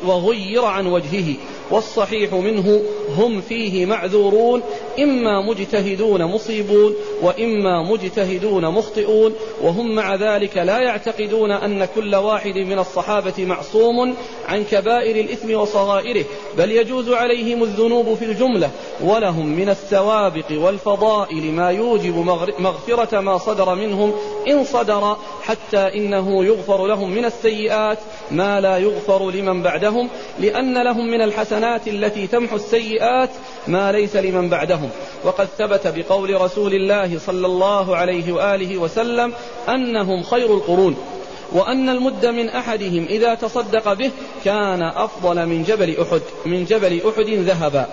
وغير 0.06 0.66
عن 0.66 0.88
وجهه 0.88 1.36
والصحيح 1.72 2.34
منه 2.34 2.82
هم 3.18 3.42
فيه 3.42 3.86
معذورون 3.86 4.62
إما 5.00 5.42
مجتهدون 5.42 6.26
مصيبون 6.26 6.96
وإما 7.22 7.84
مجتهدون 7.92 8.66
مخطئون 8.66 9.34
وهم 9.62 9.96
مع 9.96 10.16
ذلك 10.16 10.58
لا 10.58 10.80
يعتقدون 10.80 11.52
أن 11.52 11.86
كل 11.96 12.16
واحد 12.16 12.58
من 12.58 12.80
الصحابة 12.80 13.46
معصوم 13.46 14.16
عن 14.48 14.64
كبائر 14.64 15.16
الإثم 15.26 15.56
وصغائره 15.56 16.26
بل 16.58 16.72
يجوز 16.72 17.10
عليهم 17.10 17.64
الذنوب 17.64 18.14
في 18.14 18.26
الجملة 18.26 18.70
ولهم 19.02 19.46
من 19.46 19.70
السوابق 19.70 20.52
والفضائل 20.52 21.52
ما 21.52 21.70
يوجب 21.70 22.18
مغفرة 22.60 23.20
ما 23.20 23.38
صدر 23.38 23.76
منهم 23.76 24.14
إن 24.48 24.64
صدر 24.64 25.18
حتى 25.44 25.78
إنه 25.78 26.46
يغفر 26.46 26.88
لهم 26.88 27.12
من 27.12 27.26
السيئات 27.26 27.98
ما 28.32 28.62
لا 28.62 28.78
يغفر 28.78 29.32
لمن 29.32 29.62
بعدهم 29.62 30.10
لأن 30.40 30.84
لهم 30.84 31.12
من 31.12 31.22
الحسنات 31.22 31.88
التي 31.88 32.28
تمحو 32.28 32.56
السيئات 32.56 33.05
ما 33.68 33.92
ليس 33.92 34.16
لمن 34.16 34.50
بعدهم. 34.50 34.90
وقد 35.24 35.48
ثبت 35.58 35.88
بقول 35.96 36.42
رسول 36.42 36.74
الله 36.74 37.20
صلى 37.20 37.48
الله 37.48 37.96
عليه 37.96 38.32
وآله 38.32 38.78
وسلم 38.78 39.34
أنهم 39.70 40.24
خير 40.24 40.54
القرون 40.54 40.98
وأن 41.52 41.90
المد 41.90 42.26
من 42.26 42.50
أحدهم 42.50 43.06
إذا 43.10 43.34
تصدق 43.34 43.94
به 43.94 44.12
كان 44.46 44.82
أفضل 44.82 45.46
من 45.46 45.64
جبل 45.64 46.02
أحد 46.02 46.22
من 46.46 46.66
جبل 46.66 47.02
أحد 47.10 47.30
ذهبا. 47.30 47.86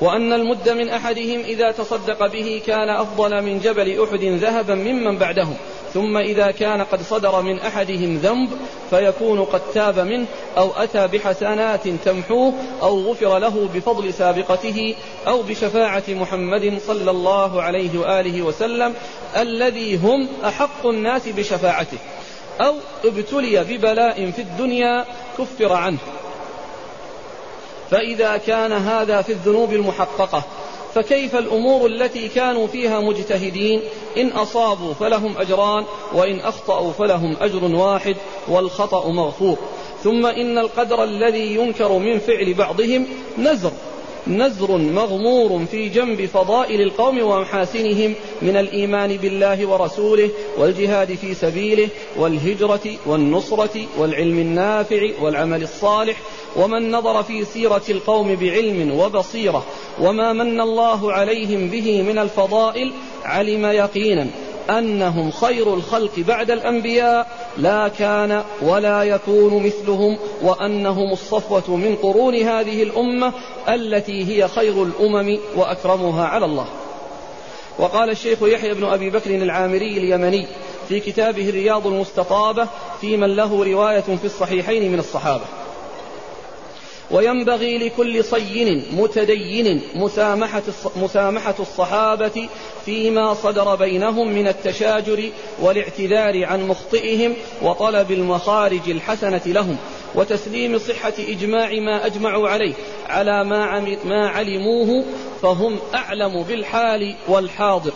وأن 0.00 0.32
المد 0.32 0.68
من 0.68 0.88
أحدهم 0.88 1.40
إذا 1.40 1.70
تصدق 1.70 2.26
به 2.26 2.62
كان 2.66 2.88
أفضل 2.88 3.42
من 3.42 3.60
جبل 3.60 4.02
أحد 4.02 4.24
ذهبا 4.24 4.74
ممن 4.74 5.18
بعدهم. 5.18 5.56
ثم 5.94 6.16
إذا 6.16 6.50
كان 6.50 6.82
قد 6.82 7.02
صدر 7.02 7.42
من 7.42 7.58
أحدهم 7.58 8.16
ذنب 8.16 8.50
فيكون 8.90 9.44
قد 9.44 9.60
تاب 9.74 9.98
منه 9.98 10.26
أو 10.58 10.70
أتى 10.76 11.06
بحسنات 11.06 11.88
تمحوه 11.88 12.54
أو 12.82 13.10
غفر 13.10 13.38
له 13.38 13.68
بفضل 13.74 14.14
سابقته 14.14 14.94
أو 15.26 15.42
بشفاعة 15.42 16.02
محمد 16.08 16.78
صلى 16.86 17.10
الله 17.10 17.62
عليه 17.62 17.98
وآله 17.98 18.42
وسلم 18.42 18.94
الذي 19.36 19.96
هم 19.96 20.28
أحق 20.44 20.86
الناس 20.86 21.28
بشفاعته 21.28 21.98
أو 22.60 22.74
ابتلي 23.04 23.64
ببلاء 23.64 24.30
في 24.30 24.42
الدنيا 24.42 25.04
كفر 25.38 25.72
عنه 25.72 25.98
فإذا 27.90 28.36
كان 28.36 28.72
هذا 28.72 29.22
في 29.22 29.32
الذنوب 29.32 29.72
المحققة 29.72 30.42
فكيف 30.94 31.36
الأمور 31.36 31.86
التي 31.86 32.28
كانوا 32.28 32.66
فيها 32.66 33.00
مجتهدين؟ 33.00 33.80
إن 34.16 34.28
أصابوا 34.28 34.94
فلهم 34.94 35.38
أجران 35.38 35.84
وإن 36.14 36.40
أخطأوا 36.40 36.92
فلهم 36.92 37.36
أجر 37.40 37.64
واحد 37.64 38.16
والخطأ 38.48 39.08
مغفور. 39.08 39.56
ثم 40.02 40.26
إن 40.26 40.58
القدر 40.58 41.04
الذي 41.04 41.54
ينكر 41.54 41.98
من 41.98 42.18
فعل 42.18 42.54
بعضهم 42.54 43.06
نزر. 43.38 43.72
نزر 44.26 44.76
مغمور 44.76 45.64
في 45.64 45.88
جنب 45.88 46.26
فضائل 46.26 46.80
القوم 46.80 47.22
ومحاسنهم 47.22 48.14
من 48.42 48.56
الإيمان 48.56 49.16
بالله 49.16 49.66
ورسوله 49.66 50.30
والجهاد 50.58 51.14
في 51.14 51.34
سبيله 51.34 51.88
والهجرة 52.16 52.80
والنصرة 53.06 53.80
والعلم 53.98 54.38
النافع 54.38 55.08
والعمل 55.20 55.62
الصالح 55.62 56.16
ومن 56.56 56.90
نظر 56.90 57.22
في 57.22 57.44
سيرة 57.44 57.82
القوم 57.88 58.34
بعلم 58.34 58.98
وبصيرة 58.98 59.64
وما 60.00 60.32
من 60.32 60.60
الله 60.60 61.12
عليهم 61.12 61.68
به 61.68 62.02
من 62.02 62.18
الفضائل 62.18 62.92
علم 63.24 63.66
يقينا 63.66 64.26
أنهم 64.70 65.30
خير 65.30 65.74
الخلق 65.74 66.12
بعد 66.18 66.50
الأنبياء 66.50 67.26
لا 67.58 67.88
كان 67.88 68.42
ولا 68.62 69.02
يكون 69.02 69.66
مثلهم 69.66 70.18
وأنهم 70.42 71.12
الصفوة 71.12 71.76
من 71.76 71.96
قرون 71.96 72.34
هذه 72.34 72.82
الأمة 72.82 73.32
التي 73.68 74.24
هي 74.24 74.48
خير 74.48 74.82
الأمم 74.82 75.38
وأكرمها 75.56 76.26
على 76.26 76.44
الله. 76.44 76.66
وقال 77.78 78.10
الشيخ 78.10 78.38
يحيى 78.42 78.74
بن 78.74 78.84
أبي 78.84 79.10
بكر 79.10 79.30
العامري 79.30 79.98
اليمني 79.98 80.46
في 80.88 81.00
كتابه 81.00 81.48
الرياض 81.48 81.86
المستطابة 81.86 82.68
في 83.00 83.16
من 83.16 83.36
له 83.36 83.64
رواية 83.64 84.00
في 84.00 84.24
الصحيحين 84.24 84.92
من 84.92 84.98
الصحابة. 84.98 85.44
وينبغي 87.12 87.78
لكل 87.78 88.24
صين 88.24 88.84
متدين 88.92 89.80
مسامحة, 89.94 90.62
مسامحة 90.96 91.54
الصحابة 91.60 92.48
فيما 92.84 93.34
صدر 93.34 93.74
بينهم 93.74 94.28
من 94.28 94.48
التشاجر 94.48 95.30
والاعتذار 95.60 96.44
عن 96.44 96.68
مخطئهم 96.68 97.34
وطلب 97.62 98.10
المخارج 98.10 98.90
الحسنة 98.90 99.42
لهم 99.46 99.76
وتسليم 100.14 100.78
صحة 100.78 101.12
إجماع 101.18 101.70
ما 101.72 102.06
أجمعوا 102.06 102.48
عليه 102.48 102.74
على 103.08 103.44
ما, 103.44 103.80
ما 104.04 104.28
علموه 104.28 105.04
فهم 105.42 105.78
أعلم 105.94 106.42
بالحال 106.42 107.14
والحاضر. 107.28 107.92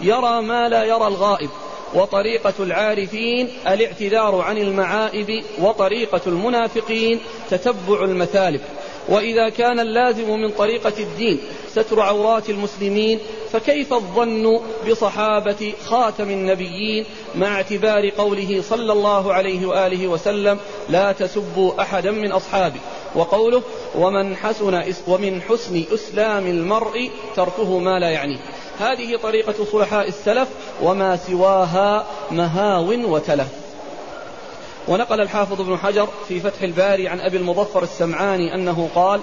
يرى 0.00 0.42
ما 0.42 0.68
لا 0.68 0.84
يرى 0.84 1.06
الغائب. 1.06 1.50
وطريقة 1.94 2.54
العارفين 2.60 3.48
الاعتذار 3.68 4.40
عن 4.40 4.58
المعائب 4.58 5.44
وطريقة 5.60 6.20
المنافقين 6.26 7.20
تتبع 7.50 8.04
المثالب. 8.04 8.60
وإذا 9.08 9.48
كان 9.48 9.80
اللازم 9.80 10.30
من 10.30 10.50
طريقة 10.50 10.92
الدين 10.98 11.40
ستر 11.68 12.00
عورات 12.00 12.50
المسلمين 12.50 13.18
فكيف 13.52 13.92
الظن 13.92 14.60
بصحابة 14.90 15.72
خاتم 15.86 16.30
النبيين 16.30 17.04
مع 17.34 17.56
اعتبار 17.56 18.08
قوله 18.08 18.62
صلى 18.62 18.92
الله 18.92 19.32
عليه 19.32 19.66
وآله 19.66 20.08
وسلم 20.08 20.58
لا 20.88 21.12
تسبوا 21.12 21.82
أحدا 21.82 22.10
من 22.10 22.32
أصحابي 22.32 22.80
وقوله 23.14 23.62
ومن 23.94 24.36
حسن 24.36 24.82
ومن 25.08 25.42
حسن 25.42 25.84
إسلام 25.94 26.46
المرء 26.46 27.10
تركه 27.36 27.78
ما 27.78 27.98
لا 27.98 28.10
يعنيه 28.10 28.38
هذه 28.80 29.16
طريقة 29.16 29.64
صلحاء 29.72 30.08
السلف 30.08 30.48
وما 30.82 31.16
سواها 31.16 32.06
مهاو 32.30 33.14
وتلف. 33.14 33.48
ونقل 34.88 35.20
الحافظ 35.20 35.60
ابن 35.60 35.76
حجر 35.76 36.08
في 36.28 36.40
فتح 36.40 36.62
الباري 36.62 37.08
عن 37.08 37.20
أبي 37.20 37.36
المظفر 37.36 37.82
السمعاني 37.82 38.54
أنه 38.54 38.88
قال 38.94 39.20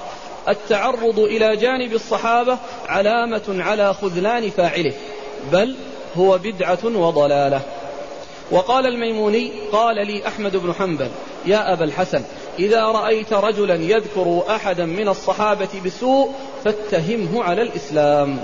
التعرض 0.50 1.20
إلى 1.20 1.56
جانب 1.56 1.94
الصحابة 1.94 2.58
علامة 2.88 3.44
على 3.50 3.94
خذلان 3.94 4.50
فاعله 4.50 4.94
بل 5.52 5.76
هو 6.18 6.38
بدعة 6.38 6.86
وضلالة. 6.86 7.62
وقال 8.52 8.88
الميموني 8.88 9.52
قال 9.72 10.08
لي 10.08 10.28
أحمد 10.28 10.58
بن 10.58 10.74
حنبل 10.74 11.10
يا 11.46 11.74
أبا 11.74 11.86
الحسن 11.86 12.24
إذا 12.60 12.84
رأيت 12.84 13.34
رجلا 13.34 13.76
يذكر 13.76 14.44
أحدا 14.50 14.86
من 14.86 15.08
الصحابة 15.08 15.70
بسوء 15.86 16.32
فاتهمه 16.66 17.44
على 17.44 17.62
الإسلام. 17.62 18.40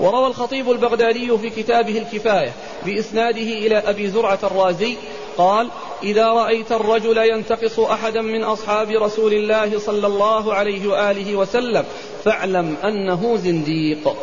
وروى 0.00 0.26
الخطيب 0.26 0.70
البغدادي 0.70 1.38
في 1.38 1.50
كتابه 1.50 1.98
الكفاية 1.98 2.52
بإسناده 2.86 3.40
إلى 3.40 3.76
أبي 3.76 4.08
زرعة 4.08 4.38
الرازي 4.44 4.96
قال 5.38 5.68
إذا 6.02 6.26
رأيت 6.26 6.72
الرجل 6.72 7.18
ينتقص 7.18 7.80
أحدا 7.80 8.20
من 8.22 8.44
أصحاب 8.44 8.90
رسول 8.90 9.32
الله 9.32 9.78
صلى 9.78 10.06
الله 10.06 10.54
عليه 10.54 10.88
وآله 10.88 11.36
وسلم 11.36 11.84
فاعلم 12.24 12.76
أنه 12.84 13.36
زنديق. 13.36 14.16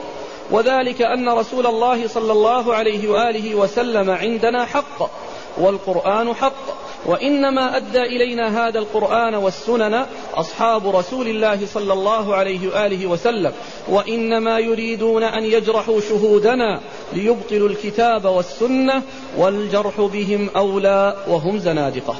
وذلك 0.51 1.01
أن 1.01 1.29
رسول 1.29 1.67
الله 1.67 2.07
صلى 2.07 2.31
الله 2.31 2.75
عليه 2.75 3.09
وآله 3.09 3.55
وسلم 3.55 4.09
عندنا 4.09 4.65
حق 4.65 5.09
والقرآن 5.57 6.35
حق 6.35 6.90
وإنما 7.05 7.77
أدى 7.77 8.01
إلينا 8.01 8.67
هذا 8.67 8.79
القرآن 8.79 9.35
والسنن 9.35 10.05
أصحاب 10.33 10.95
رسول 10.95 11.27
الله 11.27 11.65
صلى 11.65 11.93
الله 11.93 12.35
عليه 12.35 12.67
وآله 12.67 13.07
وسلم. 13.07 13.53
وإنما 13.89 14.59
يريدون 14.59 15.23
أن 15.23 15.43
يجرحوا 15.43 16.01
شهودنا 16.01 16.81
ليبطلوا 17.13 17.69
الكتاب 17.69 18.25
والسنة 18.25 19.03
والجرح 19.37 20.01
بهم 20.01 20.49
أولى 20.55 21.25
وهم 21.27 21.59
زنادقة. 21.59 22.15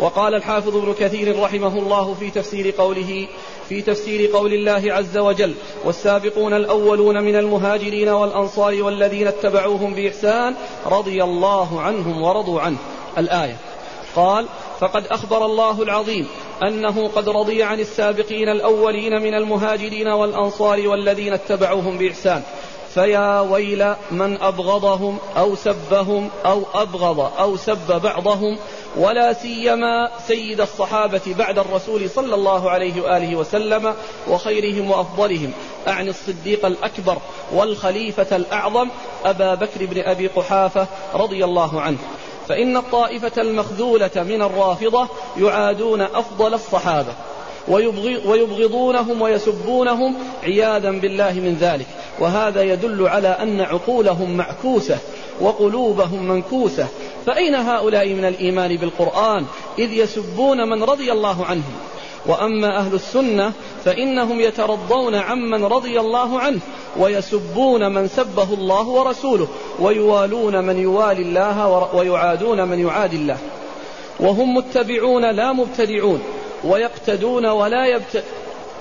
وقال 0.00 0.34
الحافظ 0.34 0.76
ابن 0.76 0.94
كثير 0.94 1.42
رحمه 1.42 1.78
الله 1.78 2.14
في 2.14 2.30
تفسير 2.30 2.74
قوله 2.78 3.28
في 3.68 3.82
تفسير 3.82 4.30
قول 4.36 4.52
الله 4.52 4.92
عز 4.92 5.18
وجل 5.18 5.54
والسابقون 5.84 6.54
الأولون 6.54 7.22
من 7.22 7.36
المهاجرين 7.36 8.08
والأنصار 8.08 8.82
والذين 8.82 9.26
اتبعوهم 9.26 9.94
بإحسان 9.94 10.54
رضي 10.86 11.24
الله 11.24 11.80
عنهم 11.80 12.22
ورضوا 12.22 12.60
عنه. 12.60 12.78
الآية. 13.18 13.56
قال 14.16 14.46
فقد 14.80 15.06
أخبر 15.06 15.46
الله 15.46 15.82
العظيم 15.82 16.28
أنه 16.62 17.08
قد 17.08 17.28
رضي 17.28 17.62
عن 17.62 17.80
السابقين 17.80 18.48
الأولين 18.48 19.22
من 19.22 19.34
المهاجرين 19.34 20.08
والأنصار 20.08 20.88
والذين 20.88 21.32
اتبعوهم 21.32 21.98
بإحسان. 21.98 22.42
فيا 22.94 23.40
ويل 23.40 23.94
من 24.10 24.42
أبغضهم 24.42 25.18
أو 25.36 25.54
سبهم 25.54 26.30
أو 26.46 26.62
أبغض 26.74 27.20
أو 27.38 27.56
سب 27.56 28.00
بعضهم 28.02 28.58
ولا 28.96 29.32
سيما 29.32 30.10
سيد 30.26 30.60
الصحابة 30.60 31.20
بعد 31.26 31.58
الرسول 31.58 32.10
صلى 32.10 32.34
الله 32.34 32.70
عليه 32.70 33.02
وآله 33.02 33.36
وسلم 33.36 33.94
وخيرهم 34.28 34.90
وأفضلهم. 34.90 35.52
أعني 35.88 36.10
الصديق 36.10 36.66
الأكبر 36.66 37.18
والخليفة 37.52 38.36
الأعظم 38.36 38.88
أبا 39.24 39.54
بكر 39.54 39.86
بن 39.86 40.00
أبي 40.00 40.26
قحافة 40.26 40.86
رضي 41.14 41.44
الله 41.44 41.80
عنه. 41.80 41.98
فإن 42.50 42.76
الطائفة 42.76 43.42
المخذولة 43.42 44.10
من 44.16 44.42
الرافضة 44.42 45.08
يعادون 45.38 46.00
أفضل 46.00 46.54
الصحابة 46.54 47.12
ويبغضونهم 48.26 49.22
ويسبونهم 49.22 50.16
عياذا 50.42 50.90
بالله 50.90 51.32
من 51.32 51.56
ذلك. 51.60 51.86
وهذا 52.18 52.62
يدل 52.62 53.08
على 53.08 53.28
أن 53.28 53.60
عقولهم 53.60 54.36
معكوسة 54.36 54.98
وقلوبهم 55.40 56.28
منكوسة. 56.28 56.86
فأين 57.26 57.54
هؤلاء 57.54 58.08
من 58.08 58.24
الإيمان 58.24 58.76
بالقرآن؟ 58.76 59.44
إذ 59.78 59.92
يسبون 59.92 60.68
من 60.68 60.82
رضي 60.82 61.12
الله 61.12 61.44
عنهم. 61.44 61.74
وأما 62.26 62.78
أهل 62.78 62.94
السنة 62.94 63.52
فإنهم 63.84 64.40
يترضون 64.40 65.14
عمن 65.14 65.64
رضي 65.64 66.00
الله 66.00 66.38
عنه 66.38 66.60
ويسبون 66.98 67.92
من 67.92 68.08
سبه 68.08 68.54
الله 68.54 68.88
ورسوله 68.88 69.48
ويوالون 69.78 70.64
من 70.64 70.78
يوالي 70.78 71.22
الله 71.22 71.88
ويعادون 71.94 72.68
من 72.68 72.86
يعادي 72.86 73.16
الله. 73.16 73.38
وهم 74.20 74.54
متبعون 74.54 75.30
لا 75.30 75.52
مبتدعون 75.52 76.22
ويقتدون 76.64 77.46
ولا 77.46 77.86
يبت 77.86 78.24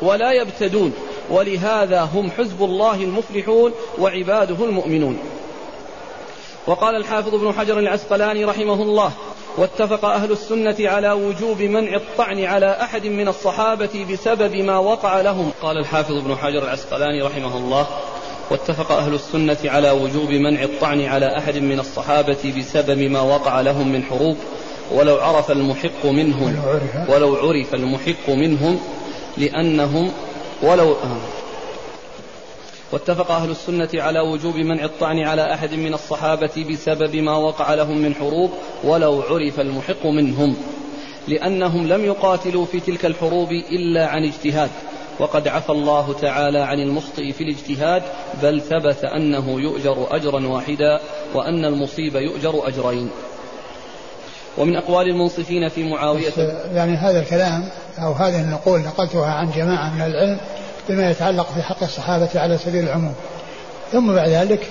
ولا 0.01 0.31
يبتدون. 0.31 0.93
ولهذا 1.29 2.01
هم 2.01 2.31
حزب 2.31 2.63
الله 2.63 2.95
المفلحون 2.95 3.71
وعباده 3.99 4.65
المؤمنون. 4.65 5.19
وقال 6.67 6.95
الحافظ 6.95 7.35
ابن 7.35 7.53
حجر 7.53 7.79
العسقلاني 7.79 8.45
رحمه 8.45 8.81
الله 8.81 9.11
واتفق 9.57 10.05
أهل 10.05 10.31
السنة 10.31 10.75
على 10.79 11.11
وجوب 11.11 11.61
منع 11.61 11.95
الطعن 11.95 12.43
على 12.43 12.77
أحد 12.81 13.05
من 13.05 13.27
الصحابة 13.27 14.05
بسبب 14.11 14.55
ما 14.55 14.77
وقع 14.77 15.21
لهم. 15.21 15.51
قال 15.61 15.77
الحافظ 15.77 16.11
ابن 16.11 16.35
حجر 16.35 16.63
العسقلاني 16.63 17.21
رحمه 17.21 17.57
الله 17.57 17.87
واتفق 18.51 18.91
أهل 18.91 19.13
السنة 19.13 19.57
على 19.65 19.91
وجوب 19.91 20.29
منع 20.29 20.63
الطعن 20.63 21.05
على 21.05 21.37
أحد 21.37 21.57
من 21.57 21.79
الصحابة 21.79 22.53
بسبب 22.57 22.99
ما 22.99 23.21
وقع 23.21 23.61
لهم 23.61 23.91
من 23.91 24.03
حروب. 24.03 24.37
ولو 24.91 25.15
عرف 25.15 25.51
المحق 25.51 26.05
منهم 26.05 26.61
ولو 27.09 27.35
عرف. 27.35 27.73
المحق 27.73 28.29
منهم 28.29 28.79
لأنهم 29.37 30.11
ولو 30.61 30.95
واتفق 32.91 33.31
أهل 33.31 33.51
السنة 33.51 33.89
على 33.93 34.19
وجوب 34.19 34.55
منع 34.55 34.83
الطعن 34.83 35.19
على 35.19 35.53
أحد 35.53 35.73
من 35.73 35.93
الصحابة 35.93 36.65
بسبب 36.71 37.15
ما 37.15 37.37
وقع 37.37 37.73
لهم 37.73 37.97
من 37.97 38.15
حروب 38.15 38.51
ولو 38.83 39.21
عرف 39.21 39.59
المحق 39.59 40.05
منهم. 40.05 40.55
لأنهم 41.27 41.87
لم 41.87 42.05
يقاتلوا 42.05 42.65
في 42.65 42.79
تلك 42.79 43.05
الحروب 43.05 43.51
إلا 43.51 44.07
عن 44.07 44.23
اجتهاد. 44.23 44.69
وقد 45.19 45.47
عفى 45.47 45.69
الله 45.69 46.13
تعالى 46.21 46.59
عن 46.59 46.79
المخطئ 46.79 47.31
في 47.31 47.43
الاجتهاد 47.43 48.03
بل 48.43 48.61
ثبت 48.61 49.03
أنه 49.03 49.61
يؤجر 49.61 50.07
أجرا 50.11 50.47
واحدا 50.47 50.99
وأن 51.33 51.65
المصيب 51.65 52.15
يؤجر 52.15 52.67
أجرين. 52.67 53.09
ومن 54.57 54.75
أقوال 54.75 55.09
المنصفين 55.09 55.69
في 55.69 55.83
معاوية 55.83 56.33
يعني 56.73 56.97
هذا 56.97 57.19
الكلام 57.19 57.69
أو 57.99 58.11
هذه 58.11 58.41
النقول 58.41 58.79
نقلتها 58.79 59.25
عن 59.25 59.51
جماعة 59.51 59.93
من 59.95 60.01
العلم 60.01 60.39
بما 60.89 61.11
يتعلق 61.11 61.47
في 61.55 61.61
حق 61.61 61.83
الصحابة 61.83 62.29
على 62.35 62.57
سبيل 62.57 62.83
العموم. 62.83 63.13
ثم 63.91 64.13
بعد 64.13 64.29
ذلك 64.29 64.67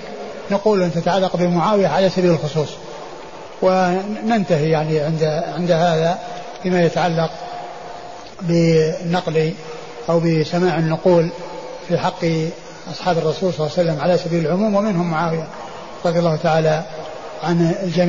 نقول 0.51 0.83
أن 0.83 0.93
تتعلق 0.93 1.35
بمعاوية 1.35 1.87
على 1.87 2.09
سبيل 2.09 2.31
الخصوص. 2.31 2.69
وننتهي 3.61 4.69
يعني 4.69 4.99
عند 4.99 5.23
عند 5.57 5.71
هذا 5.71 6.19
فيما 6.63 6.81
يتعلق 6.81 7.29
بالنقل 8.41 9.53
أو 10.09 10.19
بسماع 10.19 10.77
النقول 10.77 11.29
في 11.87 11.97
حق 11.97 12.25
أصحاب 12.91 13.17
الرسول 13.17 13.53
صلى 13.53 13.67
الله 13.67 13.77
عليه 13.77 13.89
وسلم 13.89 14.01
على 14.01 14.17
سبيل 14.17 14.45
العموم 14.45 14.75
ومنهم 14.75 15.11
معاوية 15.11 15.47
رضي 16.05 16.19
الله 16.19 16.35
تعالى 16.35 16.83
عن 17.43 17.75
الجميع. 17.83 17.97